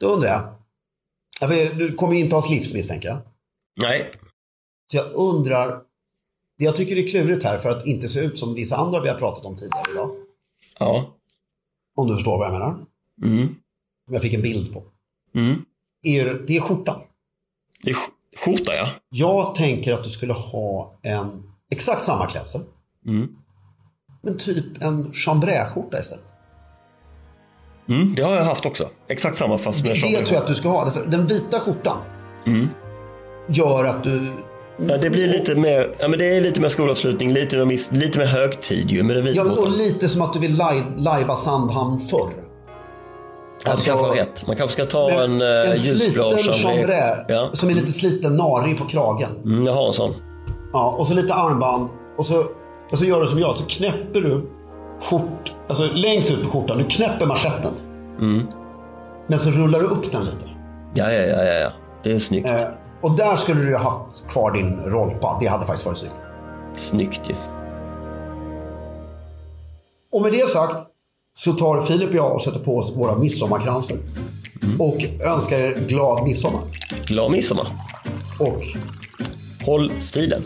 då 0.00 0.06
undrar 0.06 0.28
jag. 0.28 1.76
Du 1.78 1.94
kommer 1.94 2.14
inte 2.14 2.36
ha 2.36 2.42
slips 2.42 2.72
misstänker 2.72 3.08
jag. 3.08 3.18
Nej. 3.82 4.10
Så 4.90 4.96
jag 4.96 5.12
undrar. 5.12 5.80
Det 6.58 6.64
jag 6.64 6.76
tycker 6.76 6.96
är 6.96 7.06
klurigt 7.06 7.44
här 7.44 7.58
för 7.58 7.70
att 7.70 7.86
inte 7.86 8.08
se 8.08 8.20
ut 8.20 8.38
som 8.38 8.54
vissa 8.54 8.76
andra 8.76 9.00
vi 9.00 9.08
har 9.08 9.18
pratat 9.18 9.44
om 9.44 9.56
tidigare 9.56 9.92
idag. 9.92 10.10
Ja. 10.78 11.16
Om 11.96 12.08
du 12.08 12.14
förstår 12.14 12.38
vad 12.38 12.46
jag 12.46 12.52
menar. 12.52 12.78
Mm. 13.24 13.54
Som 14.10 14.14
jag 14.14 14.22
fick 14.22 14.34
en 14.34 14.42
bild 14.42 14.72
på. 14.72 14.82
Mm. 15.34 15.64
Är, 16.02 16.42
det 16.46 16.56
är 16.56 16.60
skjortan. 16.60 17.00
Det 17.82 17.90
är 17.90 17.94
sk- 17.94 18.44
skjorta 18.44 18.74
ja. 18.74 18.88
Jag 19.10 19.54
tänker 19.54 19.92
att 19.92 20.04
du 20.04 20.10
skulle 20.10 20.32
ha 20.32 20.98
en 21.02 21.42
exakt 21.72 22.02
samma 22.02 22.26
klädsel. 22.26 22.60
Mm. 23.06 23.28
Men 24.22 24.38
typ 24.38 24.82
en 24.82 25.12
chambray-skjorta 25.12 26.00
istället. 26.00 26.32
Mm, 27.88 28.14
det 28.14 28.22
har 28.22 28.34
jag 28.34 28.44
haft 28.44 28.66
också. 28.66 28.88
Exakt 29.08 29.36
samma 29.36 29.58
fast 29.58 29.84
med 29.84 29.94
Det, 29.94 30.00
tror 30.00 30.28
jag 30.28 30.36
att 30.36 30.46
du 30.46 30.54
ska 30.54 30.68
ha. 30.68 30.92
Den 31.06 31.26
vita 31.26 31.60
skjortan 31.60 31.98
gör 33.48 33.84
att 33.84 34.04
du... 34.04 34.32
Ja, 34.88 34.98
det 34.98 35.10
blir 35.10 35.28
lite 35.28 35.56
mer, 35.56 35.94
ja 35.98 36.08
men 36.08 36.18
det 36.18 36.36
är 36.36 36.40
lite 36.40 36.60
mer 36.60 36.68
skolavslutning, 36.68 37.32
lite 37.32 37.64
mer, 37.64 37.94
lite 37.94 38.18
mer 38.18 38.26
högtid 38.26 38.90
ju 38.90 39.02
med 39.02 39.16
den 39.16 39.24
vita 39.24 39.36
Ja, 39.36 39.44
men, 39.44 39.58
och 39.58 39.70
lite 39.70 40.08
som 40.08 40.22
att 40.22 40.32
du 40.32 40.38
vill 40.38 40.56
lajva 40.96 41.36
Sandhamn 41.36 42.00
förr. 42.00 42.49
Du 43.64 43.66
kanske 43.66 43.92
har 43.92 44.14
rätt. 44.14 44.46
Man 44.46 44.56
kanske 44.56 44.82
ska 44.82 44.90
ta 44.90 45.10
en, 45.10 45.18
en, 45.18 45.42
uh, 45.42 45.70
en 45.70 45.76
ljusblå 45.76 46.30
chambray 46.30 47.24
Ja. 47.28 47.50
som 47.52 47.70
är 47.70 47.74
lite 47.74 47.92
sliten, 47.92 48.36
narig 48.36 48.78
på 48.78 48.84
kragen. 48.84 49.30
Mm, 49.44 49.66
jag 49.66 49.72
har 49.72 49.86
en 49.86 49.92
sån. 49.92 50.14
Ja, 50.72 50.94
och 50.98 51.06
så 51.06 51.14
lite 51.14 51.34
armband. 51.34 51.88
Och 52.18 52.26
så, 52.26 52.44
och 52.92 52.98
så 52.98 53.04
gör 53.04 53.20
du 53.20 53.26
som 53.26 53.38
jag. 53.38 53.56
Så 53.56 53.64
knäpper 53.64 54.20
du 54.20 54.50
skjort, 55.00 55.52
alltså 55.68 55.84
längst 55.84 56.30
ut 56.30 56.42
på 56.42 56.48
skjortan. 56.48 56.78
Du 56.78 56.84
knäpper 56.84 57.26
manschetten. 57.26 57.72
Mm. 58.18 58.46
Men 59.26 59.38
så 59.38 59.50
rullar 59.50 59.80
du 59.80 59.86
upp 59.86 60.12
den 60.12 60.24
lite. 60.24 60.48
Ja, 60.94 61.12
ja, 61.12 61.22
ja, 61.22 61.44
ja, 61.44 61.54
ja. 61.54 61.70
Det 62.02 62.12
är 62.12 62.18
snyggt. 62.18 62.48
Eh, 62.48 62.62
och 63.02 63.16
där 63.16 63.36
skulle 63.36 63.60
du 63.62 63.76
ha 63.76 63.90
haft 63.90 64.28
kvar 64.28 64.52
din 64.52 64.80
rollpa. 64.86 65.36
Det 65.40 65.46
hade 65.46 65.66
faktiskt 65.66 65.86
varit 65.86 65.98
snyggt. 65.98 66.14
Snyggt 66.74 67.20
ju. 67.30 67.34
Och 70.12 70.22
med 70.22 70.32
det 70.32 70.48
sagt 70.48 70.76
så 71.38 71.52
tar 71.52 71.82
Filip 71.82 72.08
och 72.08 72.14
jag 72.14 72.34
och 72.34 72.42
sätter 72.42 72.60
på 72.60 72.76
oss 72.76 72.96
våra 72.96 73.18
midsommarkransar. 73.18 73.96
Och 74.78 75.04
önskar 75.26 75.58
er 75.58 75.74
glad 75.88 76.24
midsommar. 76.24 76.62
Glad 77.06 77.30
midsommar. 77.30 77.66
Och 78.38 78.62
Håll 79.64 79.90
stilen. 80.00 80.42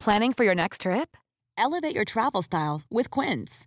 Planning 0.00 0.32
for 0.32 0.44
your 0.44 0.54
next 0.54 0.80
trip? 0.80 1.16
Elevate 1.56 1.94
your 1.94 2.04
travel 2.04 2.42
style 2.42 2.82
with 2.90 3.08
Quince. 3.10 3.66